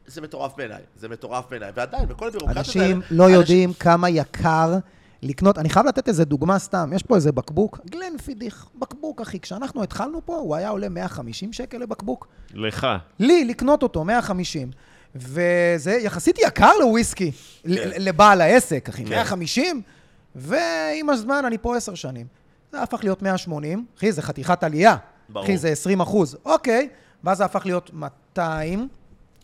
[0.07, 0.81] זה מטורף בעיניי.
[0.95, 1.71] זה מטורף בעיניי.
[1.75, 2.87] ועדיין, בכל הבירוקרטיות האלה...
[2.91, 4.77] אנשים לא יודעים כמה יקר
[5.23, 9.83] לקנות, אני חייב לתת איזה דוגמה סתם, יש פה איזה בקבוק, גלנפידיך, בקבוק אחי, כשאנחנו
[9.83, 12.27] התחלנו פה הוא היה עולה 150 שקל לבקבוק.
[12.53, 12.87] לך.
[13.19, 14.71] לי, לקנות אותו, 150.
[15.15, 17.31] וזה יחסית יקר לוויסקי,
[17.65, 19.09] ל- לבעל העסק, אחי, כן.
[19.09, 19.81] 150,
[20.35, 22.27] ועם הזמן, אני פה עשר שנים.
[22.71, 24.95] זה הפך להיות 180, אחי, זה חתיכת עלייה.
[25.29, 25.45] ברור.
[25.45, 26.37] אחי, זה 20 אחוז.
[26.45, 26.89] אוקיי,
[27.23, 28.87] ואז זה הפך להיות 200,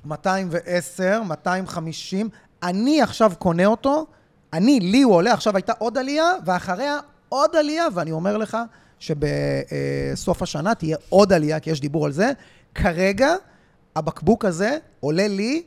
[0.06, 2.30] 210, 250.
[2.64, 4.06] אני עכשיו קונה אותו,
[4.54, 7.00] אני, לי הוא עולה, עכשיו הייתה עוד עלייה, ואחריה
[7.30, 8.58] עוד עלייה, ואני אומר לך
[9.00, 12.32] שבסוף השנה תהיה עוד עלייה, כי יש דיבור על זה.
[12.76, 13.36] כרגע,
[13.96, 15.64] הבקבוק הזה עולה לי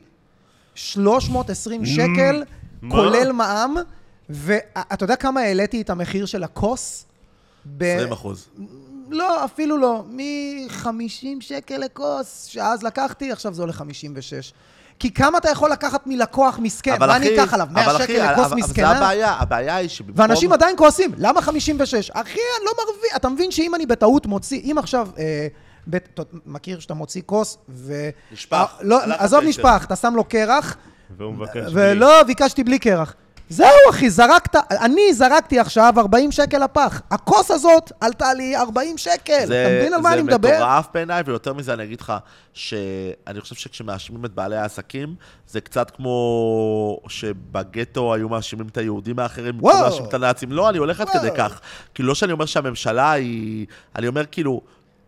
[0.75, 2.43] 320 שקל,
[2.81, 2.95] מה?
[2.95, 3.75] כולל מע"מ,
[4.29, 7.05] ואתה יודע כמה העליתי את המחיר של הכוס?
[7.77, 8.47] ב- 20 אחוז.
[9.09, 10.03] לא, אפילו לא.
[10.09, 10.87] מ-50
[11.39, 14.53] שקל לכוס, שאז לקחתי, עכשיו זה עולה 56.
[15.01, 16.95] כי כמה אתה יכול לקחת מלקוח מסכן?
[16.99, 17.67] מה אני אקח עליו?
[17.71, 18.91] 100 אבל אחי, שקל לכוס אבל- אבל זה מסכנה?
[18.97, 20.19] הבעיה, הבעיה היא שבמקום...
[20.19, 22.11] ואנשים עדיין כועסים, למה 56?
[22.11, 23.15] אחי, אני לא מרוויח.
[23.15, 25.07] אתה מבין שאם אני בטעות מוציא, אם עכשיו...
[25.19, 25.47] אה,
[25.87, 27.93] בת, אתה מכיר שאתה מוציא כוס ו...
[28.31, 29.43] נשפך, אה, לא, עזוב.
[29.43, 30.75] נשפך, אתה שם לו קרח,
[31.17, 31.57] והוא מבקש...
[31.57, 31.71] בלי.
[31.73, 33.13] ולא, ביקשתי בלי קרח.
[33.51, 37.01] זהו, אחי, זרקת, אני זרקתי עכשיו 40 שקל לפח.
[37.11, 39.45] הכוס הזאת עלתה לי 40 שקל.
[39.45, 40.49] זה, אתה מבין על מה אני מדבר?
[40.49, 42.13] זה מטורף בעיניי, ויותר מזה אני אגיד לך,
[42.53, 45.15] שאני חושב שכשמאשימים את בעלי העסקים,
[45.47, 49.81] זה קצת כמו שבגטו היו מאשימים את היהודים האחרים, במקום.
[49.81, 50.51] להאשים את הנאצים.
[50.51, 51.29] לא, אני הולך עד כדי.
[51.37, 51.59] כך.
[51.93, 53.65] כאילו, לא שאני אומר שהממשלה היא...
[53.95, 54.61] אני אומר כאילו...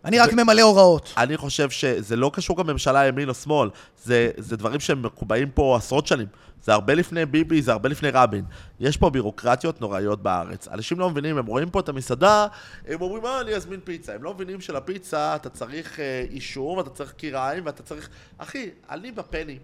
[0.06, 1.14] אני רק ממלא הוראות.
[1.18, 3.70] אני חושב שזה לא קשור גם לממשלה ימין או שמאל,
[4.04, 6.28] זה, זה דברים שהם מקובעים פה עשרות שנים.
[6.64, 8.46] זה הרבה לפני ביבי, זה הרבה לפני רבין.
[8.80, 10.68] יש פה בירוקרטיות נוראיות בארץ.
[10.68, 12.48] אנשים לא מבינים, הם רואים פה את המסעדה,
[12.88, 14.16] הם אומרים, אה, אני אזמין פיצה.
[14.16, 18.10] הם לא מבינים שלפיצה אתה צריך אה, אישור, ואתה צריך קיריים, ואתה צריך...
[18.38, 19.60] אחי, אני בפני,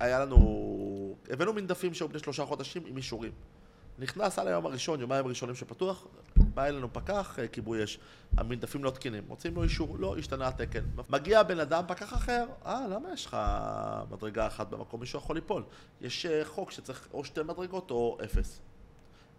[0.00, 1.16] היה לנו...
[1.30, 3.32] הבאנו מנדפים שהיו בני שלושה חודשים עם אישורים.
[4.00, 6.06] נכנס על היום הראשון, יומיים ראשונים שפתוח,
[6.36, 7.98] בא אלינו פקח, אה, כיבוי אש.
[8.36, 9.24] המנדפים לא תקינים.
[9.28, 9.96] רוצים לו אישור?
[9.98, 10.84] לא, השתנה התקן.
[11.08, 13.36] מגיע בן אדם, פקח אחר, אה, למה יש לך
[14.10, 15.00] מדרגה אחת במקום?
[15.00, 15.62] מישהו יכול ליפול.
[16.00, 18.60] יש אה, חוק שצריך או שתי מדרגות או אפס.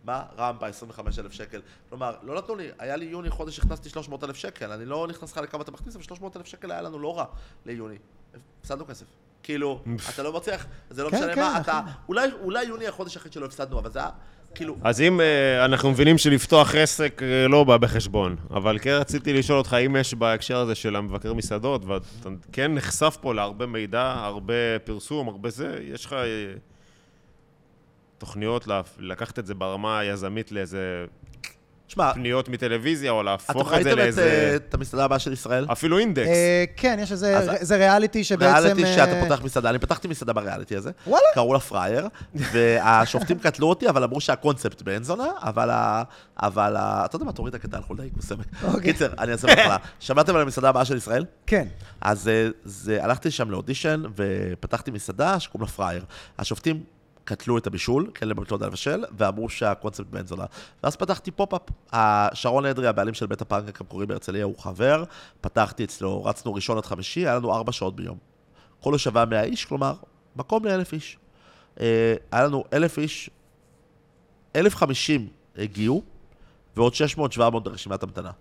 [0.03, 0.23] מה?
[0.37, 1.61] רמפה, 25,000 שקל.
[1.89, 4.71] כלומר, לא נתנו לי, היה לי יוני חודש, הכנסתי 300,000 שקל.
[4.71, 7.25] אני לא נכנס לך לכמה אתה מכניס, אבל 300,000 שקל היה לנו לא רע
[7.65, 7.97] ליוני.
[8.59, 9.05] הפסדנו כסף.
[9.43, 9.83] כאילו,
[10.13, 11.81] אתה לא מצליח, זה לא כן, משנה כן, מה, אתה...
[12.07, 14.09] אולי, אולי יוני החודש היחיד שלא הפסדנו, אבל זה היה,
[14.55, 14.75] כאילו...
[14.83, 19.57] אז אם אה, אנחנו מבינים שלפתוח עסק אה, לא בא בחשבון, אבל כן רציתי לשאול
[19.57, 24.79] אותך, אם יש בהקשר הזה של המבקר מסעדות, ואתה כן נחשף פה להרבה מידע, הרבה
[24.83, 26.53] פרסום, הרבה זה, יש לך אה,
[28.17, 28.67] תוכניות
[28.99, 31.05] לקחת את זה ברמה היזמית לאיזה
[31.91, 34.21] שמע, פניות מטלוויזיה, או אתם להפוך את זה ראיתם את, לאיזה...
[34.23, 35.65] אה, את המסעדה הבאה של ישראל?
[35.71, 36.27] אפילו אינדקס.
[36.27, 38.63] אה, כן, יש איזה אז- זה ריאליטי שבעצם...
[38.63, 40.91] ריאליטי אה, שאתה פותח מסעדה, אני פתחתי מסעדה בריאליטי הזה.
[41.07, 41.25] וואלה?
[41.33, 46.03] קראו לה פראייר, והשופטים קטלו אותי, אבל אמרו שהקונספט בן זונה, אבל ה...
[46.41, 47.05] אבל ה...
[47.05, 48.45] אתה יודע מה, תוריד את הקטע על חולדאי, כוסאמק.
[48.63, 48.81] אוקיי.
[48.81, 49.77] קיצר, אני אעשה בהתחלה.
[49.99, 51.25] שמעתם על המסעדה הבאה של ישראל?
[51.47, 51.67] כן.
[52.01, 56.03] אז אה, זה, הלכתי שם לאודישן, ופתחתי מסעדה שקוראים לה פראייר.
[56.39, 56.83] השופטים
[57.23, 60.45] קטלו את הבישול, כן להם לא לבשל, ואמרו שהקונספט בן זונה.
[60.83, 61.61] ואז פתחתי פופ-אפ.
[61.91, 65.03] השרון אדרי, הבעלים של בית הפאנק המקורי בהרצליה, הוא חבר,
[65.41, 68.17] פתחתי אצלו, רצנו ראשון עד חמישי, היה לנו ארבע שעות ביום.
[68.79, 69.93] כל השבוע 100 איש, כלומר,
[70.35, 71.17] מקום לאלף איש.
[71.79, 73.29] אה, היה לנו אלף איש,
[74.55, 75.27] אלף חמישים
[75.57, 76.03] הגיעו,
[76.75, 76.93] ועוד
[77.37, 78.31] 600-700 ברשימת המתנה.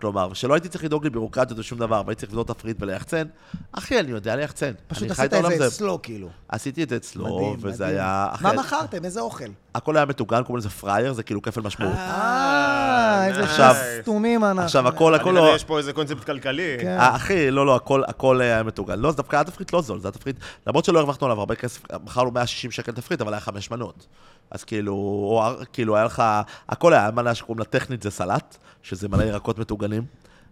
[0.00, 3.26] כלומר, שלא הייתי צריך לדאוג לבירוקרטיות ושום דבר, והייתי צריך לבנות תפריט וליחצן,
[3.72, 4.72] אחי, אני יודע ליחצן.
[4.88, 5.66] פשוט עשית את זה.
[5.66, 6.28] אצלו, כאילו.
[6.48, 7.86] עשיתי את זה אצלו, וזה.
[7.86, 8.28] היה...
[8.40, 9.04] מה מכרתם?
[9.04, 9.44] איזה אוכל?
[9.74, 11.94] הכל היה מטוגן, קוראים לזה פרייר, זה כאילו כפל משמעות.
[11.94, 14.62] אה, איזה עכשיו- סתומים אנחנו.
[14.62, 15.54] עכשיו, הכל, הכל אני לא...
[15.54, 16.76] יש פה איזה קונספט כלכלי.
[16.80, 16.98] כן.
[16.98, 18.98] אה, אחי, לא, לא, הכל, היה מתוגן.
[18.98, 20.36] לא, זה דווקא היה תפריט לא זול, זה היה תפריט,
[20.66, 24.06] למרות שלא הרווחנו עליו הרבה כסף, מכרנו 160 שקל תפריט, אבל היה חמש מנות.
[24.50, 25.42] אז כאילו,
[25.72, 26.22] כאילו, היה לך,
[26.68, 29.73] הכל היה, היה מנה שקוראים לה טכנית זה סלט, שזה מלא ירקות מטוגנים.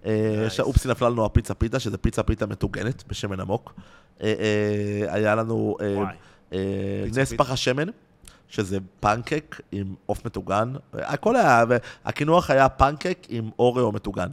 [0.06, 3.74] אה, שאופסי נפלה לנו הפיצה פיתה, שזה פיצה פיתה מטוגנת, בשמן עמוק.
[4.22, 5.76] אה, אה, היה לנו
[7.16, 7.32] נס.
[7.32, 7.86] פח השמן,
[8.48, 10.72] שזה פנקק עם עוף מטוגן.
[10.94, 11.64] הכל היה,
[12.04, 14.28] הקינוח היה פנקק עם אוריו מטוגן.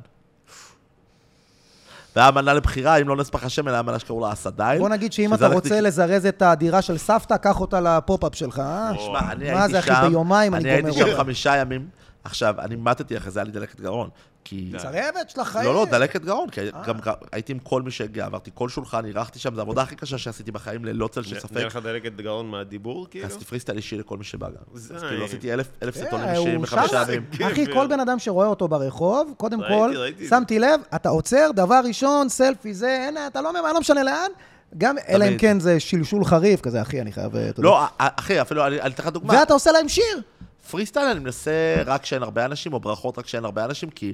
[2.16, 4.80] והיה מנה לבחירה, אם לא נשפך השמן, היה מנה שקראו לה הסדייל.
[4.80, 8.91] בוא נגיד שאם אתה רוצה לזרז את הדירה של סבתא, קח אותה לפופ-אפ שלך, אה?
[9.06, 11.18] שמע, אני מה הייתי זה, אחי, שם, ביומיים אני אני גומר הייתי שם.
[11.18, 11.88] חמישה ימים.
[12.24, 14.10] עכשיו, אני מתתי אחרי זה, היה לי דלקת גרון.
[14.44, 14.72] כי...
[14.78, 15.66] צרבת של החיים.
[15.66, 16.66] לא, לא, דלקת גרון, כי אה.
[16.86, 16.95] גם
[17.32, 20.52] הייתי עם כל מי שהגיע, עברתי כל שולחן, אירחתי שם, זו העבודה הכי קשה שעשיתי
[20.52, 21.52] בחיים, ללא צל של ספק.
[21.52, 23.26] נראה לך דלקת גרון מהדיבור, כאילו?
[23.26, 24.56] עשיתי פריסטייל אישי לכל מי שבא גם.
[24.76, 27.26] אז כאילו עשיתי אלף אלף אה, סרטונים אישיים בחמישה ימים.
[27.52, 27.74] אחי, גבר.
[27.74, 29.94] כל בן אדם שרואה אותו ברחוב, קודם כל.
[30.30, 34.32] שמתי לב, אתה עוצר, דבר ראשון, סלפי, זה, אין, אתה לא לא משנה לאן,
[34.78, 35.38] גם, אלא אם.
[35.38, 37.36] כן זה שלשול חריף, כזה, אחי, אני חייב...
[37.36, 37.52] יודע.
[37.57, 39.34] לא, אחי, אפילו, אני אני אתן לך דוגמה.
[39.34, 40.22] ואתה עושה להם שיר.
[40.71, 44.13] פרי סטייל אני מנסה רק כשאין הרבה אנשים, או ברכות רק כשאין הרבה אנשים, כי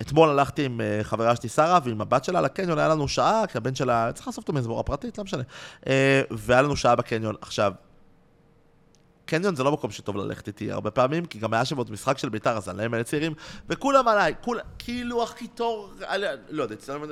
[0.00, 3.58] אתמול הלכתי עם אה, חברה שלי שרה, ועם הבת שלה לקניון, היה לנו שעה, כי
[3.58, 5.42] הבן שלה, צריך לאסוף אותו מאזמורה פרטית, לא משנה.
[5.86, 7.34] אה, והיה לנו שעה בקניון.
[7.40, 7.72] עכשיו,
[9.26, 12.18] קניון זה לא מקום שטוב ללכת איתי הרבה פעמים, כי גם היה שם עוד משחק
[12.18, 13.34] של בית"ר, אז עליהם אלה צעירים,
[13.68, 15.92] וכולם עליי, כול, כאילו הכי תור,
[16.48, 17.04] לא יודע, אצלנו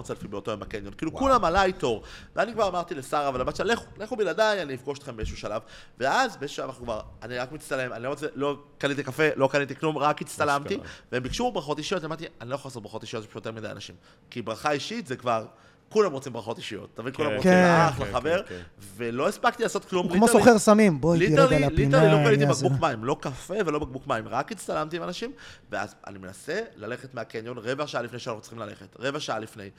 [0.00, 2.02] 600-700 סלפי באותו יום בקניון, כאילו כולם עליי תור.
[2.36, 5.62] ואני כבר אמרתי לשרה ולבת שלה, לכו, לכו בלעדיי, אני אפגוש אתכם באיזשהו שלב.
[5.98, 9.48] ואז באיזשהו שלב אנחנו כבר, אני רק מצטלם, אני לא רוצה, לא קניתי קפה, לא
[9.52, 10.78] קניתי כלום, רק הצטלמתי,
[11.12, 13.68] והם ביקשו ברכות אישיות, אמרתי, אני לא יכול לעשות ברכות אישיות, יש פה יותר מדי
[13.68, 13.94] אנשים.
[14.30, 15.46] כי ברכה אישית זה כבר...
[15.92, 17.14] כולם רוצים ברכות אישיות, אתה מבין?
[17.14, 17.36] כולם כן.
[17.36, 18.40] רוצים כן, לאח, כן, לחבר.
[18.96, 20.08] ולא הספקתי לעשות כלום.
[20.08, 21.98] כמו literally- סוחר סמים, בואי literally, רגע לפינה.
[22.04, 25.32] literally לא קניתי בקבוק מים, לא קפה ולא בקבוק מים, רק הצטלמתי עם אנשים,
[25.70, 29.70] ואז אני מנסה ללכת מהקניון רבע שעה לפני שאנחנו צריכים ללכת, רבע שעה לפני.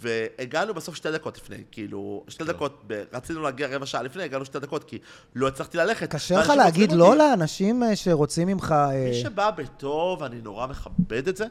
[0.00, 4.58] והגענו בסוף שתי דקות לפני, כאילו, שתי דקות, רצינו להגיע רבע שעה לפני, הגענו שתי
[4.60, 4.98] דקות, כי
[5.34, 6.10] לא הצלחתי ללכת.
[6.10, 7.16] קשה לך להגיד לא.
[7.16, 8.72] לאנשים אה, שרוצים ממך...
[8.78, 11.44] אה, מי שבא בטוב, אני נורא מכבד את זה.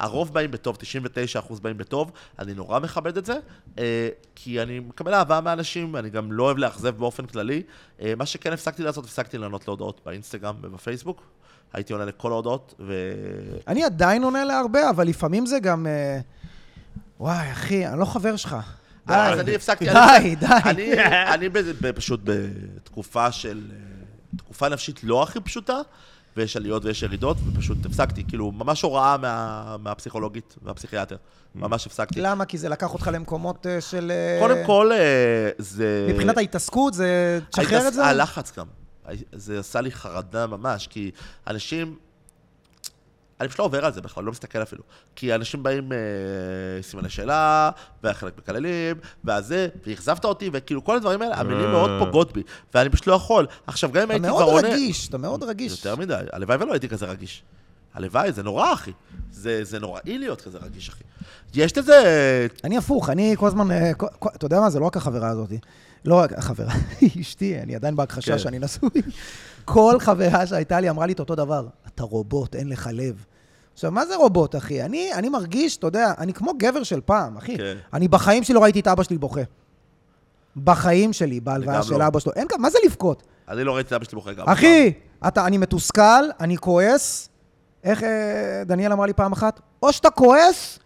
[0.00, 0.78] הרוב באים בטוב,
[1.50, 3.34] 99% באים בטוב, אני נורא מכבד את זה,
[3.78, 7.62] אה, כי אני מקבל אהבה מאנשים, אני גם לא אוהב לאכזב באופן כללי.
[8.00, 11.22] אה, מה שכן הפסקתי לעשות, הפסקתי לענות להודעות באינסטגרם ובפייסבוק.
[11.72, 12.94] הייתי עונה לכל ההודעות, ו...
[13.68, 15.86] אני עדיין עונה להרבה, אבל לפעמים זה גם...
[15.86, 16.20] אה,
[17.20, 18.56] וואי, אחי, אני לא חבר שלך.
[19.06, 19.14] די.
[19.14, 19.84] אז אני הפסקתי...
[19.84, 20.46] די, די.
[21.30, 21.48] אני,
[21.94, 23.70] פשוט בתקופה של...
[24.36, 25.80] תקופה נפשית לא הכי פשוטה,
[26.40, 31.16] ויש עליות ויש ירידות, ופשוט הפסקתי, כאילו, ממש הוראה מה, מהפסיכולוגית, מהפסיכיאטר.
[31.54, 32.20] ממש הפסקתי.
[32.20, 32.44] למה?
[32.44, 34.12] כי זה לקח אותך למקומות אה, של...
[34.14, 36.06] אה, קודם כל, אה, זה...
[36.10, 37.38] מבחינת ההתעסקות, זה...
[37.50, 38.06] תשחרר את זה?
[38.06, 38.66] הלחץ גם.
[39.32, 41.10] זה עשה לי חרדה ממש, כי
[41.46, 41.96] אנשים...
[43.40, 44.82] אני פשוט לא עובר על זה בכלל, לא מסתכל אפילו.
[45.16, 45.98] כי אנשים באים אה,
[46.82, 47.70] סימני שאלה,
[48.04, 51.70] וחלק מקללים, והזה, ואכזבת אותי, וכאילו כל הדברים האלה, המילים אה.
[51.70, 52.42] מאוד פוגעות בי.
[52.74, 53.46] ואני פשוט לא יכול.
[53.66, 54.74] עכשיו, גם אם אתה הייתי כבר מאוד עונה...
[54.74, 55.72] רגיש, אתה מאוד רגיש.
[55.72, 56.24] יותר מדי.
[56.32, 57.42] הלוואי ולא הייתי כזה רגיש.
[57.94, 58.92] הלוואי, זה נורא, אחי.
[59.30, 61.04] זה, זה נוראי להיות כזה רגיש, אחי.
[61.54, 62.46] יש לזה...
[62.64, 63.90] אני הפוך, אני כל הזמן, אה,
[64.36, 65.50] אתה יודע מה, זה לא רק החברה הזאת.
[66.04, 66.74] לא רק החברה,
[67.20, 68.38] אשתי, אני עדיין בהכחשה כן.
[68.38, 68.90] שאני נשוי.
[69.64, 73.24] כל חברה שהייתה לי אמרה לי את אותו דבר, אתה רובוט, אין לך לב.
[73.74, 74.82] עכשיו, מה זה רובוט, אחי?
[74.82, 77.56] אני, אני מרגיש, אתה יודע, אני כמו גבר של פעם, אחי.
[77.56, 77.76] כן.
[77.92, 79.40] אני בחיים שלי לא ראיתי את אבא שלי בוכה.
[80.64, 82.06] בחיים שלי, בהלוויה גם של לא.
[82.06, 82.32] אבא שלו.
[82.36, 83.22] אין כאן, מה זה לבכות?
[83.48, 84.48] אני לא ראיתי את אבא שלי בוכה גם.
[84.48, 84.92] אחי,
[85.28, 87.28] אתה, אני מתוסכל, אני כועס.
[87.84, 89.60] איך אה, דניאל אמר לי פעם אחת?
[89.82, 90.78] או שאתה כועס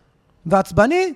[0.46, 1.14] ועצבני,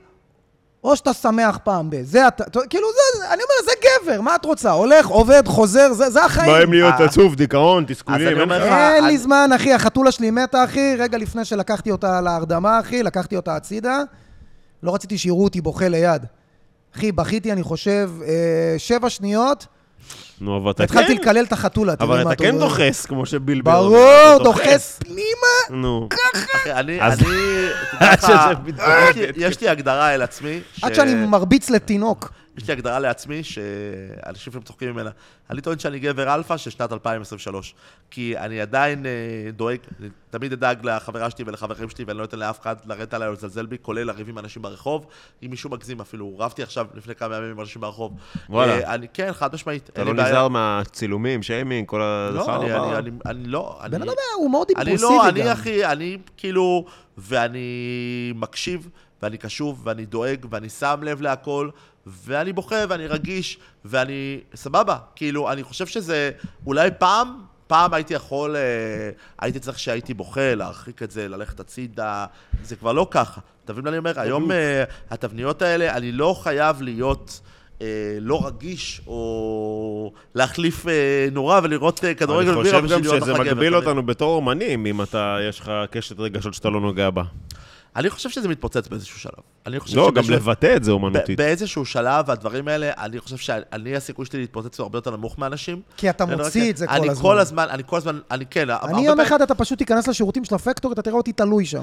[0.88, 1.96] או שאתה שמח פעם ב...
[2.02, 3.70] זה אתה, כאילו, זה, אני אומר, זה
[4.04, 4.70] גבר, מה את רוצה?
[4.70, 6.52] הולך, עובד, חוזר, זה, זה החיים.
[6.52, 7.04] באים להיות אה.
[7.04, 8.62] עצוב, דיכאון, תסכולים, אין לך...
[8.62, 13.02] אין לי אני- זמן, אחי, החתולה שלי מתה, אחי, רגע לפני שלקחתי אותה להרדמה, אחי,
[13.02, 14.02] לקחתי אותה הצידה,
[14.82, 16.22] לא רציתי שיראו אותי בוכה ליד.
[16.96, 18.28] אחי, בכיתי, אני חושב, אה,
[18.78, 19.66] שבע שניות,
[20.40, 22.64] נו, אבל אתה התחלתי כן, לקלל את החתולה, תראי אבל מה אתה כן אומר.
[22.68, 25.80] דוחס, כמו שביל בר אומר, ברור, אתה דוחס פנימה.
[25.82, 26.08] נו.
[26.54, 27.28] אחי, אני, אז- אני.
[29.36, 32.32] יש לי- הגדרה אל עצמי, עד שאני מרביץ לתינוק.
[32.58, 35.10] יש לי הגדרה לעצמי שאנשים לפעמים צוחקים ממנה.
[35.50, 37.74] אני טוען שאני גבר אלפא של שנת 2023.
[38.10, 39.10] כי אני עדיין אה,
[39.52, 43.28] דואג, אני תמיד אדאג לחברה שלי ולחברים שלי, ואני לא אתן לאף אחד לרדת עליי
[43.28, 45.06] או לזלזל בי, כולל לריב עם אנשים ברחוב.
[45.42, 48.12] אם מישהו מגזים אפילו, רבתי עכשיו לפני כמה ימים עם אנשים ברחוב.
[48.48, 48.72] וואלה.
[48.72, 49.90] אה, אני, כן, חד משמעית.
[49.90, 50.14] אתה לא.
[50.14, 52.98] נזהר מהצילומים, שיימינג, כל לא, הדבר אני, הבא.
[52.98, 53.78] אני, אני, אני לא...
[53.90, 55.28] בן אני- אדם הוא מאוד אני אימפולסיבי לא, גם.
[55.28, 56.84] אני אחי, אני כאילו,
[57.18, 58.88] ואני מקשיב,
[59.22, 61.68] ואני קשוב, ואני דואג, ואני שם לב להכל,
[62.24, 66.30] ואני בוכה, ואני רגיש, ואני, סבבה, כאילו, אני חושב שזה,
[66.66, 68.60] אולי פעם, פעם הייתי יכול, אה,
[69.38, 72.26] הייתי צריך שהייתי בוכה, להרחיק את זה, ללכת הצידה,
[72.62, 73.40] זה כבר לא ככה.
[73.64, 74.20] אתה מבין מה אני אומר?
[74.20, 77.40] היום אה, התבניות האלה, אני לא חייב להיות...
[77.82, 77.86] אה,
[78.20, 83.22] לא רגיש, או להחליף אה, נורה ולראות אה, כדורגל אני בירה חושב בשביל גם להיות
[83.22, 83.76] שזה מגביל?
[83.76, 87.22] אותנו בתור אומנים, אם אתה, יש לך קשת רגשות שאתה לא נוגע בה.
[87.98, 89.32] אני חושב שזה מתפוצץ באיזשהו שלב.
[89.66, 91.38] אני חושב לא, גם שבאיזשהו- לבטא את זה אומנותית.
[91.38, 95.80] באיזשהו שלב, הדברים האלה, אני חושב שאני, הסיכוי שלי להתפוצץ הוא הרבה יותר נמוך מאנשים.
[95.96, 97.22] כי אתה אני מוציא את זה כל אני הזמן.
[97.22, 100.44] כל הזמן, אני כל הזמן, אני כן, הרבה אני יום אחד אתה פשוט תיכנס לשירותים
[100.44, 101.82] של הפקטור, אתה תראה אותי תלוי שם.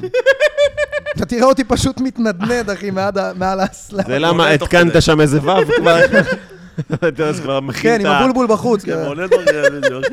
[1.16, 2.92] אתה תראה אותי פשוט מתנדנד, אחי,
[3.36, 4.04] מעל האסלה.
[4.08, 5.02] זה למה התקנת.
[5.02, 6.00] שם איזה וו כבר.
[6.94, 8.12] אתה יודע, אז כבר מכין כן, עם.
[8.12, 8.84] הבולבול בחוץ.
[8.86, 9.04] כן, כן.
[9.04, 9.46] מעולה דברים,
[9.82, 10.06] בדיוק.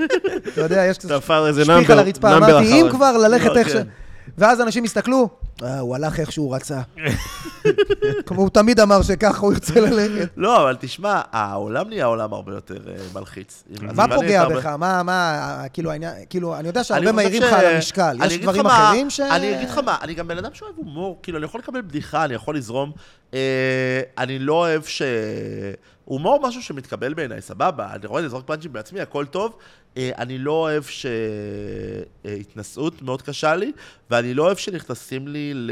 [0.52, 0.98] אתה יודע, יש
[1.46, 2.30] איזה שפיך נאמבר, על הרצפה.
[2.30, 2.88] נאמבר אמרתי, אם.
[2.90, 3.72] כבר ללכת לא, איך ש...
[3.72, 3.86] כן.
[4.38, 5.28] ואז אנשים הסתכלו, אה,
[5.80, 6.80] הוא הלך איך שהוא רצה.
[8.26, 10.28] כמו הוא תמיד אמר שככה הוא ירצה ללכת.
[10.36, 13.64] לא, אבל תשמע, העולם נהיה עולם הרבה יותר אה, מלחיץ.
[13.80, 14.66] מה פוגע בך?
[14.66, 18.16] מה, מה, כאילו, העניין, כאילו, אני יודע שהרבה מעירים לך על המשקל.
[18.26, 19.20] יש דברים אחרים ש...
[19.20, 22.24] אני אגיד לך מה, אני גם בן אדם שאוהב הומור, כאילו, אני יכול לקבל בדיחה,
[22.24, 22.92] אני יכול לזרום.
[23.34, 25.02] אה, אני לא אוהב ש...
[26.04, 29.56] הומור משהו שמתקבל בעיניי, סבבה, אני רואה לזרוק פאנצ'ים בעצמי, הכל טוב.
[29.96, 31.06] אה, אני לא אוהב ש...
[32.26, 33.72] אה, התנשאות מאוד קשה לי,
[34.10, 35.70] ואני לא אוהב שנכנסים לי ל...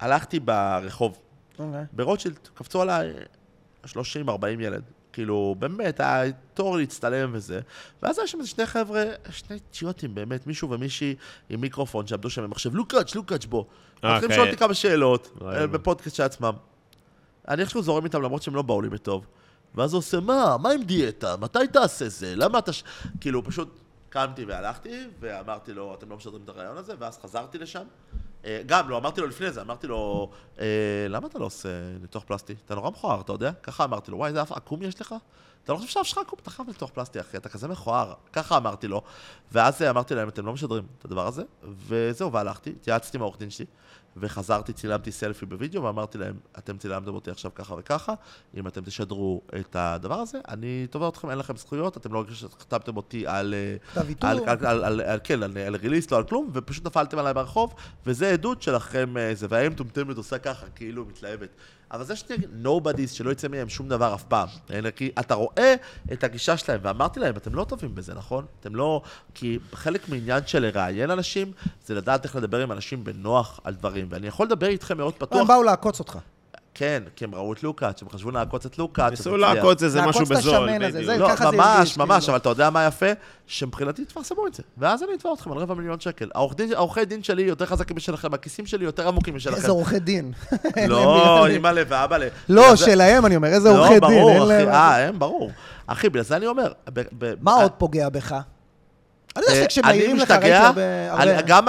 [0.00, 1.18] הלכתי ברחוב,
[1.58, 1.84] אוקיי.
[1.92, 3.12] ברוטשילד, קפצו עליי
[3.86, 3.88] 30-40
[4.60, 4.82] ילד.
[5.12, 7.60] כאילו, באמת, היה תור להצטלם וזה.
[8.02, 11.14] ואז היה שם איזה שני חבר'ה, שני אידיוטים, באמת, מישהו ומישהי
[11.48, 13.64] עם מיקרופון שעמדו שם במחשב, לוקאץ', לוקאץ' בוא.
[14.04, 14.32] אה, מתחילים כאלה.
[14.32, 15.38] לשאול אותי כמה שאלות.
[15.46, 16.52] אה, בפודקאסט של עצמם.
[17.48, 19.26] אני איכשהו זורם איתם למרות שהם לא באו לי בטוב.
[19.74, 21.36] ואז הוא עושה, מה, מה עם דיאטה?
[21.36, 22.36] מתי תעשה זה?
[22.36, 22.72] למה אתה...
[22.72, 22.84] ש-"
[23.20, 23.81] כאילו, פשוט
[24.12, 27.84] קמתי והלכתי, ואמרתי לו, אתם לא משדרים את הרעיון הזה, ואז חזרתי לשם.
[28.44, 31.68] אה, גם, לא, אמרתי לו לפני זה, אמרתי לו, אה, למה אתה לא עושה
[32.00, 32.54] ניתוח פלסטי?
[32.64, 33.52] אתה נורא מכוער, אתה יודע?
[33.62, 35.14] ככה אמרתי לו, וואי, איזה אף עקום יש לך?
[35.64, 36.38] אתה לא חושב שהאף שלך עקום?
[36.42, 38.14] אתה חייב ניתוח פלסטי, אחי, אתה כזה מכוער.
[38.32, 39.02] ככה אמרתי לו.
[39.52, 41.42] ואז אה, אמרתי להם, אתם לא משדרים את הדבר הזה,
[41.86, 43.66] וזהו, והלכתי, התייעצתי עם העורך דין שלי,
[44.16, 48.14] וחזרתי, צילמתי סלפי בווידאו, ואמרתי להם, אתם צילמתם אותי עכשיו ככה וככה,
[48.56, 52.24] אם אתם תשדרו את הדבר הזה, אני תובע אתכם, אין לכם זכויות, אתם לא
[52.60, 53.54] חתמתם אותי על...
[53.54, 54.26] אה, כתב.
[54.26, 57.34] על, על, על, על, על, כן, על, על ריליסט, לא על כלום, ופשוט נפלתם עליי
[57.34, 57.74] ברחוב,
[58.06, 61.48] וזה עדות שלכם, אה, זה, והאם מטומטמת עושה ככה, כאילו מתלהבת.
[61.92, 64.48] אבל זה שני nobodies שלא יצא מהם שום דבר אף פעם.
[64.96, 65.74] כי אתה רואה
[66.12, 68.44] את הגישה שלהם, ואמרתי להם, אתם לא טובים בזה, נכון?
[68.60, 69.02] אתם לא...
[69.34, 71.52] כי חלק מעניין של לראיין אנשים,
[71.86, 74.06] זה לדעת איך לדבר עם אנשים בנוח על דברים.
[74.10, 75.48] ואני יכול לדבר איתכם מאוד הם פתוח.
[75.48, 76.18] באו לעקוץ אותך.
[76.74, 79.10] כן, כי הם ראו את לוקאץ', הם חשבו לעקוץ את לוקאץ'.
[79.10, 79.36] ניסו.
[79.36, 81.04] לעקוץ איזה לעקוץ משהו את בזול, השמן הזה, בדיוק.
[81.06, 82.32] זה- לא, ככה זה ממש, הרגיש, ממש, כאילו.
[82.32, 83.06] אבל אתה יודע מה יפה?
[83.46, 84.62] שמבחינתי תפרסמו את זה.
[84.78, 86.30] ואז אני אתבע אתכם על רבע מיליון שקל.
[86.74, 89.56] העורכי דין שלי יותר חזקים משלכם, הכיסים שלי יותר עמוקים משלכם.
[89.56, 90.32] איזה עורכי דין.
[90.88, 91.04] לא,
[91.44, 91.46] מילה.
[91.54, 92.28] אימא'לה ואבא'לה.
[92.48, 94.00] לא, שלהם אני אומר, איזה לא, עורכי דין.
[94.00, 95.50] ברור, אין אחי, אה, הם, ברור.
[95.86, 96.72] אחי, בגלל זה אני אומר.
[97.40, 98.34] מה אה, עוד פוגע בך?
[99.36, 101.22] אני יודע אה, שכשמעירים לך, אני ראיתי הרבה...
[101.22, 101.68] אני- גם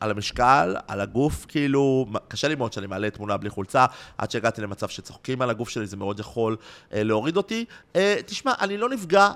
[0.00, 3.86] על המשקל, על הגוף, כאילו, קשה לי מאוד שאני מעלה תמונה בלי חולצה,
[4.18, 6.56] עד שהגעתי למצב שצוחקים על הגוף שלי, זה מאוד יכול
[6.92, 7.64] אה, להוריד אותי.
[7.96, 9.28] אה, תשמע, אני לא נפגע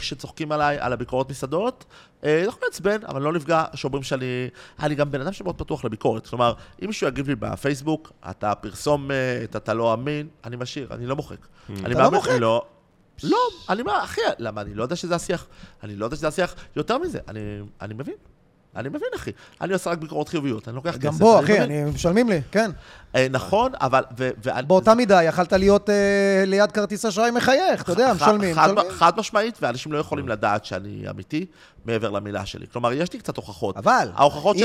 [0.00, 1.84] כשצוחקים עליי על הביקורות מסעדות.
[2.24, 4.48] אה, יכול לעצבן, אבל לא נפגע שאומרים שאני...
[4.82, 6.26] אני גם בן אדם שמאוד פתוח לביקורת.
[6.26, 11.16] כלומר, אם מישהו יגיב לי בפייסבוק, אתה פרסומת, אתה לא אמין, אני משאיר, אני לא
[11.16, 11.46] מוחק.
[11.70, 12.30] אני אתה לא מוחק?
[12.40, 12.64] לא.
[13.22, 13.38] לא,
[13.68, 14.60] אני אומר, אחי, למה?
[14.60, 15.46] אני לא יודע שזה השיח.
[15.82, 16.54] אני לא יודע שזה השיח.
[16.76, 18.14] יותר מזה, אני, מבין.
[18.76, 19.30] אני מבין, אחי.
[19.60, 20.98] אני עושה רק ביקורות חיוביות, אני לוקח כסף.
[21.00, 21.60] גם בוא, אחי.
[21.60, 22.70] אני- משלמים לי, כן.
[23.14, 24.02] אה, נכון, אבל...
[24.66, 25.94] באותה מידה יכלת להיות אה,
[26.46, 28.56] ליד כרטיס אשראי מחייך, אתה יודע, משלמים.
[28.90, 31.46] חד, משמעית, ואנשים לא יכולים לדעת שאני אמיתי
[31.84, 32.66] מעבר למילה שלי.
[32.72, 33.76] כלומר, יש לי קצת הוכחות.
[33.76, 34.08] אבל,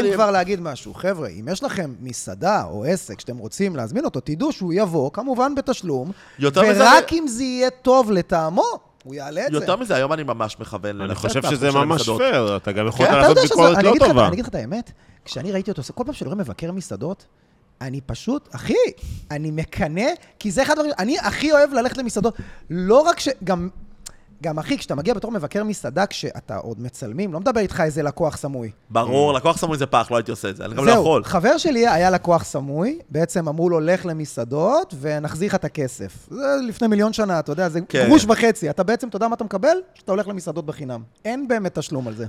[0.10, 0.14] אם.
[0.14, 4.52] כבר להגיד משהו, חבר'ה, אם יש לכם מסעדה או עסק שאתם רוצים להזמין אותו, תדעו
[4.52, 6.12] שהוא יבוא, כמובן בתשלום,
[6.42, 9.58] ורק אם זה יהיה טוב לטעמו, הוא יעלה את זה.
[9.58, 12.22] יותר מזה, היום אני ממש מכוון אני לנצל חושב את האחוז שזה של ממש המסעדות.
[12.22, 14.26] פייר, אתה גם יכול כן, אתה לעשות שזה, ביקורת אני לא אגיד לך- טובה.
[14.26, 14.92] אני אגיד לך את האמת,
[15.26, 17.26] כשאני ראיתי אותו, כל פעם שאני רואה מבקר מסעדות,
[17.82, 18.74] אני פשוט, אחי,
[19.32, 20.06] אני מקנא,
[20.40, 22.38] כי זה אחד הדברים, אני הכי אוהב ללכת למסעדות.
[22.70, 23.30] לא רק ש...
[23.44, 23.70] גם,
[24.44, 28.38] גם אחי, כשאתה מגיע בתור מבקר מסעדה, כשאתה עוד מצלמים, לא מדבר איתך איזה לקוח
[28.38, 28.72] סמוי.
[28.90, 31.24] ברור, לקוח סמוי זה פח, לא הייתי עושה את זה, אני גם לא זהו, יכול.
[31.24, 36.28] חבר שלי היה לקוח סמוי, בעצם אמרו לו, לך למסעדות ונחזיר לך את הכסף.
[36.30, 38.06] זה לפני מיליון שנה, אתה יודע, זה כן.
[38.08, 38.70] גרוש וחצי.
[38.70, 39.78] אתה בעצם, אתה יודע מה אתה מקבל?
[39.94, 41.02] שאתה הולך למסעדות בחינם.
[41.26, 42.26] אין באמת תשלום על זה.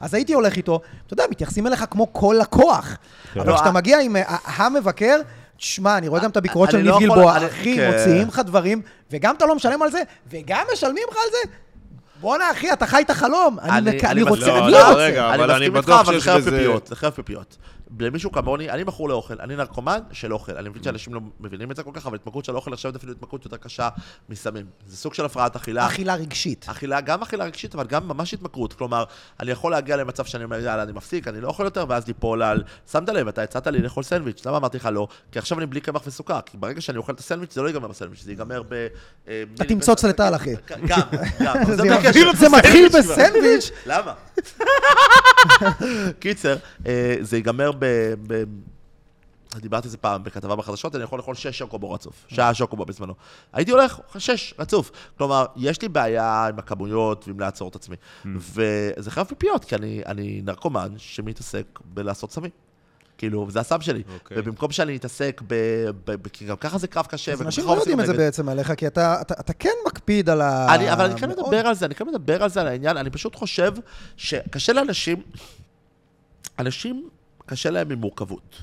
[0.00, 2.96] אז הייתי הולך איתו, אתה יודע, מתייחסים אליך כמו כל לקוח.
[3.36, 5.16] אבל לא, כשאתה אה- מגיע עם אה, המבקר,
[5.58, 7.90] תשמע, אני רואה גם את הביקורות של ניב לא יכול- גלבוע, אחי, כן.
[7.92, 11.50] מוציאים לך דברים, וגם אתה לא משלם על זה, וגם משלמים לך על זה?
[12.20, 13.58] בואנה, אחי, אתה חי את החלום.
[13.62, 14.94] אני אני- מק- אני רוצה, לא, אני לא, רוצה.
[14.98, 17.56] רגע, אבל אני מסכים איתך, אבל זה בזה- פיפיות, זה חרב פיפיות.
[18.00, 20.56] למישהו כמוני, אני מכור לאוכל, אני נרקומן של אוכל.
[20.56, 23.12] אני מבין שאנשים לא מבינים את זה כל כך, אבל התמכרות של אוכל נחשבת אפילו
[23.12, 23.88] התמכרות יותר קשה
[24.28, 24.66] מסמים.
[24.86, 25.86] זה סוג של הפרעת אכילה.
[25.86, 26.66] אכילה רגשית.
[26.68, 28.72] אכילה, גם אכילה רגשית, אבל גם ממש התמכרות.
[28.72, 29.04] כלומר,
[29.40, 32.42] אני יכול להגיע למצב שאני אומר, יאללה, אני מפסיק, אני לא אוכל יותר, ואז ליפול
[32.42, 32.62] על...
[32.92, 35.08] שמת לב, אתה הצעת לי לאכול סנדוויץ', למה אמרתי לך לא?
[35.32, 37.88] כי עכשיו אני בלי קמח וסוכר, כי ברגע שאני אוכל את הסנדוויץ', זה לא ייגמר
[37.88, 38.86] בסנדוויץ', זה ייגמר ב...
[39.28, 40.54] אה, אתה תמצוץ לטל, אחי.
[40.86, 41.00] גם,
[41.40, 41.64] גם.
[42.38, 43.70] זה מתחיל בסנדוויץ'.
[43.86, 44.14] למה?
[46.20, 46.56] קיצר,
[46.86, 47.84] אה, זה ייגמר ב...
[48.26, 48.44] ב-
[49.56, 52.24] דיברתי על זה פעם בכתבה בחדשות, אני יכול לאכול שש שוקובו רצוף.
[52.28, 53.14] שעה שוקובו בזמנו.
[53.52, 54.90] הייתי הולך, שש, רצוף.
[55.18, 57.96] כלומר, יש לי בעיה עם הכמויות ועם לעצור את עצמי.
[58.36, 62.50] וזה חייב פיפיות, כי אני, אני נרקומן שמתעסק בלעשות סמים.
[63.18, 64.02] כאילו, זה הסם שלי.
[64.14, 64.36] אוקיי.
[64.40, 65.54] ובמקום שאני אתעסק ב...
[66.04, 67.32] ב, ב כי גם ככה זה קרב קשה.
[67.32, 68.12] אז אנשים לא יודעים את זה.
[68.12, 70.74] בעצם עליך, כי אתה אתה- אתה כן מקפיד על ה...
[70.74, 71.40] אני, אבל אני כן מאוד.
[71.42, 73.72] מדבר על זה, אני כן מדבר על זה, על העניין, אני פשוט חושב
[74.16, 75.22] שקשה לאנשים,
[76.58, 77.08] אנשים,
[77.46, 78.62] קשה להם עם מורכבות.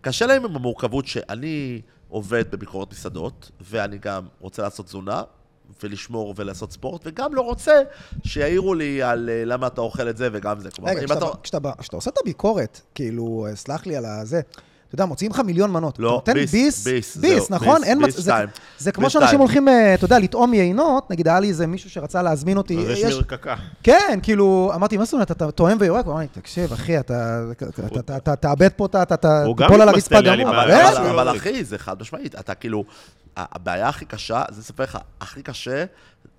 [0.00, 5.22] קשה להם עם המורכבות שאני עובד בביקורת מסעדות, ואני גם רוצה לעשות תזונה,
[5.82, 7.72] ולשמור ולעשות ספורט, וגם לא רוצה
[8.24, 10.68] שיעירו לי על אה, למה אתה אוכל את זה וגם זה.
[10.82, 11.36] רגע, כשאתה- אתה...
[11.42, 14.40] כשאתה כשאתה עושה את הביקורת, כאילו, אה, סלח לי על הזה,
[14.94, 15.98] אתה יודע, מוציאים לך מיליון מנות.
[15.98, 17.78] לא, אתה נותן ביס, ביס, ביס, ביס, זהו, נכון?
[17.80, 18.48] ביס, אין ביס מצ- זה- שתיים.
[18.78, 19.40] זה כמו ביס שאנשים שתיים.
[19.40, 22.78] הולכים, אה, אתה יודע, לטעום יינות, נגיד, היה לי איזה מישהו שרצה להזמין אותי.
[22.78, 23.54] אז יש מרקקה.
[23.82, 26.04] כן, כאילו, אמרתי, מה זאת אומרת, אתה טועם ויורק?
[26.04, 27.40] הוא אמר לי, תקשיב, אחי, אתה
[28.40, 29.16] תאבד פה, אתה-
[29.56, 30.48] תיפול על הרצפה גמור.
[31.10, 31.36] אבל-.
[31.36, 32.34] אחי, זה חד משמעית.
[32.34, 32.84] אתה כאילו,
[33.36, 35.84] הבעיה הכי קשה, זה לספר לך, הכי קשה,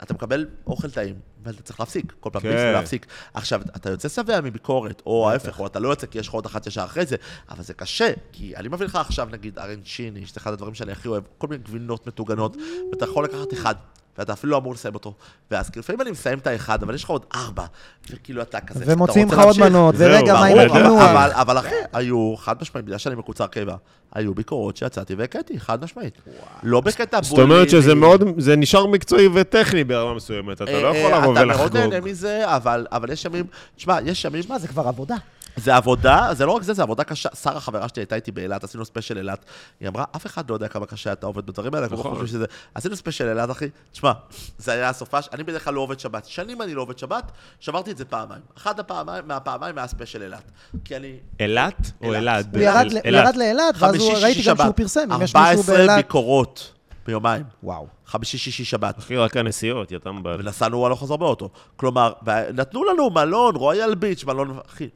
[0.04, 2.52] אתה מקבל אוכל טעים, ואתה צריך להפסיק, כל פעם כן.
[2.52, 3.06] ביס ולהפסיק.
[3.34, 6.46] עכשיו, אתה יוצא שבע מביקורת, או ההפך, או אתה לא יוצא כי יש לך עוד
[6.46, 7.16] אחת ישר אחרי זה,
[7.50, 11.08] אבל זה קשה, כי אני מביא לך עכשיו, נגיד, ארנצ'יני, שזה אחד הדברים שאני הכי
[11.08, 12.58] אוהב, כל מיני גבינות מטוגנות,
[12.92, 13.76] ואתה יכול לקחת אחד.
[14.18, 15.14] ואתה אפילו לא אמור לסיים אותו.
[15.52, 17.66] ואז כאילו, לפעמים אני מסיים את האחד, אבל יש לך עוד ארבע.
[18.12, 19.76] וכאילו אתה כזה, אתה ומוציאים רוצה לך עוד להמשיך.
[19.76, 21.02] מנות, ורגע, מה עם הקינוח?
[21.02, 23.76] אבל, אבל אחי, היו, חד משמעית, בגלל שאני מקוצר קיבה,
[24.14, 26.18] היו ביקורות שיצאתי והקאתי, חד משמעית.
[26.64, 30.92] לא בקטע זאת אומרת בולי- שזה מאוד, זה נשאר מקצועי וטכני ברמה מסוימת, אתה לא
[30.94, 31.78] אה, יכול אה, לבוא אתה מאוד ולחגוג.
[31.78, 33.46] נהנה מזה, אבל אבל יש ימים,
[33.76, 35.16] תשמע, יש ימים, מה, זה כבר עבודה.
[35.56, 37.30] זה עבודה, זה לא רק זה, זה עבודה קשה.
[37.36, 39.46] שרה, חברה שלי, הייתה איתי באילת, עשינו ספיישל אילת.
[39.80, 42.12] היא אמרה, אף אחד לא יודע כמה קשה אתה עובד בדברים האלה, אנחנו לא נכון.
[42.12, 42.46] חושבים שזה...
[42.76, 43.70] עשינו ספיישל אילת, אחי.
[43.92, 44.12] תשמע,
[44.58, 46.26] זה היה הסופש, אני בדרך כלל לא עובד שבת.
[46.26, 48.42] שנים אני לא עובד שבת, שברתי את זה פעמיים.
[48.58, 50.52] אחת הפעמיים, מהפעמיים היה ספיישל אילת.
[50.86, 51.16] כי אני...
[51.40, 52.46] אילת או אילת.
[52.56, 52.56] אלעד?
[52.56, 52.62] הוא
[53.06, 54.72] ירד לאילת, ואז ראיתי גם שהוא.
[54.72, 55.96] פרסם, אם יש מישהו 14 באילת.
[55.96, 56.74] ביקורות
[57.06, 57.44] ביומיים.
[57.64, 57.88] וואו.
[58.06, 59.00] חמישי, שישי, שבת.
[59.00, 60.40] אחי, רק הנסיעות, יתם בעל.
[60.40, 61.50] ונסענו הלוך חזור באוטו.
[61.76, 62.14] כלומר,
[62.54, 64.90] נתנו לנו מלון, רויאל ביץ', מלון, אחי.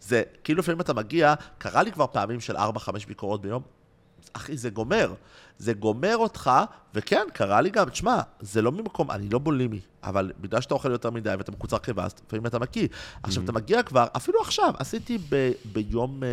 [0.00, 2.58] זה, כאילו לפעמים אתה מגיע, קרה לי כבר פעמים של 4-5
[3.08, 3.62] ביקורות ביום,
[4.32, 5.14] אחי, זה גומר.
[5.58, 6.50] זה גומר אותך,
[6.94, 10.90] וכן, קרה לי גם, תשמע, זה לא ממקום, אני לא בולימי, אבל בגלל שאתה אוכל
[10.90, 12.88] יותר מדי ואתה מקוצר קיבה, אז לפעמים אתה מקיא.
[13.22, 16.28] עכשיו, אתה מגיע כבר, אפילו עכשיו, עשיתי ב, ביום, אה,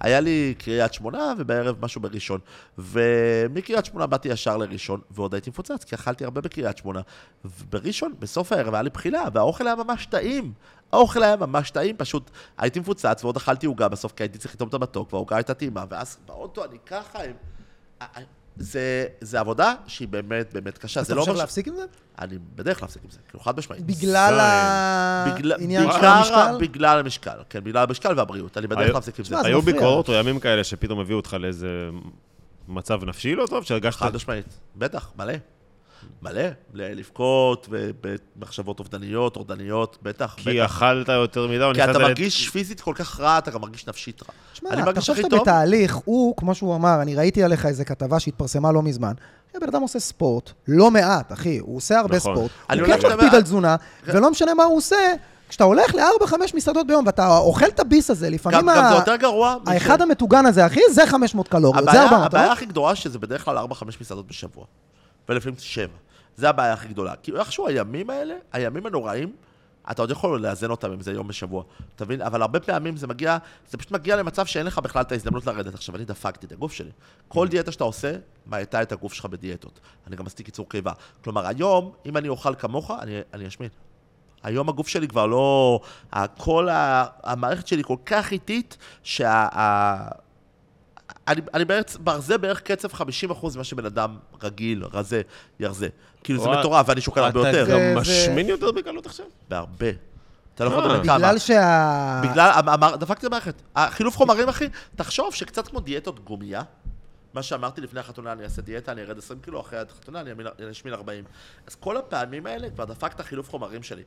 [0.00, 2.40] היה לי קריית שמונה, ובערב משהו בראשון.
[2.78, 7.00] ומקריית שמונה באתי ישר לראשון, ועוד הייתי מפוצץ, כי אכלתי הרבה בקריית שמונה.
[7.44, 10.52] ובראשון, בסוף הערב, היה לי בחילה, והאוכל היה ממש טעים.
[10.94, 14.68] האוכל היה ממש טעים, פשוט הייתי מפוצץ, ועוד אכלתי עוגה בסוף, כי הייתי צריך לטעום
[14.68, 17.32] את המתוק, והעוגה הייתה טעימה, ואז באוטו אני ככה, הם...
[18.56, 21.34] זה, זה עבודה שהיא באמת באמת קשה, אתה לא חושב.
[21.34, 21.84] ש- להפסיק עם זה?
[22.18, 23.86] אני בדרך להפסיק עם זה, כאילו חד משמעית.
[23.86, 26.56] בגלל העניין של המשקל?
[26.60, 29.36] בגלל המשקל, כן, בגלל המשקל והבריאות, אני בדרך היו- להפסיק עם זה.
[29.44, 29.62] היו.
[29.62, 31.88] ביקורות או ימים כאלה שפתאום הביאו אותך לאיזה
[32.68, 33.98] מצב נפשי לא טוב, שהרגשת...
[33.98, 34.46] חד משמעית,
[34.76, 35.34] בטח, מלא.
[36.22, 36.42] מלא,
[36.74, 37.68] לבכות
[38.36, 40.76] במחשבות אובדניות, טורדניות, בטח, כי בטח.
[40.76, 44.22] אכלת יותר מדי, או כי אתה מרגיש פיזית כל כך רע, אתה גם מרגיש נפשית
[44.22, 44.28] רע.
[44.52, 45.40] תשמע, אני אתה מרגיש חושב הכי שאתה טוב.
[45.42, 49.12] בתהליך, הוא, כמו שהוא אמר, אני ראיתי עליך איזה כתבה שהתפרסמה לא מזמן.
[49.56, 52.34] הבן אדם עושה ספורט, לא מעט, אחי, הוא עושה הרבה נכון.
[52.36, 52.50] ספורט.
[52.70, 53.76] הוא הולך כן מקפיד על תזונה,
[54.06, 54.96] ולא משנה מה הוא עושה,
[55.48, 58.88] כשאתה הולך לארבע, חמש מסעדות ביום, ואתה אוכל את הביס הזה, לפעמים גם, גם ה-
[58.88, 59.56] זה יותר גרוע.
[59.66, 62.52] האחד המטוגן הזה, אחי, זה 500 קלוריות, זה הבעיה, 400, הבעיה לא?
[62.52, 63.62] הכי גדולה שזה בדרך כלל 4-5
[64.00, 64.64] מסעדות בשבוע.
[65.28, 65.92] ולפעמים 7.
[66.36, 67.16] זה הבעיה הכי גדולה.
[67.16, 69.32] כי איכשהו הימים האלה, הימים הנוראים,
[69.90, 71.64] אתה עוד יכול לאזן אותם אם זה יום בשבוע,
[71.96, 72.22] אתה מבין?
[72.22, 73.38] אבל הרבה פעמים זה מגיע,
[73.68, 75.74] זה פשוט מגיע למצב שאין לך בכלל את ההזדמנות לרדת.
[75.74, 76.90] עכשיו, אני דפקתי את הגוף שלי.
[77.28, 79.80] כל דיאטה שאתה עושה, מאטה את הגוף שלך בדיאטות.
[80.06, 80.92] אני גם עשיתי קיצור קיבה.
[81.24, 83.68] כלומר, היום, אם אני אוכל כמוך, אני, אני אשמין.
[84.42, 85.80] היום הגוף שלי כבר לא...
[86.38, 86.68] כל.
[87.22, 89.48] המערכת שלי כל כך איטית, שה...
[91.28, 92.96] אני, אני בערך, ברזה בערך קצב 50%
[93.54, 95.22] ממה שבן אדם רגיל, רזה,
[95.60, 95.88] ירזה.
[96.24, 97.62] כאילו זה מטורף, ואני שוקל הרבה יותר.
[97.62, 99.26] אתה זה- גם זה- משמין יותר בקלות עכשיו?
[99.48, 99.86] בהרבה.
[100.54, 100.88] אתה לא יכול אה.
[100.88, 101.18] לדבר כמה.
[101.18, 102.20] בגלל שה...
[102.30, 103.54] בגלל, אמ- אמר, דפקתי במערכת.
[103.76, 106.62] החילוף חומרים, אחי, תחשוב שקצת כמו דיאטות גומייה,
[107.34, 110.30] מה שאמרתי לפני החתונה, אני אעשה דיאטה, אני ארד 20 קילו, אחרי החתונה אני
[110.70, 111.24] אשמין 40.
[111.66, 114.02] אז כל הפעמים האלה כבר דפק את החילוף חומרים שלי.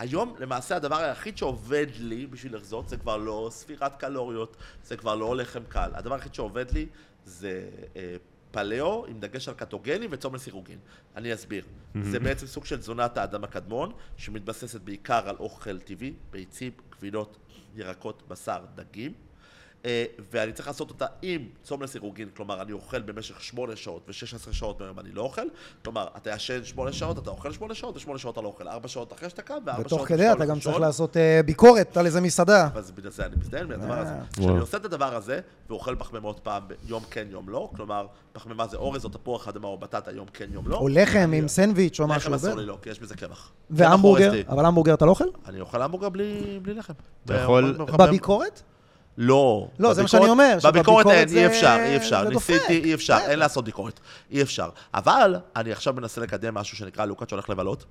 [0.00, 5.14] היום, למעשה, הדבר היחיד שעובד לי בשביל לחזות, זה כבר לא ספירת קלוריות, זה כבר
[5.14, 5.90] לא לחם קל.
[5.94, 6.86] הדבר היחיד שעובד לי
[7.24, 8.16] זה אה,
[8.50, 10.78] פלאו עם דגש על קטוגני וצום לסירוגין.
[11.16, 11.64] אני אסביר.
[12.02, 17.38] זה בעצם סוג של תזונת האדם הקדמון, שמתבססת בעיקר על אוכל טבעי, ביצים, גבינות,
[17.74, 19.12] ירקות, בשר, דגים.
[19.84, 24.52] אה, ואני צריך לעשות אותה עם צום לסירוגין, כלומר, אני אוכל במשך 8 שעות ו-16
[24.52, 25.42] שעות מהיום אני לא אוכל.
[25.84, 28.68] כלומר, אתה ישן 8 שעות, אתה אוכל 8 שעות, ו-8 שעות אתה לא אוכל.
[28.68, 29.86] 4 שעות אחרי שאתה קם, ו-4 שעות...
[29.86, 30.60] ותוך כדי אתה גם.
[30.60, 32.68] צריך לעשות אה, ביקורת על איזה מסעדה.
[32.74, 34.12] אז בגלל זה אני מזדיין מהדבר הזה.
[34.12, 34.20] אה.
[34.32, 34.60] כשאני וואו.
[34.60, 35.40] עושה את הדבר הזה,
[35.70, 39.78] ואוכל פחמימות פעם, יום כן, יום לא, כלומר, פחמימה זה אורז או תפוח אדמה או
[39.78, 40.76] בטטה, יום כן, יום לא.
[40.76, 42.32] או לחם עם סנדוויץ' או משהו.
[42.32, 42.54] לחם אסור.
[42.54, 43.52] לי לא, כי יש בזה קמח.
[43.70, 44.32] והמבורגר.
[44.48, 45.28] אבל המבורגר אתה לא אוכל?
[45.46, 46.92] אני אוכל המבורגר בלי בלי לחם.
[47.98, 48.62] בביקורת?
[49.22, 49.68] לא.
[49.78, 52.28] לא, זה מה שאני אומר, בביקורת אין, אי אפשר, אי אפשר.
[52.28, 53.18] ניסיתי, אי אפשר.
[53.28, 54.00] אין לעשות ביקורת.
[54.30, 54.68] אי אפשר.
[54.94, 57.84] אבל אני עכשיו מנסה לקדם משהו שנקרא לוקאץ' שהולך לבלות.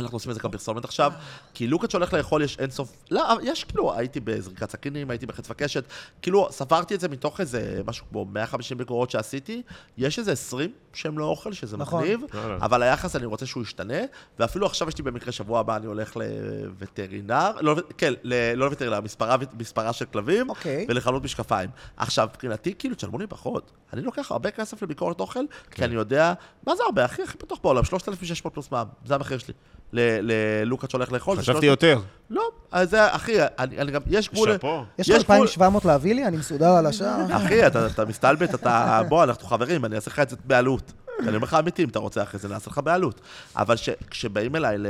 [0.00, 1.12] אנחנו עושים את זה פרסומת עכשיו,
[1.54, 2.92] כי לוקאץ' שהולך לאכול יש אינסוף...
[3.10, 5.84] לא, יש כאילו, הייתי בזריקת סכינים, הייתי בחץ וקשת,
[6.22, 9.62] כאילו, ספרתי את זה מתוך איזה משהו כמו 150 ביקורות שעשיתי,
[9.98, 12.02] יש איזה 20 שהם לא אוכל, שזה נכון.
[12.02, 12.20] מגניב.
[12.60, 13.98] אבל היחס אני רוצה שהוא ישתנה,
[14.38, 19.00] ואפילו עכשיו יש לי במקרה שבוע הבא אני הולך לווטרינר, לא, כן, ל- לא לווטרינר,
[19.00, 20.86] מספרה, מספרה של כלבים, אוקיי.
[20.88, 21.70] ולחנות משקפיים.
[21.96, 23.70] עכשיו, מבחינתי, כאילו, תשלמו לי פחות.
[23.92, 26.32] אני לוקח הרבה כסף לביקורת אוכל, כי אני יודע,
[26.66, 29.54] מה זה הרבה, הכי הכי פתוח בעולם, 3,600 פלוס מע"מ, זה המחיר שלי.
[29.94, 31.36] ל- ללוקאץ' שהולך לאכול.
[31.38, 32.00] חשבתי 3,000 יותר.
[32.30, 32.42] לא,
[32.72, 34.52] אז זה, אחי, אני, אני גם, יש גבול...
[34.52, 34.84] שאפו.
[34.98, 36.24] יש לך יש גבול- 2,700 להביא לי?
[36.26, 37.26] אני מסודר על השער.
[37.36, 39.00] אחי, אתה, אתה מסתלבט, אתה...
[39.08, 40.92] בוא, אנחנו חברים, אני אעשה לך את זה בעלות.
[41.20, 43.20] אני אומר לך אמיתי, אם אתה רוצה אחרי זה, נעשה לך בעלות.
[43.56, 44.86] אבל ש, כשבאים אליי ל...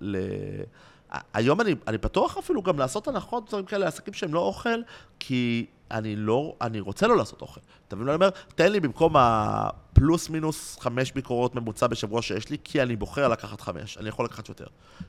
[0.00, 0.16] ל...
[1.34, 4.80] היום אני, אני פתוח אפילו גם לעשות הנחות, דברים כאלה, לעסקים שהם לא אוכל,
[5.20, 7.60] כי אני לא, אני רוצה לא לעשות אוכל.
[7.88, 8.30] אתה מבין מה אני אומר?
[8.54, 13.60] תן לי במקום הפלוס מינוס חמש ביקורות ממוצע בשבוע שיש לי, כי אני בוחר לקחת
[13.60, 13.98] חמש.
[13.98, 14.66] אני יכול לקחת יותר.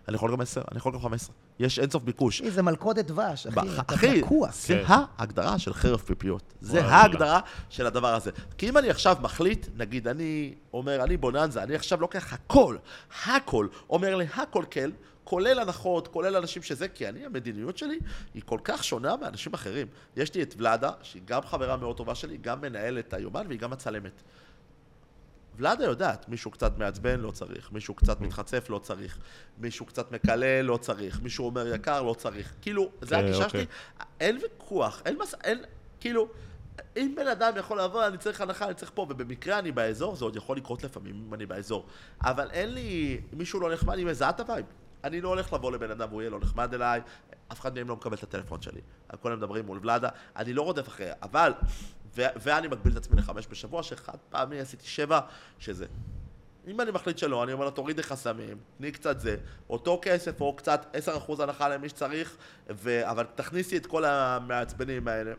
[0.08, 1.36] אני יכול גם עשר, אני יכול גם חמש עשרה.
[1.60, 2.42] יש אינסוף ביקוש.
[2.42, 3.60] זה מלכודת דבש, אחי.
[3.80, 4.50] אתה תקוע.
[4.52, 4.94] זה כן.
[5.18, 6.54] ההגדרה של חרב פיפיות.
[6.62, 6.86] זה.
[6.86, 7.40] ההגדרה
[7.70, 8.32] של הדבר הזה.
[8.58, 12.78] כי אם אני עכשיו מחליט, נגיד, אני אומר, אני בוננזה, אני עכשיו לוקח הכל,
[13.26, 14.90] הכל, אומר להכל כן,
[15.30, 18.00] כולל הנחות, כולל אנשים שזה, כי אני, המדיניות שלי
[18.34, 19.88] היא כל כך שונה מאנשים אחרים.
[20.16, 23.72] יש לי את ולאדה, שהיא גם חברה מאוד טובה שלי, גם מנהלת היומן והיא גם
[23.72, 24.22] מצלמת.
[25.58, 29.18] ולאדה יודעת, מישהו קצת מעצבן, לא צריך, מישהו קצת מתחצף, לא צריך,
[29.58, 32.54] מישהו קצת מקלל, לא צריך, מישהו אומר יקר, לא צריך.
[32.62, 33.62] כאילו, זה כן, הגישה אוקיי.
[33.62, 33.66] שלי,
[34.20, 35.36] אין ויכוח, אין מס...
[35.44, 35.64] אין...
[36.00, 36.28] כאילו,
[36.98, 40.26] אם בן אדם יכול לבוא, אני צריך הנחה, אני צריך פה, ובמקרה אני באזור, זה
[40.26, 41.86] עוד יכול לקרות לפעמים אם אני באזור.
[42.22, 44.66] אבל אין לי, מישהו לא נחמד, אני מזהה את ה vibe.
[45.04, 47.02] אני לא הולך לבוא לבן אדם והוא יהיה לא נחמד אליי,
[47.52, 48.82] אף אחד מהם לא מקבל את הטלפון שלי.
[49.10, 51.54] הכל הם מדברים מול ולאדה, אני לא רודף אחריה, אבל,
[52.16, 55.20] ו- ואני מגביל את עצמי לחמש בשבוע, שאחד פעמי עשיתי שבע,
[55.60, 55.86] שזה.
[56.68, 59.38] אם אני מחליט שלא, אני אומר לו, תורידי חסמים, תני קצת זה,
[59.70, 60.96] אותו כסף או קצת
[61.30, 62.38] 10% הנחה למי שצריך,
[62.70, 63.10] ו...
[63.10, 65.34] אבל תכניסי את כל המעצבנים האלה.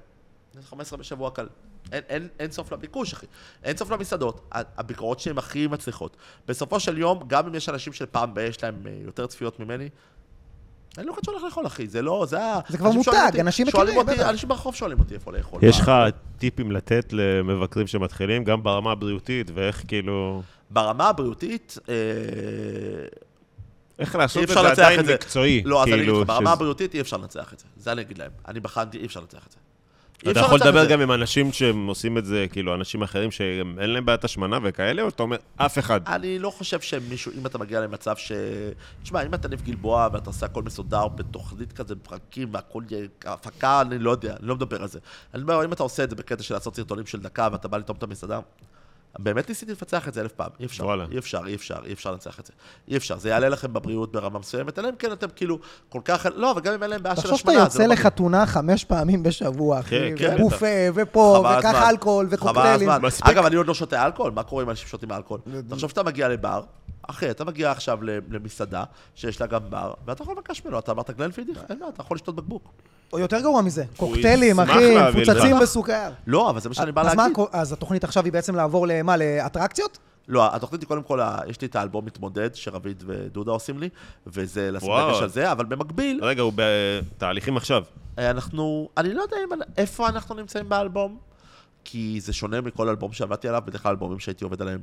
[0.53, 1.47] זה 15 בשבוע קל.
[1.93, 3.27] אין, אין, אין סוף לביקוש, אחי.
[3.65, 4.51] אין סוף למסעדות.
[4.53, 6.17] הביקורות שהן הכי מצליחות.
[6.49, 9.89] בסופו של יום, גם אם יש אנשים שפעם ב- יש להם אה, יותר צפיות ממני,
[10.99, 11.89] אין לו אחד שהולך לאכול, אחי.
[11.89, 12.61] זה לא, זה ה...
[12.69, 14.29] זה כבר מותג, אנשים מכירים, בטח.
[14.29, 15.65] אנשים ברחוב שואלים אותי איפה לאכול.
[15.65, 15.93] יש לך
[16.39, 20.43] טיפים לתת למבקרים שמתחילים, גם ברמה הבריאותית, ואיך כאילו...
[20.71, 21.95] ברמה הבריאותית, אה,
[23.99, 25.01] איך אי לעשות את זה עדיין.
[25.15, 25.63] מקצועי.
[25.65, 27.65] לא, אז אני אגיד כאילו, לך, ברמה הבריאותית אי אפשר לנצח את זה.
[27.77, 28.31] זה אני אגיד להם.
[28.49, 29.59] אני בחנתי, אי אפשר לנצח את זה.
[30.29, 30.87] אתה יכול לדבר.
[30.87, 35.03] גם עם אנשים שהם עושים את זה, כאילו, אנשים אחרים שאין להם בעיית השמנה וכאלה,
[35.03, 36.01] או שאתה אומר, אף אחד.
[36.07, 38.33] אני לא חושב שמישהו, אם אתה מגיע למצב ש...
[39.03, 43.81] תשמע, אם אתה ניב גלבוע ואתה עושה הכל מסודר בתוכנית כזה, פרקים והכל יהיה הפקה,
[43.81, 44.99] אני לא יודע, אני לא מדבר על זה.
[45.35, 47.79] אני אומר, אם אתה עושה את זה בקטע של לעשות סרטונים של דקה ואתה בא
[47.79, 48.41] לטעום את המסעדה,
[49.19, 51.05] באמת ניסיתי לפצח את זה אלף פעם, אי אפשר, וואלה.
[51.13, 52.53] אי אפשר, אי אפשר, אי אפשר לנצח את זה.
[52.89, 55.59] אי אפשר, זה יעלה לכם בבריאות ברמה מסוימת, אלא אם כן אתם כאילו
[55.89, 57.79] כל כך, לא, אבל גם אם אין להם בעיה של תחשוב השמנה, שאתה זה יוצא
[57.79, 58.07] לא מגניב.
[58.07, 61.91] לחתונה חמש פעמים בשבוע, אחי, כן, כן, ובופה, ופה, וככה.
[61.91, 62.89] אלכוהול, וקוקטיילים.
[63.21, 65.41] אגב, אני עוד לא שותה אלכוהול, מה קורה אם אנשים שותים אלכוהול?
[65.69, 66.63] תחשוב שאתה מגיע לבר,
[67.11, 67.99] אחי, אתה מגיע עכשיו
[68.31, 68.85] למסעדה
[69.15, 72.15] שיש לה גם בר, ואתה יכול לבקש ממנו, אתה אמרת גלנפידיך, אין בעיה, אתה יכול
[72.15, 72.73] לשתות בקבוק.
[73.13, 75.57] או יותר גרוע מזה, קוקטיילים, אחי, מפוצצים.
[75.63, 76.11] בסוכר.
[76.27, 77.37] לא, אבל זה מה שאני בא להגיד.
[77.53, 79.99] אז התוכנית עכשיו היא בעצם לעבור למה, לאטרקציות?
[80.29, 83.89] לא, התוכנית היא קודם כל, יש לי את האלבום מתמודד, שרביד ודודה עושים לי,
[84.27, 84.91] וזה לשים.
[85.09, 87.83] דגש על זה, אבל במקביל, רגע, הוא בתהליכים עכשיו.
[88.19, 89.37] אנחנו, אני לא יודע
[89.77, 91.19] איפה אנחנו נמצאים באלבום,
[91.85, 94.81] כי זה שונה מכל אלבום שעבדתי עליו, בדרך כלל אלבומים שהייתי עובד עליהם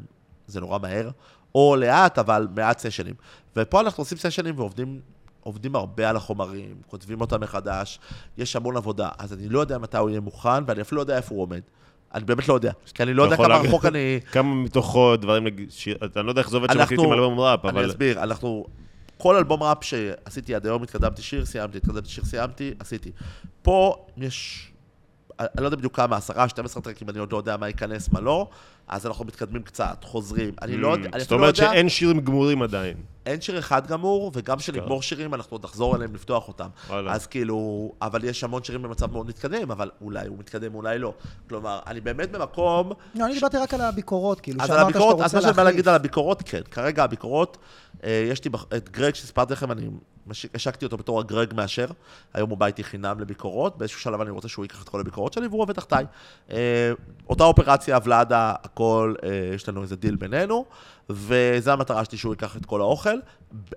[0.48, 1.10] זה נורא מהר,
[1.56, 3.16] או לאט, אבל מעט סשנים.
[3.56, 5.00] ופה אנחנו עושים סשנים ועובדים
[5.48, 8.00] עובדים הרבה על החומרים, כותבים אותם מחדש,
[8.38, 11.18] יש המון עבודה, אז אני לא יודע מתי הוא יהיה מוכן, ואני אפילו לא יודע
[11.18, 11.62] איפה הוא עומד.
[12.14, 14.20] אני באמת לא יודע, כי אני לא יודע כמה רחוק אני...
[14.34, 15.48] כמה מתוכו דברים,
[16.06, 17.90] אתה לא יודע איך זה עובד שמקליטים אלבום ראפ, אני אבל...
[17.90, 18.66] אסביר, אנחנו...
[19.18, 23.12] כל אלבום ראפ שעשיתי עד היום, התקדמתי שיר, סיימתי, התקדמתי שיר, סיימתי, עשיתי.
[23.62, 24.68] פה יש,
[25.40, 28.22] אני לא יודע בדיוק כמה, עשרה, 12 טרקים, אני עוד לא יודע מה ייכנס, מה
[28.22, 28.48] לא,
[28.88, 30.54] אז אנחנו מתקדמים קצת, חוזרים.
[30.62, 32.98] אני לא יודע, אני זאת אפילו לא אומרת יודע, שאין שירים גמורים עדיין.
[33.26, 36.68] אין שיר אחד גמור, וגם כשנגמור שירים, אנחנו עוד נחזור אליהם לפתוח אותם.
[37.10, 41.14] אז כאילו, אבל יש המון שירים במצב מאוד מתקדם, אבל אולי הוא מתקדם, אולי לא.
[41.50, 45.16] כלומר, אני באמת במקום לא, אני דיברתי רק על הביקורות, כאילו, אז שאמרת שאתה הביקורות,
[45.16, 45.88] אז רוצה מה שאני בא להגיד להחליף.
[45.88, 46.62] על הביקורות, כן.
[46.72, 47.58] כרגע הביקורות,
[48.04, 49.90] יש לי את גרג שסיפרתי לכם, אני
[50.54, 51.88] השקתי אותו בתור הגרג מאשר.
[52.34, 55.34] היום הוא בא איתי חינם לביקורות, באיזשהו שלב אני רוצה שהוא ייקח את כל הביקורות
[55.34, 56.06] שלי, והוא עובד תחתיי.
[56.52, 56.92] אה,
[57.30, 60.66] אותה אופרציה, ולאדה, הכל, אה, יש לנו איזה דיל בינינו,
[61.10, 63.20] וזו המטרה שלי שהוא ייקח את כל האוכל.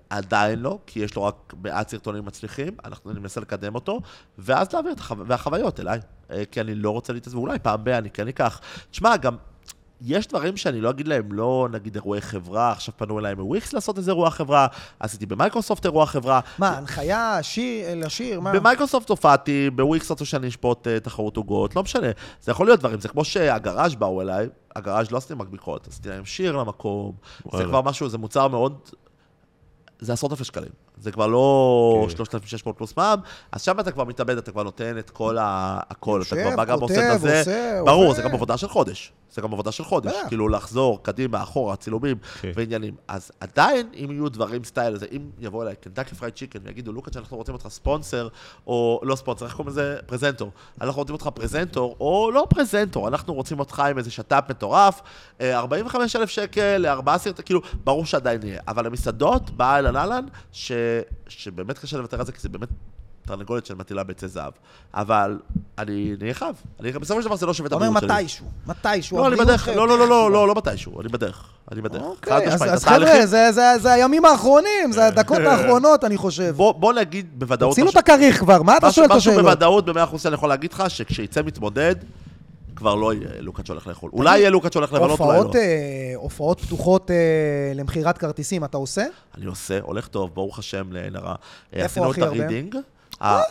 [0.09, 4.01] עדיין לא, כי יש לו רק מעט סרטונים מצליחים, אנחנו ננסה לקדם אותו,
[4.37, 5.15] ואז להעביר את החו...
[5.17, 5.99] והחוויות אליי.
[6.31, 8.59] אה, כי אני לא רוצה להתעצבן, אולי פעם ב- אני כן אקח.
[8.91, 9.35] תשמע, גם
[10.01, 13.97] יש דברים שאני לא אגיד להם, לא נגיד אירועי חברה, עכשיו פנו אליי מוויקס לעשות
[13.97, 14.67] איזה אירוע חברה,
[14.99, 16.39] עשיתי במייקרוסופט אירוע חברה.
[16.57, 18.51] מה, הנחיה, שיר, לשיר, מה?
[18.53, 22.07] במייקרוסופט הופעתי, בוויקס רצו שאני אשפוט אה, תחרות עוגות, לא משנה.
[22.41, 26.25] זה יכול להיות דברים, זה כמו שהגראז' באו אליי, הגראז' לא עשיתי ביקורת, עשיתי להם
[26.25, 27.11] שיר למקום,
[27.57, 27.63] זה.
[27.63, 28.79] כבר משהו, זה מוצר מאוד...
[29.99, 30.69] זה עשרות אלפי שקלים.
[30.97, 32.15] זה כבר לא כן.
[32.15, 33.19] 3,600 פלוס מע"מ,
[33.51, 35.79] אז שם אתה כבר מתאבד, אתה כבר נותן את כל ה...
[35.89, 36.21] הכל.
[36.27, 37.39] אתה כבר בא גם עושה את הזה.
[37.39, 38.15] עושה, ברור, עובד.
[38.15, 39.13] זה גם עבודה של חודש.
[39.31, 40.11] זה גם עבודה של חודש.
[40.11, 40.27] בטח.
[40.27, 42.51] כאילו לחזור, קדימה, אחורה, צילומים כן.
[42.55, 42.95] ועניינים.
[43.07, 47.17] אז עדיין, אם יהיו דברים סטייל הזה, אם יבוא אליי Kentucky Fried Chicken ויגידו, לוקאץ',
[47.17, 48.27] אנחנו רוצים אותך ספונסר,
[48.67, 49.97] או לא ספונסר, איך קוראים לזה?
[50.05, 50.51] פרזנטור.
[50.81, 55.01] אנחנו רוצים אותך פרזנטור, או לא פרזנטור, אנחנו רוצים אותך עם איזה שת"פ מטורף,
[55.41, 58.61] אה, 45,000 שקל לארבעה סרטים, כאילו, ברור שעדיין יהיה.
[58.67, 60.71] אבל המסעדות, באה אהלן, ש...
[61.27, 62.69] שבאמת קשה לוותר על זה, כי זה באמת
[63.25, 64.51] תרנגולת של מטילה ביצי זהב.
[64.93, 65.39] אבל
[65.77, 66.55] אני חייב.
[66.79, 68.21] אני- בסופו של דבר זה לא שווה את אתה אומר הבריאות שלי.
[68.23, 69.17] מתישהו, מתישהו.
[69.17, 70.29] לא, אני בדרך, לא, לא, לא, לא, חשובה.
[70.29, 72.01] לא, לא מתישהו, אני בדרך, אני בדרך.
[72.01, 76.53] אוקיי, אז- חבר'ה, זה- זה- זה הימים האחרונים, זה הדקות האחרונות, אני חושב.
[76.55, 77.71] בוא, נגיד בוודאות...
[77.71, 79.45] תוציא לו את משהו- הכריך כבר, מה אתה משהו- שואל את משהו השאלות?
[79.49, 81.95] בוודאות, במאה אחוז שאני יכול להגיד לך, שכשיצא מתמודד,
[82.75, 84.09] כבר לא יהיה לוקאץ' שהולך לאכול.
[84.13, 85.43] אולי יהיה לוקאץ' שהולך לבלות, אולי לא.
[86.15, 87.15] הופעות, אה, פתוחות אה,
[87.75, 89.05] למכירת כרטיסים, אתה עושה?
[89.37, 91.35] אני עושה, הולך טוב, ברוך השם, לעין הרע.
[91.73, 92.47] איפה עשינו את הכי הרבה?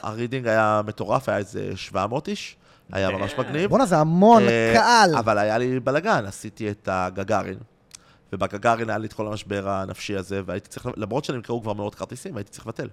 [0.03, 0.47] הרידינג.
[0.47, 2.57] היה מטורף, היה איזה 700 איש,
[2.93, 3.71] היה ממש מגניב.
[3.71, 5.17] בואנה, זה המון אה, קהל.
[5.17, 7.59] אבל היה לי בלאגן, עשיתי את הגגארין.
[8.33, 12.37] ובגגארין היה לי את כל המשבר הנפשי הזה, והייתי צריך, למרות שנמכרו כבר מאות כרטיסים,
[12.37, 12.89] הייתי צריך לבטל.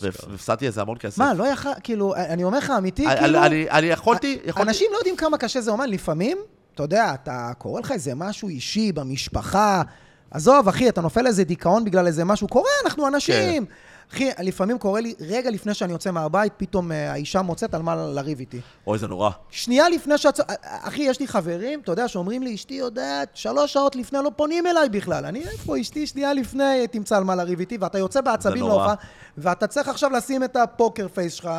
[0.00, 1.18] והפסדתי איזה המון כסף.
[1.18, 3.38] מה, לא יכול, כאילו, אני אומר לך, אמיתי, אני- כאילו...
[3.70, 4.68] אני- יכולתי, יכולתי...
[4.68, 6.38] אנשים לא יודעים כמה קשה זה אומן, לפעמים,
[6.74, 9.82] אתה יודע, אתה קורא לך איזה משהו אישי במשפחה,
[10.30, 13.66] עזוב, אחי, אתה נופל לאיזה דיכאון בגלל איזה משהו, קורה, אנחנו אנשים.
[13.66, 13.72] כן.
[14.12, 17.96] אחי, לפעמים קורה לי, רגע לפני שאני יוצא מהבית, פתאום אה, האישה מוצאת על מה
[17.96, 18.60] לריב איתי.
[18.86, 19.30] אוי, זה נורא.
[19.50, 20.40] שנייה לפני שאת...
[20.62, 24.66] אחי, יש לי חברים, אתה יודע, שאומרים לי, אשתי יודעת, שלוש שעות לפני לא פונים
[24.66, 25.24] אליי בכלל.
[25.24, 28.66] אני, איפה אשתי שנייה לפני תמצא על מה לריב איתי, ואתה יוצא בעצבים.
[28.66, 28.94] להופעה,
[29.38, 31.50] ואתה צריך עכשיו לשים את ה poker face שלך,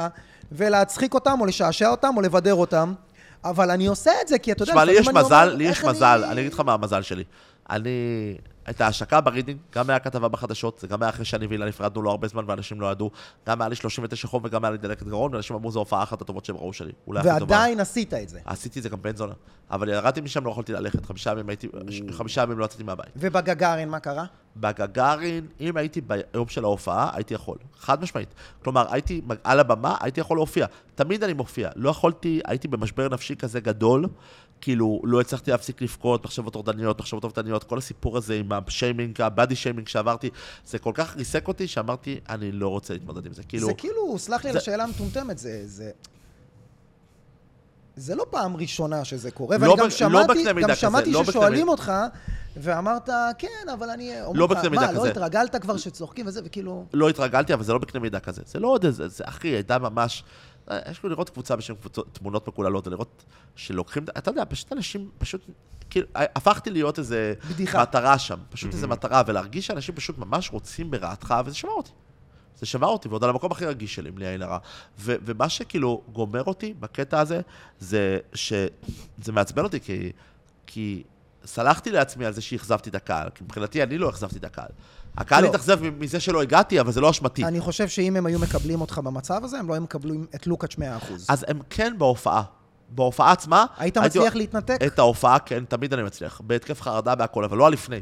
[0.52, 2.94] ולהצחיק אותם, או לשעשע אותם, או לבדר אותם.
[3.44, 5.64] אבל אני עושה את זה, כי אתה יודע, לי יש לפעמים אני מזל, אומר, לי
[5.64, 7.24] יש איך מזל, אני אגיד לך מה המזל שלי.
[7.70, 7.90] אני...
[8.70, 12.12] את ההשקה ברידינג, גם היה כתבה בחדשות, זה גם היה אחרי שאני ואילן נפרדנו לו
[12.12, 13.12] הרבה זמן ואנשים לא ידעו.
[13.48, 16.22] גם היה לי 39 חום וגם היה לי דלקת גרון, ואנשים אמרו, זו הופעה אחת
[16.22, 16.92] הטובות שהם ראו שלי.
[17.08, 17.56] אולי הכי טובה.
[17.56, 18.40] ועדיין עשית את זה.
[18.46, 19.34] עשיתי את זה גם בן זונה.
[19.72, 21.06] אבל ירדתי משם, לא יכולתי ללכת.
[21.06, 21.68] חמישה ימים הייתי,
[22.12, 23.10] חמישה ימים לא יצאתי מהבית.
[23.16, 24.26] ובגגארין, מה קרה?
[24.58, 27.58] בגגארין, אם הייתי ביום של ההופעה, הייתי יכול.
[27.80, 28.34] חד משמעית.
[28.64, 30.66] כלומר, הייתי על הבמה, הייתי יכול להופיע.
[30.96, 31.70] תמיד אני מופיע.
[31.76, 34.06] לא יכולתי, הייתי במשבר נפשי כזה גדול,
[34.62, 39.56] כאילו, לא הצלחתי להפסיק לבכות, מחשבות טורדניות, מחשבות אובדניות, כל הסיפור הזה עם השיימינג, הבאדי
[39.56, 40.30] שיימינג שעברתי,
[40.66, 43.44] זה כל כך ריסק אותי, שאמרתי, אני לא רוצה להתמודד עם זה.
[43.44, 45.62] כאילו, זה כאילו, סלח לי על זה- השאלה המטומטמת, זה...
[45.66, 45.92] זה...
[47.96, 50.74] זה לא פעם ראשונה שזה קורה, לא ואני ב- גם לא שמעתי, בקנה מידה גם
[50.74, 51.72] כזה, שמעתי לא בקנה ששואלים מידה.
[51.72, 51.92] אותך,
[52.58, 54.12] ואמרת, כן, אבל אני...
[54.46, 56.86] לך, בקנה מידה מה, לא כזה." התרגלת כבר שצוחקים וזה, וכאילו...
[56.94, 58.42] לא התרגלתי, אבל זה לא בקנה מידה כזה.
[58.46, 60.24] זה לא עוד איזה, זה אחי, הייתה ממש...
[60.72, 63.24] אה, יש כאילו לראות קבוצה בשם קבוצות, תמונות מקוללות, ולראות
[63.56, 65.42] שלוקחים, אתה יודע, פשוט אנשים, פשוט,
[65.90, 67.34] כאילו, אה, הפכתי להיות איזה...
[67.50, 67.82] בדיחה.
[67.82, 71.92] מטרה שם, פשוט איזה מטרה, ולהרגיש שאנשים פשוט ממש רוצים ברעתך, וזה שבר אותי.
[72.60, 74.58] זה שבר אותי, ועוד על המקום הכי רגיש שלי, בלי עין הרע.
[75.00, 77.42] ו- ומה שכאילו גומר אותי בקטע הזה,
[77.80, 80.12] זה שזה מעצבן אותי, כי,
[80.68, 81.04] כי
[81.46, 84.70] סלחתי לעצמי על זה שאכזבתי את הקהל, כי מבחינתי אני לא אכזבתי את הקהל.
[85.18, 85.50] הקהל לא.
[85.50, 87.46] התאכזב מזה שלא הגעתי, אבל זה לא אשמתי.
[87.46, 90.76] אני חושב שאם הם היו מקבלים אותך במצב הזה, הם לא היו מקבלים את לוקאץ'
[90.76, 90.80] 100%.
[91.30, 92.44] אז הם כן בהופעה.
[92.90, 93.66] בהופעה עצמה...
[93.78, 94.78] היית הייתי- מצליח להתנתק?
[94.86, 96.42] את ההופעה, כן, תמיד אני מצליח.
[96.44, 98.02] בהתקף חרדה והכל, אבל לא הלפני.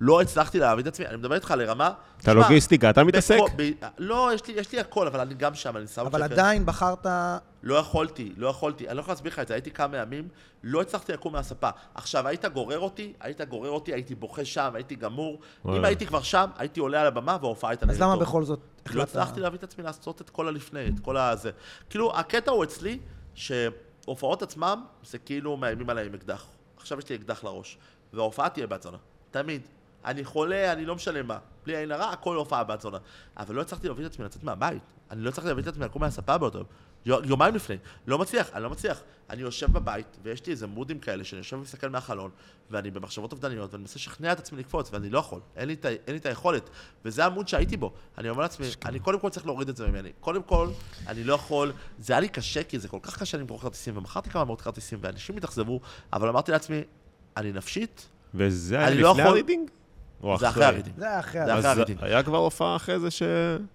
[0.00, 1.90] לא הצלחתי להעמיד את עצמי, אני מדבר איתך לרמה...
[2.16, 3.36] אתה שמע, לוגיסטיקה, אתה מתעסק?
[3.98, 6.00] לא, יש לי, יש לי הכל, אבל אני גם שם, אני שם...
[6.06, 6.32] אבל שקר.
[6.32, 7.06] עדיין בחרת...
[7.62, 8.88] לא יכולתי, לא יכולתי.
[8.88, 10.28] אני לא יכול להסביר לך את זה, הייתי כמה ימים,
[10.62, 11.70] לא הצלחתי לקום מהספה.
[11.94, 15.32] עכשיו, היית גורר אותי, היית גורר אותי, הייתי בוכה שם, הייתי גמור.
[15.34, 15.88] אם וואלה.
[15.88, 18.22] הייתי כבר שם, הייתי עולה על הבמה וההופעה הייתה אז נראית למה טוב.
[18.22, 19.08] בכל זאת לא החלטת...
[19.08, 21.50] הצלחתי להביא את עצמי לעשות את כל הלפני, את כל הזה.
[21.90, 22.98] כאילו, הקטע הוא אצלי,
[23.34, 26.46] שהופעות עצמם, זה כאילו מאיימים עליי עם אקדח.
[26.76, 27.78] עכשיו יש לי אקדח לראש,
[28.12, 28.98] וההופעה תהיה בת זונה.
[29.30, 29.62] תמיד.
[30.04, 31.38] אני חולה, אני לא משנה מה.
[31.64, 32.98] בלי עין הרע, הכל הופעה בת זונה.
[33.36, 34.82] אבל לא הצלחתי להביא את עצמי לצאת מהבית.
[35.10, 36.66] אני לא הצלחתי להביא את עצמי לקום מהספה באותו יום.
[37.06, 37.76] יו- יומיים לפני.
[38.06, 39.02] לא מצליח, אני לא מצליח.
[39.30, 42.30] אני יושב בבית, ויש לי איזה מודים כאלה, שאני יושב ומסתכל מהחלון,
[42.70, 45.40] ואני במחשבות אובדניות, ואני מנסה לשכנע את עצמי לקפוץ, ואני לא יכול.
[45.56, 46.70] אין לי, אין לי את היכולת.
[47.04, 47.92] וזה המוד שהייתי בו.
[48.18, 50.12] אני אומר לעצמי, אני קודם כל צריך להוריד את זה ממני.
[50.20, 50.68] קודם כל,
[51.06, 54.30] אני לא יכול, זה היה לי קשה, כי זה כל כך קשה למכור כרטיסים, ומכרתי
[54.30, 55.80] כמה מאות כרטיסים, ואנשים התאכזבו,
[56.12, 56.80] אבל אמרתי לעצמי,
[57.36, 59.70] אני נפשית, וזה היה אני לא לפני הרידינג?
[60.38, 60.96] זה אחרי הרידינג.
[60.98, 61.40] זה אחרי...
[61.46, 61.98] זה ה- אחרי אז הרידינג.
[62.02, 63.22] היה כבר הופעה אחרי זה ש...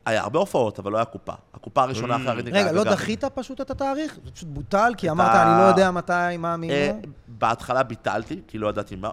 [0.06, 1.34] היה הרבה הופעות, אבל לא היה קופה.
[1.54, 2.18] הקופה הראשונה Mm.
[2.18, 2.84] אחרי הרידינג רגע, לא.
[2.84, 4.18] דחית פשוט את התאריך?
[4.26, 4.92] זה פשוט בוטל?
[4.98, 6.92] כי אמרת, אני לא יודע מתי, מה, מי, אה?
[7.28, 9.10] בהתחלה ביטלתי, כי לא ידעתי מה.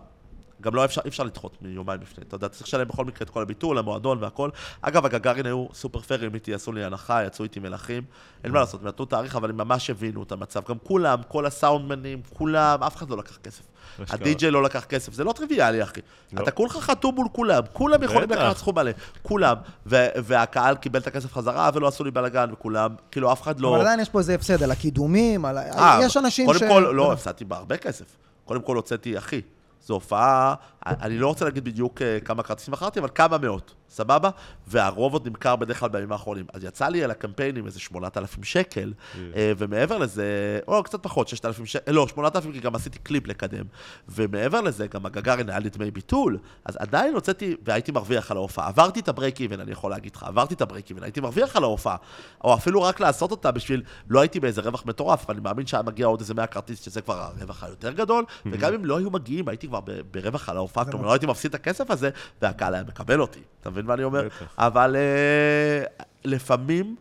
[0.65, 2.25] גם לא אפשר, אי אפשר לדחות מיומיים לפני.
[2.29, 4.51] אתה יודע, צריך לשלם בכל מקרה את כל הביטול, המועדון והכל.
[4.81, 8.03] אגב, הגגארין היו סופר פיירים איתי, עשו לי הנחה, יצאו איתי מלכים.
[8.45, 10.61] אין מה לעשות, הם נתנו תאריך, אבל הם ממש הבינו את המצב.
[10.69, 13.63] גם כולם, כל הסאונדמנים, כולם, אף אחד לא לקח כסף.
[13.99, 16.01] הדי-ג'יי לא לקח כסף, זה לא טריוויאלי, אחי.
[16.33, 16.43] לא.
[16.43, 18.31] אתה כולך חתום מול כולם, כולם יכולים.
[18.31, 18.91] לקחת סכום מלא,
[19.23, 19.57] כולם.
[19.87, 23.71] ו- והקהל קיבל את הכסף חזרה ולא עשו לי בלאגן, וכולם, כאילו, אף אחד לא...
[23.71, 25.59] אבל עדיין יש פה איזה הפסד על הקידומים, על...
[25.59, 26.63] אה, יש אנשים קודם ש...
[26.63, 28.17] כל, לא, הפסדתי בה הרבה כסף.
[28.45, 29.41] קודם כל הוצאתי, אחי,
[29.85, 30.55] זו הופעה,
[30.87, 34.31] אני לא רוצה להגיד בדיוק אה, כמה כרטיסים מכרתי, אבל כמה מאות, סבבה?
[34.67, 36.47] והרוב עוד נמכר בדרך כלל בימים האחרונים.
[36.53, 38.93] אז יצא לי על הקמפיינים איזה 8,000 שקל,
[39.37, 43.65] אה, ומעבר לזה, או קצת פחות, 6,000 שקל, לא, 8,000 כי גם עשיתי קליפ לקדם.
[44.09, 48.69] ומעבר לזה, גם הגגארין היה לי דמי ביטול, אז עדיין הוצאתי, והייתי מרוויח על ההופעה.
[48.69, 51.21] עברתי את ה break even, אני יכול להגיד לך, עברתי את ה break even, הייתי
[51.21, 51.97] מרוויח על ההופעה.
[52.45, 55.83] או אפילו רק לעשות אותה בשביל, לא הייתי באיזה רווח מטורף, אבל אני מאמין שהיה
[55.83, 59.49] מגיע עוד איזה 100 כרטיס, שזה כבר הרווח היותר גדול, וגם אם לא היו מגיעים,
[59.49, 59.81] הייתי כבר
[60.11, 62.11] ברווח על ההופעה, כלומר, לא הייתי מפסיד את הכסף הזה,
[62.43, 63.41] והקהל היה מקבל אותי.
[63.61, 64.25] אתה מבין מה אני אומר?
[64.27, 64.55] בטח.
[64.59, 65.85] אבל אה,
[66.25, 66.97] לפעמים,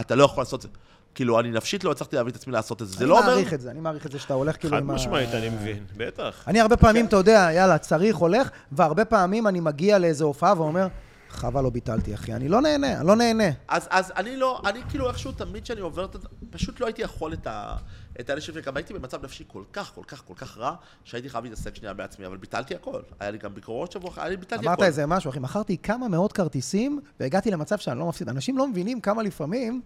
[0.00, 0.78] אתה לא יכול לעשות את זה.
[1.14, 2.96] כאילו, אני נפשית לא הצלחתי להביא את עצמי לעשות את זה.
[2.96, 3.34] זה לא אני אומר...
[3.34, 4.94] מעריך את זה, אני מעריך את זה שאתה הולך כאילו חד עם ה...
[4.94, 5.84] משמעית, אני מבין.
[5.96, 6.44] בטח.
[6.46, 10.86] אני הרבה פעמים, אתה יודע, יאללה, צריך, הולך, והרבה פעמים אני מגיע לאיזו הופעה ואומר,
[11.30, 13.44] חבל לא ביטלתי, אחי, אני לא נהנה, אני לא נהנה.
[13.68, 16.18] אז, אז אני לא, אני כאילו איכשהו תמיד כשאני עובר את ה...
[16.50, 17.76] פשוט לא הייתי יכול את ה...
[18.20, 20.74] את האלה שלי, גם הייתי במצב נפשי כל כך, כל כך, כל כך רע,
[21.04, 23.00] שהייתי חייב להתעסק שנייה בעצמי, אבל ביטלתי הכל.
[23.20, 24.84] היה לי גם ביקורות שבוע, אחרי, אני ביטלתי אמרת הכל.
[24.84, 28.28] איזה משהו, אחי, מכרתי כמה מאות כרטיסים, והגעתי למצב שאני לא מפסיד.
[28.28, 29.80] אנשים לא מבינים כמה לפעמים,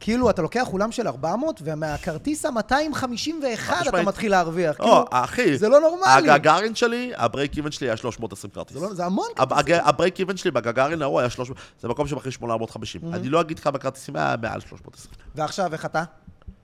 [0.00, 4.08] כאילו, אתה לוקח אולם של 400, ומהכרטיס ה-251 אתה משמעית.
[4.08, 4.80] מתחיל להרוויח.
[4.80, 6.30] או, כאילו, אחי, זה לא נורמלי.
[6.30, 8.76] הגגארין שלי, ה break even שלי היה 320 כרטיס.
[8.76, 9.80] זה לא- זה המון כרטיסים.
[9.84, 13.00] ה break even שלי בגגארין ההוא היה 300, זה מקום שמכיל 850.
[13.00, 13.16] Mm-hmm.
[13.16, 15.14] אני לא אגיד כמה כרטיסים היה מעל 320.
[15.34, 16.04] ועכשיו, איך אתה?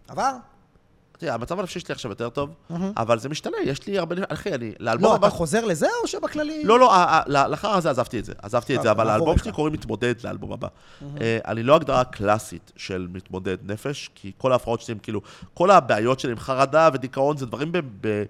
[0.09, 0.32] עבר?
[1.23, 2.55] תראה, המצב הנפשי שלי עכשיו יותר טוב,
[2.97, 4.16] אבל זה משתנה, יש לי הרבה...
[4.28, 4.73] אחי, אני...
[4.81, 5.16] לאלבום לא.
[5.16, 6.65] אתה חוזר לזה, או שבכללי...
[6.65, 6.93] לא, לא,
[7.27, 9.43] לאחר הזה עזבתי את זה, עזבתי את אה, זה, אבל לך.
[9.43, 10.69] שלי קוראים מתמודד לאלבום הבא.
[11.20, 15.20] אה, אני לא הגדרה קלאסית של מתמודד נפש, כי כל ההפרעות שלי הם כאילו,
[15.55, 17.73] כל הבעיות שלי עם חרדה ודיכאון זה דברים.
[17.73, 18.24] ב-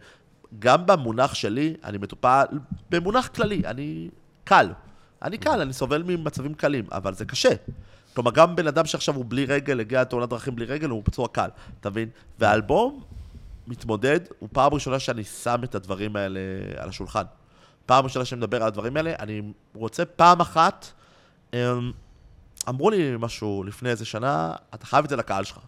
[0.58, 2.44] גם במונח שלי, אני מטופל
[2.90, 4.08] במונח כללי, אני
[4.44, 4.68] קל.
[5.22, 7.50] אני קל, אני סובל ממצבים קלים, אבל זה קשה.
[8.14, 11.28] כלומר, גם בן אדם שעכשיו הוא בלי רגל, הגיע לתאונת דרכים בלי רגל, הוא פצוע
[11.28, 11.48] קל,
[11.80, 12.08] אתה מבין?
[12.38, 13.02] והאלבום
[13.66, 16.40] מתמודד, הוא פעם ראשונה שאני שם את הדברים האלה
[16.76, 17.22] על השולחן.
[17.86, 19.42] פעם ראשונה שאני מדבר על הדברים האלה, אני
[19.74, 20.86] רוצה פעם אחת,
[21.54, 21.58] אמ,
[22.68, 25.58] אמרו לי משהו לפני איזה שנה, אתה חייב את זה לקהל שלך.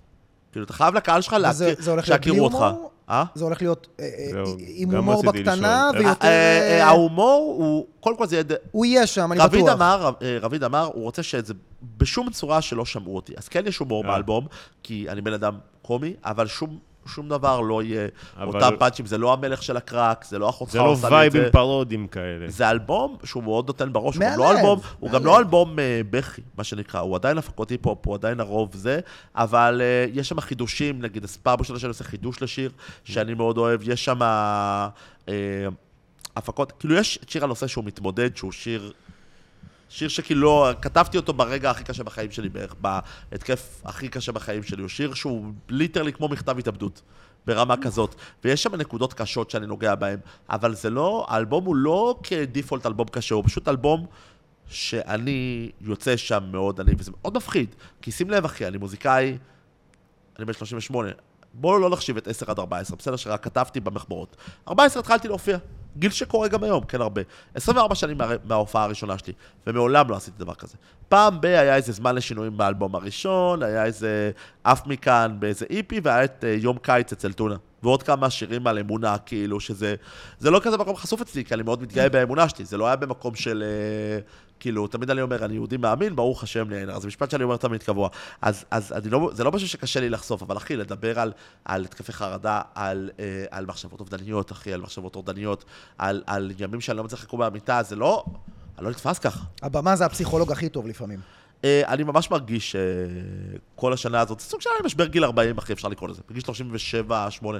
[0.52, 2.93] כאילו, אתה חייב לקהל שלך להכיר, שיכירו אותך.
[3.10, 3.24] אה?
[3.34, 5.90] זה הולך להיות אה, אה, זהו, עם הומור בקטנה.
[5.94, 6.26] ויותר...
[6.26, 8.44] אה, אה, אה, ההומור הוא, קודם כל זה יהיה...
[8.70, 9.74] הוא יהיה שם, אני רביד בטוח.
[9.74, 11.54] אמר, אה, רביד אמר, הוא רוצה שזה
[11.96, 13.32] בשום צורה שלא שמעו אותי.
[13.36, 14.10] אז כן יש הומור אה.
[14.10, 14.46] באלבום,
[14.82, 19.18] כי אני בן אדם קומי, אבל שום, שום דבר לא יהיה אבל- אותם פאנצ'ים, זה
[19.18, 21.50] לא המלך של הקראק, זה לא אחותך זה לא עושה לי את וייבים זה.
[21.52, 22.46] פרודיות כאלה.
[22.48, 25.24] זה אלבום שהוא מאוד נותן בראש, הוא גם לא אלבום, הוא גם.
[25.24, 29.00] לא אלבום אה, בכי, מה שנקרא, הוא עדיין הפקות היפ-הופ, הוא עדיין הרוב זה,
[29.34, 32.70] אבל אה, יש שם חידושים, נגיד, אז פעם ראשונה שאני עושה חידוש לשיר,
[33.04, 34.88] שאני מאוד אוהב, יש שם אה,
[36.36, 38.92] הפקות, כאילו יש את שיר הנושא שהוא מתמודד, שהוא שיר...
[39.94, 44.82] שיר שכאילו, כתבתי אותו ברגע הכי קשה בחיים שלי בערך, בהתקף הכי קשה בחיים שלי.
[44.82, 47.02] הוא שיר שהוא ליטרלי כמו מכתב התאבדות,
[47.46, 48.14] ברמה כזאת.
[48.44, 50.18] ויש שם נקודות קשות שאני נוגע בהן,
[50.50, 54.06] אבל זה לא, האלבום הוא לא כדיפולט אלבום קשה, הוא פשוט אלבום
[54.68, 57.74] שאני יוצא שם מאוד, אני, וזה מאוד מפחיד.
[58.02, 59.38] כי שים לב, אחי, אני מוזיקאי,
[60.38, 61.10] אני בן 38.
[61.54, 64.36] בואו לא נחשיב את 10 עד 14, בסדר שרק כתבתי במחברות.
[64.68, 65.58] 14 התחלתי להופיע.
[65.96, 67.22] גיל שקורה גם היום, כן הרבה.
[67.54, 69.32] 24 שנים מה, מההופעה הראשונה שלי,
[69.66, 70.74] ומעולם לא עשיתי דבר כזה.
[71.08, 74.30] פעם ב- היה איזה זמן לשינויים באלבום הראשון, היה איזה
[74.64, 77.56] עף מכאן באיזה איפי, והיה את אה, יום קיץ אצל טונה.
[77.84, 79.94] ועוד כמה שירים על אמונה, כאילו, שזה...
[80.38, 82.96] זה לא כזה מקום חשוף אצלי, כי אני מאוד מתגאה באמונה שלי, זה לא היה
[82.96, 83.64] במקום של...
[83.66, 84.20] אה,
[84.60, 87.56] כאילו, תמיד אני אומר, אני יהודי מאמין, ברוך השם לי, אז זה משפט שאני אומר
[87.56, 88.08] תמיד קבוע.
[88.42, 91.32] אז, אז אני לא, זה לא משהו שקשה לי לחשוף, אבל אחי, לדבר על,
[91.64, 95.64] על התקפי חרדה, על, אה, על מחשבות אובדניות, אחי, על מחשבות טורדניות,
[95.98, 98.24] על, על ימים שאני לא מצליח לקום מהמיטה, זה לא...
[98.78, 99.40] אני לא נתפס ככה.
[99.62, 101.20] הבמה זה הפסיכולוג הכי טוב לפעמים.
[101.64, 102.80] אה, אני ממש מרגיש אה,
[103.76, 106.20] כל השנה הזאת, זה סוג של משבר גיל 40, אחי, אפשר לקרוא לזה.
[106.30, 107.58] בגיל 37, 8.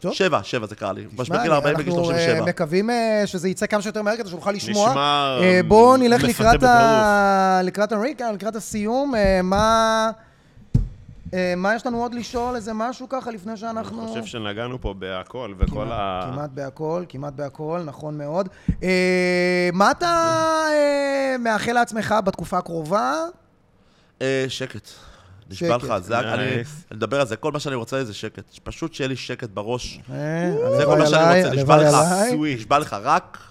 [0.00, 0.12] טוב.
[0.14, 1.04] 7, 7 זה קרה לי.
[1.18, 2.46] משבר גיל 40 בגיל אנחנו אה, 37.
[2.46, 4.90] מקווים אה, שזה יצא כמה שיותר מהר כדי שנוכל לשמוע.
[4.90, 6.64] נשמע, אה, בואו נלך לקראת בטירוף.
[6.74, 9.14] ה- לקראת הריקה, לקראת הסיום.
[9.14, 10.10] אה, מה...
[11.34, 12.56] אה, מה יש לנו עוד לשאול?
[12.56, 14.02] איזה משהו ככה לפני שאנחנו...
[14.02, 16.30] אני חושב שנגענו פה בהכל, וכל כמעט, ה...
[16.32, 18.48] כמעט בהכל, כמעט בהכל, נכון מאוד.
[18.82, 20.34] אה, מה אתה
[20.70, 23.14] אה, מאחל לעצמך בתקופה הקרובה?
[24.22, 24.88] אה, שקט.
[25.50, 25.76] נשבע.
[25.76, 26.62] לך, זה, אני, אני.
[26.90, 28.58] מדבר על זה, כל מה שאני רוצה זה שקט.
[28.62, 30.00] פשוט שיהיה לי שקט בראש.
[30.78, 31.94] זה כל מה שאני רוצה, נשבע לך.
[32.56, 33.47] נשבע לך, רק...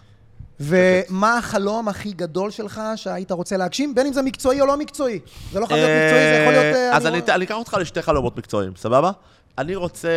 [0.60, 5.20] ומה החלום הכי גדול שלך שהיית רוצה להגשים, בין אם זה מקצועי או לא מקצועי?
[5.52, 6.76] זה לא חייב להיות מקצועי, זה יכול להיות...
[6.76, 9.12] אה, אז אני אקח אותך לשתי חלומות מקצועיים, סבבה?
[9.58, 10.10] אני רוצה,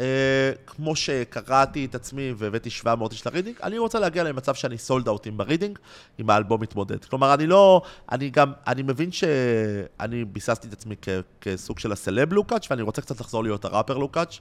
[0.00, 5.08] אה, כמו שקראתי את עצמי והבאתי 700 איש לרידינג, אני רוצה להגיע למצב שאני sold
[5.08, 5.78] out ים ברידינג,
[6.18, 7.04] עם האלבום מתמודד.
[7.04, 7.82] כלומר, אני לא,
[8.12, 11.08] אני גם, אני מבין שאני ביססתי את עצמי כ,
[11.40, 14.38] כסוג של הסלב לוקאץ', ואני רוצה קצת לחזור להיות הראפר לוקאץ',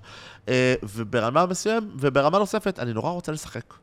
[0.49, 3.73] אה, וברמה מסוים, וברמה נוספת, אני נורא רוצה לשחק.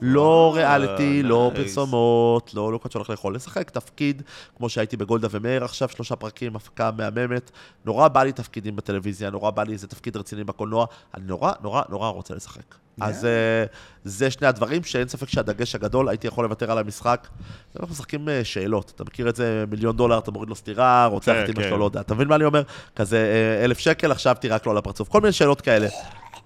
[0.00, 1.50] לא ריאליטי, לא.
[1.54, 4.22] פרסומות, לא לוקאץ' שהולך לאכול, לשחק תפקיד,
[4.56, 7.50] כמו שהייתי בגולדה ומאיר עכשיו, שלושה פרקים, הפקה מהממת.
[7.84, 11.82] נורא בא לי תפקידים בטלוויזיה, נורא בא לי איזה תפקיד רציני בקולנוע, אני נורא, נורא,
[11.88, 12.74] נורא רוצה לשחק.
[13.00, 13.64] אז אה,
[14.04, 17.28] זה שני הדברים שאין ספק שהדגש הגדול, הייתי יכול לוותר על המשחק.
[17.76, 21.32] אנחנו משחקים אה, שאלות, אתה מכיר את זה, מיליון דולר, אתה מוריד לו סטירה, רוצח
[21.32, 21.68] כן, את אמא כן.
[21.68, 22.00] שלו, לא יודע.
[22.00, 22.62] אתה מבין מה אני אומר?
[22.96, 25.08] כזה אה, אלף שקל, עכשיו תירק לו על הפרצוף.
[25.08, 25.88] כל מיני שאלות כאלה.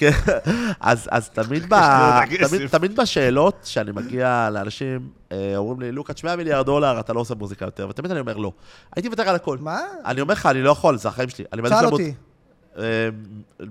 [0.01, 0.10] כן,
[0.81, 1.74] אז, אז תמיד, ב,
[2.97, 7.64] בשאלות, שאני מגיע לאנשים, אה, אומרים לי, לוקאץ', 100 מיליארד דולר, אתה לא עושה מוזיקה
[7.64, 8.52] יותר, ותמיד אני אומר, לא.
[8.97, 9.59] הייתי מוותר על הכל.
[9.60, 9.81] מה?
[10.05, 11.44] אני אומר לך, אני לא יכול, זה החיים שלי.
[11.52, 12.14] אני מעדיף שאל אותי,
[12.78, 13.09] אה,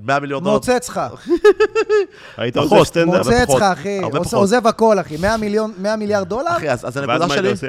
[0.02, 0.56] 100 מיליון דולר.
[0.56, 1.02] מוצץ לך,
[2.38, 3.28] היית עושה סטנדאפ?
[3.28, 4.00] הרבה מוצץ לך, אחי.
[4.34, 6.58] עוזב הכל, אחי, 100 מיליון, 100 מיליארד דולר?
[6.58, 7.52] אחי, אז, אז ואז הנקודה מה היית שלי...
[7.52, 7.68] עושה?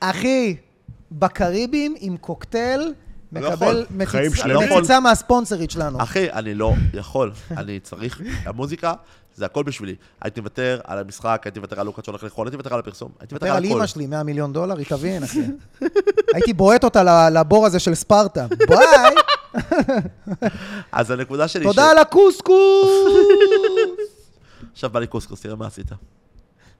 [0.00, 0.56] אחי,
[1.12, 2.94] בקריבים עם קוקטייל,
[3.32, 4.68] מקבל חיים שלמים.
[4.78, 6.02] מציצה מהספונסרית שלנו.
[6.02, 8.94] אחי, אני לא יכול, אני צריך, המוזיקה,
[9.34, 9.94] זה הכל בשבילי.
[10.22, 13.34] הייתי מוותר על המשחק, הייתי מוותר על לוקאץ' שהולך לאכול, הייתי מוותר על הפרסום, הייתי
[13.34, 13.74] מוותר על על הכל.
[13.74, 15.40] אימא שלי, 100 מיליון דולר, היא תבין, אחי.
[16.34, 18.46] הייתי בועט אותה לבור הזה של ספרטה.
[18.68, 19.14] ביי,
[20.92, 21.64] אז הנקודה שלי...
[21.64, 22.88] תודה על הקוסקוס!
[24.72, 25.90] עכשיו בא לי קוסקוס, תראה מה עשית.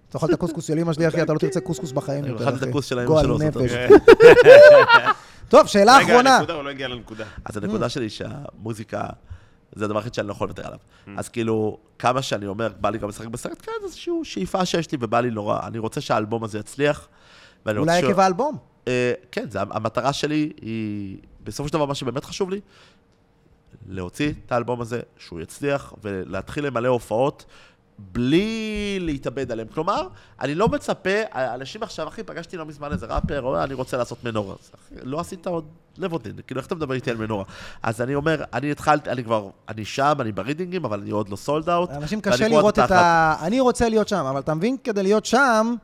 [0.09, 2.57] תאכל את הקוסקוס של אמא שלי, אחי, אתה לא תרצה קוסקוס בחיים אני יותר, אכלתי
[2.59, 2.71] את אחי.
[2.71, 3.73] הקוס של האמא גועל שלו, זאת נפש.
[3.73, 3.91] אומרת.
[5.49, 6.37] טוב, שאלה רגע, אחרונה.
[6.37, 7.25] הנקודה, הוא לא הגיע לנקודה.
[7.45, 7.61] אז Mm.
[7.63, 9.05] הנקודה שלי שהמוזיקה,
[9.73, 10.79] זה הדבר היחיד שאני לא יכול לוותר עליו.
[11.17, 14.93] אז כאילו, כמה שאני אומר, בא לי גם לשחק בסרט, כן, זה איזושהי שאיפה שיש
[14.93, 15.61] לי ובא לי נורא.
[15.67, 17.09] אני רוצה שהאלבום הזה יצליח.
[17.67, 18.57] ואני רוצה אולי עקב האלבום.
[18.89, 22.61] אה, כן, זה, המטרה שלי היא, בסופו של דבר, מה שבאמת חשוב לי,
[23.89, 27.45] להוציא את האלבום הזה, שהוא יצליח, ולהתחיל למלא הופעות,
[27.99, 29.69] בלי להתאבד עליהם.
[29.75, 30.09] כלומר,
[30.41, 34.25] אני לא מצפה, אנשים עכשיו, אחי, פגשתי לא מזמן איזה ראפר, או אני רוצה לעשות
[34.25, 34.55] מנורה.
[35.03, 35.65] לא עשית עוד
[35.99, 37.45] לבודין, כאילו, איך אתה מדבר איתי על מנורה?
[37.83, 41.37] אז אני אומר, אני התחלתי, אני כבר, אני שם, אני ברידינגים, אבל אני עוד לא
[41.37, 41.91] סולד אאוט.
[41.91, 43.37] אנשים קשה לראות את ה...
[43.43, 45.75] אני רוצה להיות שם, אבל אתה מבין, כדי להיות שם,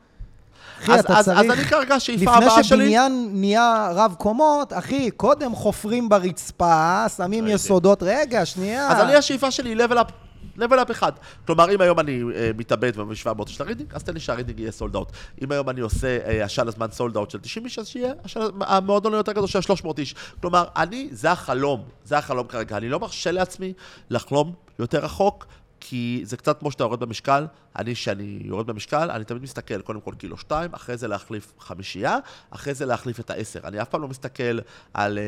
[0.83, 1.39] אחי, אז, אתה אז, צריך...
[1.39, 2.85] אז אני כרגע, השאיפה לפני הבאה שלי...
[2.85, 7.55] שבניין נהיה רב קומות, אחי, קודם חופרים ברצפה, שמים ראיתי.
[7.55, 8.91] יסודות, רגע, שנייה.
[8.91, 10.22] אז אני, השאיפה שלי היא level up.
[10.57, 11.11] Level up אחד.
[11.45, 14.71] כלומר, אם היום אני אה, מתאבד ומביא 700 של הרידינג, אז תן לי שהרידינג יהיה
[14.71, 15.11] sold out.
[15.41, 18.39] אם היום אני עושה אה, השל הזמן sold out של 90 איש, אז שיהיה השל-
[18.61, 20.15] המועדון היותר גדול של 300 איש.
[20.41, 22.77] כלומר, אני, זה החלום, זה החלום כרגע.
[22.77, 23.73] אני לא מרשה לעצמי
[24.09, 25.45] לחלום יותר רחוק,
[25.85, 27.45] כי זה קצת כמו שאתה יורד במשקל.
[27.79, 32.17] אני, כשאני יורד במשקל, אני תמיד מסתכל קודם כל קילו שתיים, אחרי זה להחליף חמישייה,
[32.51, 33.59] אחרי זה להחליף את העשר.
[33.63, 34.59] אני אף פעם לא מסתכל
[34.93, 35.17] על...
[35.17, 35.23] אה,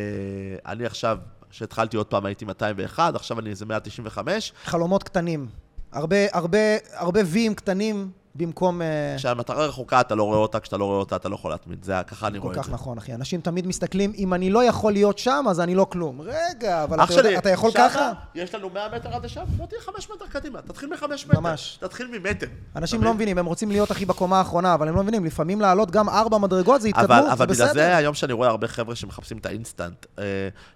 [0.72, 1.18] אני עכשיו,
[1.56, 4.53] כשהתחלתי עוד פעם הייתי 201, עכשיו אני איזה 195.
[4.65, 5.48] חלומות קטנים.
[5.91, 6.60] הרבה, הרבה,
[6.94, 8.82] הרבה ויים קטנים במקום...
[8.82, 11.84] אה, כשהמטרה רחוקה, אתה לא רואה אותה, כשאתה לא רואה אותה, אתה לא יכול להתמיד.
[11.84, 12.74] זה, ככה אני כל רואה את כך זה.
[12.74, 13.14] נכון, אחי.
[13.14, 16.22] אנשים תמיד מסתכלים, אם אני לא יכול להיות שם, אז אני לא כלום.
[16.22, 18.12] רגע, אבל אתה, יודע, שלי, אתה יכול שמה ככה?
[18.36, 20.62] יש לנו 100 מטר עד לשם, בוא תהיה 5 מטר קדימה.
[20.62, 21.40] תתחיל מ-5 מטר.
[21.40, 21.78] ממש.
[21.82, 22.48] תתחיל ממטר.
[22.76, 23.14] אנשים אתה לא?
[23.14, 26.38] מבינים, הם רוצים להיות הכי בקומה האחרונה, אבל הם לא מבינים, לפעמים לעלות גם ארבע
[26.38, 27.74] מדרגות זה אבל, התקדמות, אבל זה בגלל בסדר.
[27.74, 30.24] זה היום שאני רואה הרבה חבר'ה שמחפשים את האינסטנט, אה,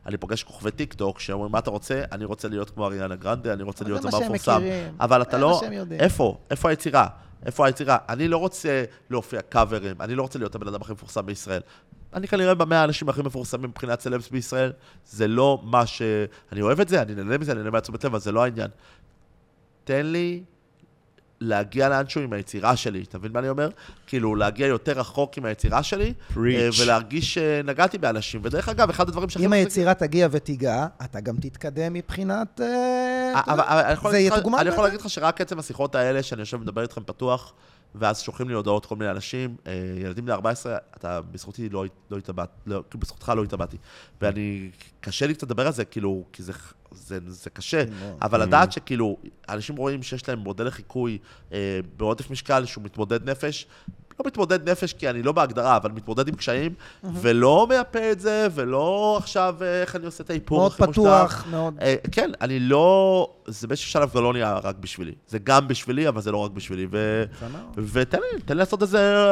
[0.06, 2.04] אני פוגש כוכבי טיק טוק שאומרים, מה אתה רוצה?
[2.12, 4.62] אני רוצה להיות כמו אריאנה גרנדה, אני רוצה אבל להיות זמר מפורסם.
[5.00, 5.62] אבל אתה לא...
[6.00, 6.38] איפה?
[6.52, 7.08] איפה היצירה?
[7.46, 7.98] איפה היצירה?
[8.10, 11.62] אני לא רוצה להופיע קאברים, אני לא רוצה להיות הבן אדם הכי מפורסם בישראל.
[12.14, 14.72] אני כנראה במאה האנשים הכי מפורסמים מבחינת סלבס בישראל.
[15.06, 16.02] זה לא מה ש...
[16.52, 18.70] אני אוהב את זה, אני נהנה מזה, אני נהנה מהתשומת לב, אבל זה לא העניין.
[19.84, 20.44] תן לי
[21.42, 23.70] להגיע לאנשהו עם היצירה שלי, אתה מבין מה אני אומר?
[24.08, 26.38] כאילו, להגיע יותר רחוק עם היצירה שלי, Preach.
[26.56, 28.42] אה, ולהרגיש שנגעתי באנשים.
[28.44, 32.62] ודרך אגב, אחד הדברים שהכי אם היצירה תגיע ותיגע, אתה גם תתקדם מבחינת...
[32.62, 34.84] אה, אבל- אבל זה יתוגמל אני יכול.
[34.84, 37.54] להגיד לך שרק עצם השיחות האלה, שאני יושב ומדבר איתכם פתוח,
[37.96, 42.18] ואז שולחים לי הודעות כל מיני אנשים, אה, ילדים בני 14, אתה בזכותי לא, לא
[42.18, 43.78] התאבט, לא, כאילו בזכותך לא התאבטתי.
[44.22, 44.70] ואני,
[45.02, 46.54] קשה לי קצת לדבר על זה, כאילו, כי זה,
[46.92, 47.84] זה, זה קשה,
[48.22, 49.18] אבל לדעת שכאילו,
[49.50, 51.18] אנשים רואים שיש להם מודל לחיקוי
[51.54, 53.68] אה, בעודף משקל, שהוא מתמודד נפש,
[54.20, 56.74] לא מתמודד נפש כי אני לא בהגדרה, אבל מתמודד עם קשיים,
[57.04, 60.74] ולא מייפה את זה, ולא עכשיו אה, איך אני עושה את האיפור מאוד.
[60.74, 61.74] פתוח, מאוד...
[61.82, 63.28] אה, כן, אני לא...
[63.48, 65.14] זה באיזשהו שלב כבר לא נהיה רק בשבילי.
[65.28, 66.88] זה גם בשבילי, אבל זה לא רק בשבילי.
[66.92, 67.24] ו...
[67.78, 69.26] ותן לי, תן לי לעשות איזה,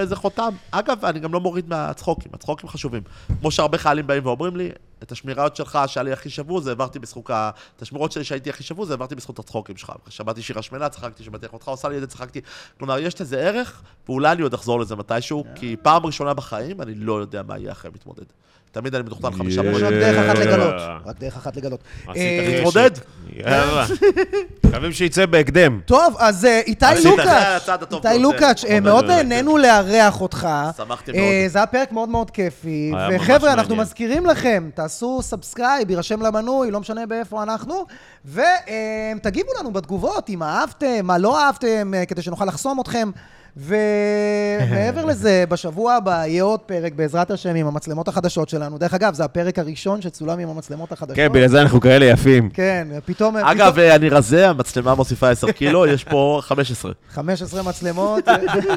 [0.00, 0.54] איזה חותם.
[0.70, 3.02] אגב, אני גם לא מוריד מהצחוקים, הצחוקים חשובים.
[3.40, 4.70] כמו שהרבה חיילים באים ואומרים לי,
[5.02, 7.50] את השמירות שלך, שהיה לי הכי שבור, זה העברתי בזכות ה...
[7.76, 9.92] את השמירות שלי שהייתי הכי שבור, זה העברתי בזכות הצחוקים שלך.
[10.08, 12.40] שמעתי שיר השמנה, צחקתי, שמעתי איך אותך עושה לי את זה, צחקתי.
[12.78, 16.94] כלומר, יש לזה ערך, ואולי אני עוד אחזור לזה מתישהו, כי פעם ראשונה בחיים, אני
[16.94, 18.24] לא יודע מה יהיה אחרי מתמודד.
[18.72, 19.64] תמיד אני מתוכנן חמישה Yeah.
[19.64, 19.98] יש פרויקטים.
[19.98, 20.38] רק דרך אחת.
[20.38, 20.74] לגלות.
[21.06, 21.80] רק דרך אחת לגלות.
[22.08, 22.48] עשית אה.
[22.48, 22.90] להתמודד?
[23.36, 23.86] יאללה.
[24.64, 25.80] מקווים שיצא בהקדם.
[25.84, 28.18] טוב, אז אה, איתי לוקאץ', איתי.
[28.18, 30.48] לוקאץ', אה, מאוד נהנינו לארח אותך.
[30.76, 31.24] שמחתי מאוד.
[31.48, 32.92] זה היה פרק מאוד מאוד כיפי.
[33.16, 33.76] וחבר'ה, אנחנו.
[33.76, 37.86] מזכירים לכם, תעשו subscribe, יירשם למנוי, לא משנה באיפה אנחנו,
[38.24, 43.10] ותגיבו לנו בתגובות אם אהבתם, מה לא אהבתם, אה, כדי שנוכל לחסום אתכם.
[43.56, 48.78] ומעבר לזה, בשבוע הבא יהיה עוד פרק, בעזרת השם, עם המצלמות החדשות שלנו.
[48.78, 51.16] דרך אגב, זה הפרק הראשון שצולם עם המצלמות החדשות.
[51.16, 52.50] כן, בגלל זה אנחנו כאלה יפים.
[52.50, 53.36] כן, פתאום...
[53.36, 56.92] אגב, אה, אני רזה, המצלמה מוסיפה 10 קילו, יש פה 15.
[57.10, 58.24] 15 מצלמות,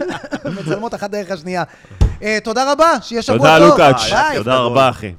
[0.60, 1.64] מצלמות אחת דרך השנייה.
[2.24, 3.48] אה, תודה רבה, שיהיה שבוע טוב.
[3.48, 4.10] תודה, לוקאץ'.
[4.36, 5.14] תודה רבה, אחי.